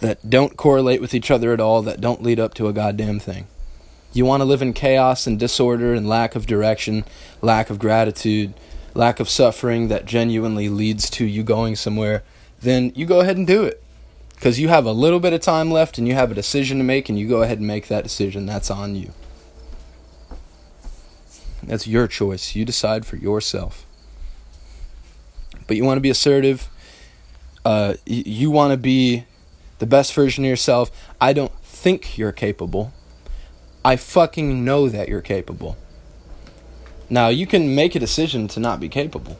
that 0.00 0.28
don't 0.28 0.56
correlate 0.56 1.00
with 1.00 1.14
each 1.14 1.30
other 1.30 1.52
at 1.54 1.60
all, 1.60 1.80
that 1.82 2.00
don't 2.00 2.22
lead 2.22 2.38
up 2.38 2.52
to 2.54 2.68
a 2.68 2.72
goddamn 2.72 3.18
thing. 3.18 3.46
You 4.12 4.26
want 4.26 4.42
to 4.42 4.46
live 4.46 4.62
in 4.62 4.74
chaos 4.74 5.26
and 5.26 5.38
disorder 5.38 5.94
and 5.94 6.06
lack 6.06 6.34
of 6.34 6.46
direction, 6.46 7.04
lack 7.40 7.70
of 7.70 7.78
gratitude, 7.78 8.52
lack 8.94 9.18
of 9.18 9.30
suffering 9.30 9.88
that 9.88 10.04
genuinely 10.04 10.68
leads 10.68 11.08
to 11.10 11.24
you 11.24 11.42
going 11.42 11.74
somewhere, 11.76 12.22
then 12.60 12.92
you 12.94 13.06
go 13.06 13.20
ahead 13.20 13.36
and 13.36 13.46
do 13.46 13.64
it. 13.64 13.82
Because 14.38 14.60
you 14.60 14.68
have 14.68 14.86
a 14.86 14.92
little 14.92 15.20
bit 15.20 15.32
of 15.32 15.40
time 15.40 15.70
left 15.70 15.98
and 15.98 16.06
you 16.06 16.14
have 16.14 16.30
a 16.30 16.34
decision 16.34 16.78
to 16.78 16.84
make, 16.84 17.08
and 17.08 17.18
you 17.18 17.28
go 17.28 17.42
ahead 17.42 17.58
and 17.58 17.66
make 17.66 17.88
that 17.88 18.04
decision. 18.04 18.46
That's 18.46 18.70
on 18.70 18.94
you. 18.94 19.12
That's 21.62 21.86
your 21.86 22.06
choice. 22.06 22.54
You 22.54 22.64
decide 22.64 23.04
for 23.04 23.16
yourself 23.16 23.84
but 25.68 25.76
you 25.76 25.84
want 25.84 25.98
to 25.98 26.02
be 26.02 26.10
assertive. 26.10 26.68
Uh, 27.64 27.94
you, 28.04 28.22
you 28.26 28.50
want 28.50 28.72
to 28.72 28.76
be 28.76 29.24
the 29.78 29.86
best 29.86 30.12
version 30.12 30.44
of 30.44 30.48
yourself. 30.48 30.90
I 31.20 31.32
don't 31.32 31.54
think 31.62 32.18
you're 32.18 32.32
capable. 32.32 32.92
I 33.84 33.94
fucking 33.94 34.64
know 34.64 34.88
that 34.88 35.08
you're 35.08 35.20
capable. 35.20 35.76
Now, 37.08 37.28
you 37.28 37.46
can 37.46 37.74
make 37.74 37.94
a 37.94 38.00
decision 38.00 38.48
to 38.48 38.60
not 38.60 38.80
be 38.80 38.88
capable. 38.88 39.38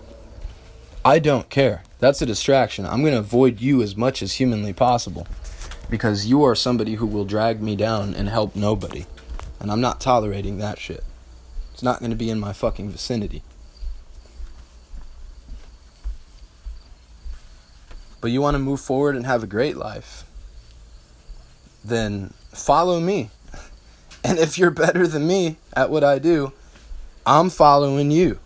I 1.05 1.19
don't 1.19 1.51
care. 1.51 1.83
That's 2.01 2.23
a 2.23 2.27
distraction. 2.27 2.87
I'm 2.87 3.01
going 3.01 3.15
to 3.15 3.19
avoid 3.19 3.61
you 3.61 3.83
as 3.83 3.97
much 3.97 4.23
as 4.23 4.35
humanly 4.35 4.73
possible 4.73 5.27
because 5.91 6.27
you 6.27 6.45
are 6.45 6.55
somebody 6.55 6.95
who 6.95 7.07
will 7.07 7.25
drag 7.25 7.61
me 7.61 7.75
down 7.75 8.15
and 8.15 8.29
help 8.29 8.55
nobody. 8.55 9.07
And 9.59 9.73
I'm 9.73 9.81
not 9.81 10.01
tolerating 10.01 10.59
that 10.59 10.79
shit. 10.79 11.03
It's 11.73 11.83
not 11.83 11.99
going 11.99 12.11
to 12.11 12.17
be 12.17 12.31
in 12.31 12.39
my 12.39 12.53
fucking 12.53 12.91
vicinity. 12.91 13.43
But 18.21 18.31
you 18.31 18.41
want 18.41 18.55
to 18.55 18.59
move 18.59 18.81
forward 18.81 19.17
and 19.17 19.27
have 19.27 19.43
a 19.43 19.49
great 19.49 19.77
life, 19.77 20.25
then 21.85 22.33
follow 22.53 23.01
me. 23.01 23.31
And 24.25 24.41
if 24.41 24.59
you're 24.59 24.73
better 24.73 25.07
than 25.07 25.29
me 25.29 25.57
at 25.75 25.91
what 25.91 26.03
I 26.03 26.19
do, 26.19 26.53
I'm 27.25 27.51
following 27.51 28.11
you. 28.11 28.41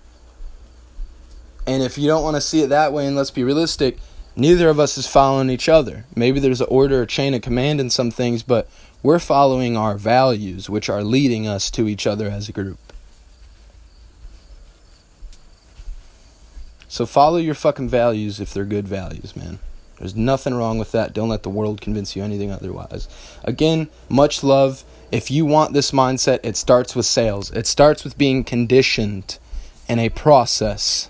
And 1.66 1.82
if 1.82 1.96
you 1.96 2.08
don't 2.08 2.24
want 2.24 2.36
to 2.36 2.40
see 2.40 2.62
it 2.62 2.68
that 2.68 2.92
way, 2.92 3.06
and 3.06 3.16
let's 3.16 3.30
be 3.30 3.44
realistic, 3.44 3.98
neither 4.34 4.68
of 4.68 4.80
us 4.80 4.98
is 4.98 5.06
following 5.06 5.50
each 5.50 5.68
other. 5.68 6.04
Maybe 6.16 6.40
there's 6.40 6.60
an 6.60 6.66
order 6.70 7.02
or 7.02 7.06
chain 7.06 7.34
of 7.34 7.42
command 7.42 7.80
in 7.80 7.90
some 7.90 8.10
things, 8.10 8.42
but 8.42 8.68
we're 9.02 9.18
following 9.18 9.76
our 9.76 9.96
values, 9.96 10.68
which 10.68 10.88
are 10.88 11.04
leading 11.04 11.46
us 11.46 11.70
to 11.72 11.88
each 11.88 12.06
other 12.06 12.28
as 12.28 12.48
a 12.48 12.52
group. 12.52 12.78
So 16.88 17.06
follow 17.06 17.38
your 17.38 17.54
fucking 17.54 17.88
values 17.88 18.38
if 18.38 18.52
they're 18.52 18.64
good 18.64 18.86
values, 18.86 19.34
man. 19.34 19.60
There's 19.98 20.16
nothing 20.16 20.52
wrong 20.54 20.78
with 20.78 20.92
that. 20.92 21.14
Don't 21.14 21.28
let 21.28 21.42
the 21.42 21.48
world 21.48 21.80
convince 21.80 22.16
you 22.16 22.24
anything 22.24 22.50
otherwise. 22.50 23.08
Again, 23.44 23.88
much 24.08 24.42
love. 24.42 24.84
If 25.12 25.30
you 25.30 25.46
want 25.46 25.74
this 25.74 25.92
mindset, 25.92 26.40
it 26.42 26.56
starts 26.56 26.96
with 26.96 27.06
sales. 27.06 27.50
It 27.52 27.66
starts 27.66 28.02
with 28.02 28.18
being 28.18 28.42
conditioned 28.42 29.38
in 29.88 30.00
a 30.00 30.08
process. 30.08 31.08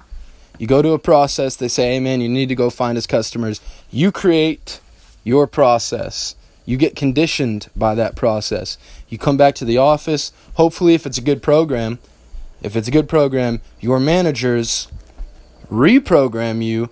You 0.59 0.67
go 0.67 0.83
to 0.83 0.93
a 0.93 0.99
process, 0.99 1.57
they 1.57 1.69
say, 1.69 1.95
hey 1.95 2.01
man, 2.01 2.21
you 2.21 2.29
need 2.29 2.49
to 2.49 2.55
go 2.55 2.71
find 2.71 2.97
us 2.97 3.07
customers. 3.07 3.61
You 3.91 4.13
create 4.13 4.81
your 5.25 5.47
process. 5.47 6.35
You 6.65 6.77
get 6.77 6.95
conditioned 6.95 7.69
by 7.75 7.95
that 7.97 8.15
process. 8.15 8.79
You 9.09 9.19
come 9.19 9.37
back 9.37 9.55
to 9.57 9.65
the 9.65 9.79
office. 9.79 10.33
Hopefully, 10.55 10.95
if 10.95 11.07
it's 11.07 11.19
a 11.19 11.23
good 11.23 11.43
program, 11.43 11.99
if 12.63 12.77
it's 12.77 12.89
a 12.89 12.93
good 12.93 13.09
program, 13.09 13.61
your 13.81 13.99
managers 13.99 14.89
reprogram 15.71 16.63
you 16.63 16.91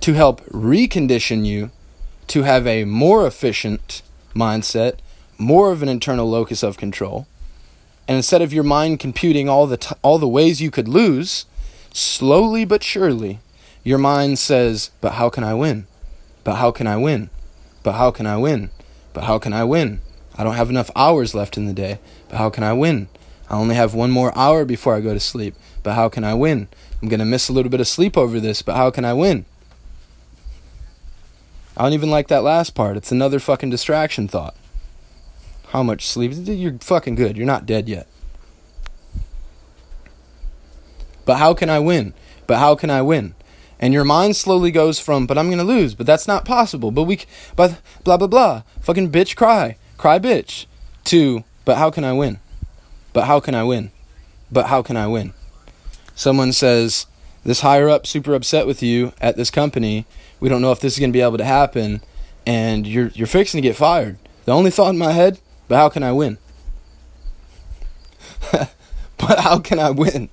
to 0.00 0.14
help 0.14 0.44
recondition 0.46 1.44
you 1.44 1.70
to 2.28 2.42
have 2.42 2.66
a 2.66 2.84
more 2.84 3.26
efficient 3.26 4.02
mindset, 4.34 4.94
more 5.36 5.72
of 5.72 5.82
an 5.82 5.88
internal 5.88 6.28
locus 6.28 6.62
of 6.62 6.76
control. 6.78 7.26
And 8.06 8.16
instead 8.16 8.40
of 8.40 8.52
your 8.52 8.64
mind 8.64 9.00
computing 9.00 9.48
all 9.48 9.66
the 9.66 9.76
t- 9.76 9.94
all 10.02 10.18
the 10.18 10.28
ways 10.28 10.62
you 10.62 10.70
could 10.70 10.88
lose, 10.88 11.44
slowly 11.98 12.64
but 12.64 12.82
surely, 12.82 13.40
your 13.84 13.98
mind 13.98 14.38
says, 14.38 14.90
"But 15.00 15.12
how 15.12 15.30
can 15.30 15.44
I 15.44 15.54
win? 15.54 15.86
But 16.44 16.56
how 16.56 16.70
can 16.70 16.86
I 16.86 16.96
win? 16.96 17.30
But 17.82 17.92
how 17.92 18.10
can 18.10 18.26
I 18.26 18.36
win? 18.36 18.70
But 19.12 19.24
how 19.24 19.38
can 19.38 19.52
I 19.52 19.64
win? 19.64 20.00
I 20.36 20.44
don't 20.44 20.54
have 20.54 20.70
enough 20.70 20.90
hours 20.94 21.34
left 21.34 21.56
in 21.56 21.66
the 21.66 21.72
day. 21.72 21.98
But 22.28 22.38
how 22.38 22.50
can 22.50 22.62
I 22.62 22.72
win? 22.72 23.08
I 23.50 23.56
only 23.56 23.74
have 23.74 23.94
one 23.94 24.10
more 24.10 24.36
hour 24.36 24.64
before 24.64 24.94
I 24.94 25.00
go 25.00 25.12
to 25.12 25.20
sleep. 25.20 25.54
But 25.82 25.94
how 25.94 26.08
can 26.08 26.22
I 26.22 26.34
win? 26.34 26.68
I'm 27.02 27.08
going 27.08 27.20
to 27.20 27.26
miss 27.26 27.48
a 27.48 27.52
little 27.52 27.70
bit 27.70 27.80
of 27.80 27.88
sleep 27.88 28.16
over 28.16 28.40
this, 28.40 28.62
but 28.62 28.76
how 28.76 28.90
can 28.90 29.04
I 29.04 29.14
win? 29.14 29.44
I 31.76 31.82
don't 31.82 31.92
even 31.92 32.10
like 32.10 32.28
that 32.28 32.42
last 32.42 32.74
part. 32.74 32.96
It's 32.96 33.12
another 33.12 33.38
fucking 33.38 33.70
distraction 33.70 34.28
thought. 34.28 34.54
How 35.68 35.82
much 35.82 36.06
sleep? 36.06 36.32
You're 36.34 36.78
fucking 36.80 37.14
good. 37.14 37.36
You're 37.36 37.46
not 37.46 37.66
dead 37.66 37.88
yet. 37.88 38.06
But 41.28 41.36
how 41.36 41.52
can 41.52 41.68
I 41.68 41.78
win? 41.78 42.14
But 42.46 42.56
how 42.56 42.74
can 42.74 42.88
I 42.88 43.02
win? 43.02 43.34
And 43.78 43.92
your 43.92 44.04
mind 44.04 44.34
slowly 44.34 44.70
goes 44.70 44.98
from, 44.98 45.26
but 45.26 45.36
I'm 45.36 45.48
going 45.48 45.58
to 45.58 45.62
lose, 45.64 45.94
but 45.94 46.06
that's 46.06 46.26
not 46.26 46.46
possible. 46.46 46.90
But 46.90 47.02
we, 47.02 47.20
but 47.54 47.82
blah, 48.02 48.16
blah, 48.16 48.28
blah. 48.28 48.62
Fucking 48.80 49.12
bitch 49.12 49.36
cry. 49.36 49.76
Cry 49.98 50.18
bitch. 50.18 50.64
To, 51.04 51.44
but 51.66 51.76
how 51.76 51.90
can 51.90 52.02
I 52.02 52.14
win? 52.14 52.40
But 53.12 53.26
how 53.26 53.40
can 53.40 53.54
I 53.54 53.62
win? 53.62 53.90
But 54.50 54.68
how 54.68 54.80
can 54.80 54.96
I 54.96 55.06
win? 55.06 55.34
someone 56.14 56.50
says, 56.50 57.04
This 57.44 57.60
higher 57.60 57.90
up 57.90 58.06
super 58.06 58.32
upset 58.32 58.66
with 58.66 58.82
you 58.82 59.12
at 59.20 59.36
this 59.36 59.50
company. 59.50 60.06
We 60.40 60.48
don't 60.48 60.62
know 60.62 60.72
if 60.72 60.80
this 60.80 60.94
is 60.94 60.98
going 60.98 61.10
to 61.10 61.16
be 61.16 61.20
able 61.20 61.36
to 61.36 61.44
happen, 61.44 62.00
and 62.46 62.86
you're 62.86 63.08
you're 63.08 63.26
fixing 63.26 63.58
to 63.58 63.68
get 63.68 63.76
fired. 63.76 64.16
The 64.46 64.52
only 64.52 64.70
thought 64.70 64.94
in 64.94 64.98
my 64.98 65.12
head, 65.12 65.40
but 65.68 65.76
how 65.76 65.90
can 65.90 66.02
I 66.02 66.12
win? 66.12 66.38
but 68.50 69.40
how 69.40 69.58
can 69.58 69.78
I 69.78 69.90
win? 69.90 70.30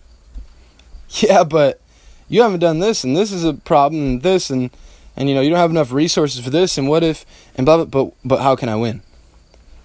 Yeah, 1.22 1.43
but 1.45 1.80
you 2.28 2.41
haven't 2.41 2.59
done 2.59 2.80
this, 2.80 3.03
and 3.03 3.16
this 3.16 3.32
is 3.32 3.45
a 3.45 3.53
problem, 3.53 4.01
and 4.01 4.22
this, 4.22 4.49
and 4.49 4.70
and 5.16 5.30
you 5.30 5.36
know 5.36 5.41
you 5.41 5.49
don't 5.49 5.59
have 5.59 5.72
enough 5.72 5.91
resources 5.91 6.43
for 6.43 6.49
this, 6.49 6.78
and 6.78 6.89
what 6.89 7.03
if, 7.03 7.26
and 7.55 7.66
blah, 7.66 7.78
blah, 7.78 7.86
but 7.86 8.13
but 8.26 8.41
how 8.41 8.55
can 8.55 8.68
I 8.68 8.76
win? 8.76 9.01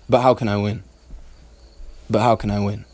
But 0.09 0.23
how 0.23 0.35
can 0.35 0.49
I 0.49 0.57
win? 0.57 0.83
But 2.09 2.23
how 2.23 2.35
can 2.35 2.51
I 2.51 2.59
win? 2.59 2.85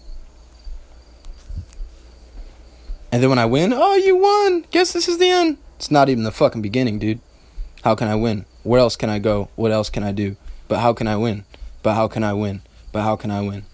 And 3.10 3.22
then 3.22 3.30
when 3.30 3.38
I 3.38 3.46
win, 3.46 3.72
oh, 3.72 3.94
you 3.94 4.16
won. 4.16 4.66
Guess 4.70 4.92
this 4.92 5.08
is 5.08 5.16
the 5.16 5.30
end. 5.30 5.56
It's 5.76 5.90
not 5.90 6.10
even 6.10 6.24
the 6.24 6.32
fucking 6.32 6.60
beginning, 6.60 6.98
dude. 6.98 7.20
How 7.82 7.94
can 7.94 8.08
I 8.08 8.16
win? 8.16 8.44
Where 8.62 8.80
else 8.80 8.96
can 8.96 9.08
I 9.08 9.18
go? 9.18 9.48
What 9.56 9.72
else 9.72 9.88
can 9.88 10.02
I 10.02 10.12
do? 10.12 10.36
But 10.68 10.80
how 10.80 10.92
can 10.92 11.06
I 11.06 11.16
win? 11.16 11.44
But 11.82 11.94
how 11.94 12.08
can 12.08 12.22
I 12.22 12.34
win? 12.34 12.60
But 12.92 13.02
how 13.02 13.16
can 13.16 13.30
I 13.30 13.40
win? 13.40 13.64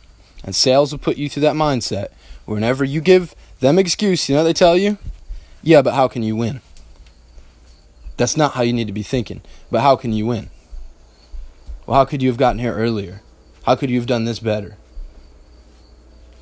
And 0.45 0.55
sales 0.55 0.93
will 0.93 1.01
put 1.01 1.17
you 1.17 1.29
through 1.29 1.41
that 1.43 1.57
mindset. 1.57 2.09
Whenever 2.45 2.85
you 2.85 3.01
give 3.01 3.35
them 3.63 3.79
excuse, 3.79 4.29
you 4.29 4.35
know 4.35 4.45
they 4.45 4.53
tell 4.53 4.77
you? 4.77 4.99
Yeah, 5.63 5.83
but 5.83 5.95
how 5.95 6.09
can 6.09 6.23
you 6.23 6.37
win? 6.37 6.61
That's 8.17 8.37
not 8.37 8.53
how 8.53 8.63
you 8.63 8.73
need 8.73 8.89
to 8.89 8.93
be 8.93 9.03
thinking. 9.03 9.41
But 9.71 9.81
how 9.81 9.97
can 9.97 10.13
you 10.13 10.27
win? 10.27 10.51
Well, 11.87 11.97
how 11.97 12.05
could 12.05 12.23
you 12.23 12.29
have 12.29 12.37
gotten 12.37 12.59
here 12.59 12.75
earlier? 12.75 13.23
How 13.65 13.77
could 13.77 13.89
you 13.89 13.99
have 13.99 14.07
done 14.07 14.25
this 14.25 14.41
better? 14.41 14.77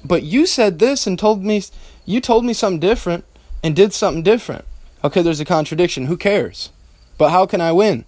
But 0.04 0.22
you 0.22 0.46
said 0.46 0.78
this 0.78 1.06
and 1.06 1.18
told 1.18 1.44
me 1.44 1.62
you 2.06 2.20
told 2.20 2.44
me 2.44 2.54
something 2.54 2.80
different 2.80 3.24
and 3.62 3.76
did 3.76 3.92
something 3.92 4.22
different. 4.22 4.64
Okay, 5.04 5.22
there's 5.22 5.40
a 5.40 5.44
contradiction. 5.44 6.06
Who 6.06 6.16
cares? 6.16 6.70
But 7.18 7.30
how 7.30 7.44
can 7.46 7.60
I 7.60 7.72
win? 7.72 8.06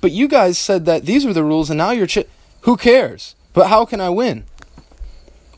But 0.00 0.10
you 0.10 0.26
guys 0.28 0.58
said 0.58 0.84
that 0.86 1.06
these 1.06 1.24
were 1.24 1.32
the 1.32 1.44
rules 1.44 1.70
and 1.70 1.78
now 1.78 1.92
you're 1.92 2.06
ch- 2.06 2.26
who 2.62 2.76
cares? 2.76 3.34
But 3.52 3.68
how 3.68 3.84
can 3.84 4.00
I 4.00 4.10
win? 4.10 4.44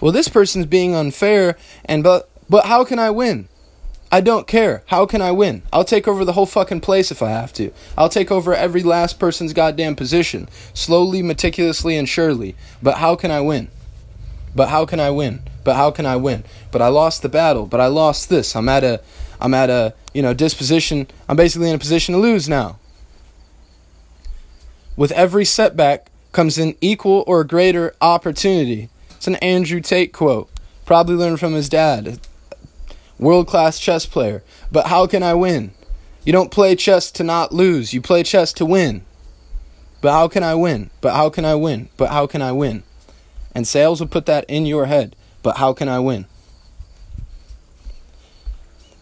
Well, 0.01 0.13
this 0.13 0.29
person's 0.29 0.67
being 0.67 0.95
unfair 0.95 1.57
and 1.85 2.03
but 2.03 2.29
but 2.49 2.67
how 2.67 2.85
can 2.85 2.99
I 2.99 3.11
win? 3.11 3.49
I 4.13 4.21
don't 4.21 4.49
care. 4.49 4.83
How 4.87 5.07
can 5.07 5.23
I 5.23 5.31
win? 5.31 5.63
I'll 5.73 5.85
take 5.85 6.09
over 6.09 6.25
the 6.25 6.33
whole 6.33 6.47
fucking 6.47 6.81
place 6.81 7.13
if 7.13 7.23
I 7.23 7.31
have 7.31 7.53
to. 7.55 7.71
I'll 7.97 8.09
take 8.09 8.33
over 8.33 8.53
every 8.53 8.83
last 8.83 9.21
person's 9.21 9.53
goddamn 9.53 9.95
position, 9.95 10.49
slowly, 10.75 11.23
meticulously, 11.23 11.97
and 11.97 12.09
surely. 12.09 12.57
But 12.83 12.97
how 12.97 13.15
can 13.15 13.31
I 13.31 13.41
win? 13.41 13.69
But 14.57 14.69
how 14.69 14.85
can 14.85 14.99
I 14.99 15.11
win? 15.11 15.43
But 15.63 15.77
how 15.77 15.93
can 15.93 16.07
I 16.07 16.17
win? 16.17 16.43
But 16.73 16.83
I 16.83 16.89
lost 16.89 17.23
the 17.23 17.29
battle. 17.29 17.67
But 17.67 17.81
I 17.81 17.87
lost 17.87 18.29
this. 18.29 18.57
I'm 18.57 18.69
at 18.69 18.83
a 18.83 19.01
I'm 19.41 19.55
at 19.55 19.71
a, 19.71 19.95
you 20.13 20.23
know, 20.23 20.35
disposition. 20.35 21.07
I'm 21.29 21.37
basically 21.37 21.69
in 21.69 21.77
a 21.77 21.79
position 21.79 22.15
to 22.15 22.21
lose 22.21 22.49
now. 22.49 22.79
With 24.97 25.13
every 25.13 25.45
setback 25.45 26.11
comes 26.33 26.59
an 26.59 26.75
equal 26.81 27.25
or 27.27 27.45
greater 27.45 27.95
opportunity. 28.01 28.89
It's 29.21 29.27
an 29.27 29.35
Andrew 29.37 29.83
Tate 29.83 30.15
quote. 30.15 30.49
Probably 30.87 31.15
learned 31.15 31.41
from 31.41 31.53
his 31.53 31.69
dad. 31.69 32.19
World 33.19 33.49
class 33.49 33.79
chess 33.79 34.07
player. 34.07 34.43
But 34.73 34.87
how 34.87 35.07
can 35.07 35.23
I 35.23 35.35
win? 35.35 35.73
You 36.25 36.33
don't 36.33 36.51
play 36.51 36.75
chess 36.75 37.11
to 37.11 37.23
not 37.23 37.53
lose. 37.53 37.93
You 37.93 38.01
play 38.01 38.23
chess 38.23 38.51
to 38.55 38.65
win. 38.65 39.05
But 40.01 40.13
how 40.13 40.27
can 40.27 40.43
I 40.43 40.55
win? 40.55 40.89
But 41.03 41.15
how 41.15 41.29
can 41.29 41.45
I 41.45 41.55
win? 41.55 41.91
But 41.99 42.09
how 42.09 42.27
can 42.27 42.41
I 42.41 42.53
win? 42.53 42.83
And 43.55 43.69
sales 43.69 44.01
will 44.01 44.09
put 44.09 44.25
that 44.25 44.47
in 44.49 44.65
your 44.65 44.87
head. 44.87 45.15
But 45.43 45.59
how 45.59 45.75
can 45.75 45.87
I 45.87 45.99
win? 45.99 46.25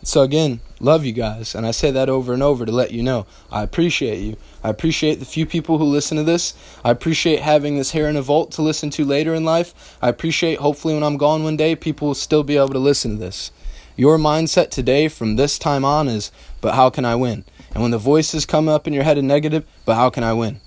So 0.02 0.22
again, 0.22 0.58
love 0.80 1.04
you 1.04 1.12
guys, 1.12 1.54
and 1.54 1.66
I 1.66 1.70
say 1.70 1.90
that 1.90 2.08
over 2.08 2.32
and 2.32 2.42
over 2.42 2.64
to 2.64 2.72
let 2.72 2.92
you 2.92 3.02
know 3.02 3.26
I 3.50 3.62
appreciate 3.62 4.20
you. 4.20 4.36
I 4.62 4.70
appreciate 4.70 5.16
the 5.16 5.24
few 5.24 5.46
people 5.46 5.78
who 5.78 5.84
listen 5.84 6.16
to 6.16 6.22
this. 6.22 6.54
I 6.84 6.90
appreciate 6.90 7.40
having 7.40 7.76
this 7.76 7.92
here 7.92 8.08
in 8.08 8.16
a 8.16 8.22
vault 8.22 8.50
to 8.52 8.62
listen 8.62 8.90
to 8.90 9.04
later 9.04 9.34
in 9.34 9.44
life. 9.44 9.96
I 10.02 10.08
appreciate 10.08 10.58
hopefully 10.58 10.94
when 10.94 11.02
I'm 11.02 11.16
gone 11.16 11.42
one 11.42 11.56
day, 11.56 11.76
people 11.76 12.08
will 12.08 12.14
still 12.14 12.42
be 12.42 12.56
able 12.56 12.68
to 12.70 12.78
listen 12.78 13.12
to 13.12 13.16
this. 13.18 13.50
Your 13.96 14.18
mindset 14.18 14.70
today 14.70 15.08
from 15.08 15.36
this 15.36 15.58
time 15.58 15.84
on 15.84 16.08
is, 16.08 16.30
but 16.60 16.74
how 16.74 16.90
can 16.90 17.04
I 17.04 17.16
win? 17.16 17.44
And 17.72 17.82
when 17.82 17.90
the 17.90 17.98
voices 17.98 18.46
come 18.46 18.68
up 18.68 18.86
in 18.86 18.92
your 18.92 19.04
head 19.04 19.18
and 19.18 19.28
negative, 19.28 19.66
but 19.84 19.96
how 19.96 20.10
can 20.10 20.24
I 20.24 20.32
win? 20.32 20.60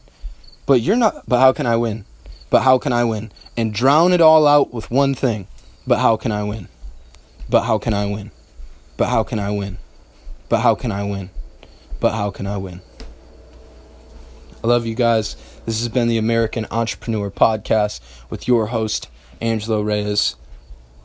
But 0.65 0.81
you're 0.81 0.97
not, 0.97 1.23
but 1.27 1.39
how 1.39 1.53
can 1.53 1.65
I 1.65 1.77
win? 1.77 2.05
But 2.49 2.61
how 2.61 2.77
can 2.77 2.91
I 2.91 3.03
win? 3.03 3.31
And 3.55 3.73
drown 3.73 4.11
it 4.11 4.21
all 4.21 4.45
out 4.45 4.73
with 4.73 4.91
one 4.91 5.15
thing 5.15 5.47
but 5.85 5.99
how 5.99 6.15
can 6.15 6.31
I 6.31 6.43
win? 6.43 6.67
But 7.49 7.63
how 7.63 7.77
can 7.77 7.93
I 7.93 8.05
win? 8.05 8.31
But 8.97 9.09
how 9.09 9.23
can 9.23 9.39
I 9.39 9.51
win? 9.51 9.77
But 10.51 10.59
how 10.59 10.75
can 10.75 10.91
I 10.91 11.05
win? 11.05 11.29
But 12.01 12.11
how 12.11 12.29
can 12.29 12.45
I 12.45 12.57
win? 12.57 12.81
I 14.61 14.67
love 14.67 14.85
you 14.85 14.95
guys. 14.95 15.37
This 15.65 15.79
has 15.79 15.87
been 15.87 16.09
the 16.09 16.17
American 16.17 16.67
Entrepreneur 16.69 17.31
Podcast 17.31 18.01
with 18.29 18.49
your 18.49 18.65
host, 18.65 19.07
Angelo 19.39 19.81
Reyes. 19.81 20.35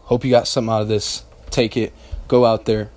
Hope 0.00 0.24
you 0.24 0.32
got 0.32 0.48
something 0.48 0.72
out 0.74 0.82
of 0.82 0.88
this. 0.88 1.22
Take 1.50 1.76
it, 1.76 1.92
go 2.26 2.44
out 2.44 2.64
there, 2.64 2.90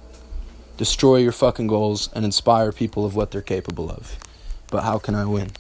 destroy 0.76 1.18
your 1.18 1.34
fucking 1.34 1.68
goals, 1.68 2.10
and 2.14 2.26
inspire 2.26 2.72
people 2.72 3.06
of 3.06 3.16
what 3.16 3.30
they're 3.30 3.44
capable 3.44 3.92
of. 3.92 4.18
But 4.72 4.82
how 4.82 4.98
can 4.98 5.14
I 5.14 5.26
win? 5.26 5.52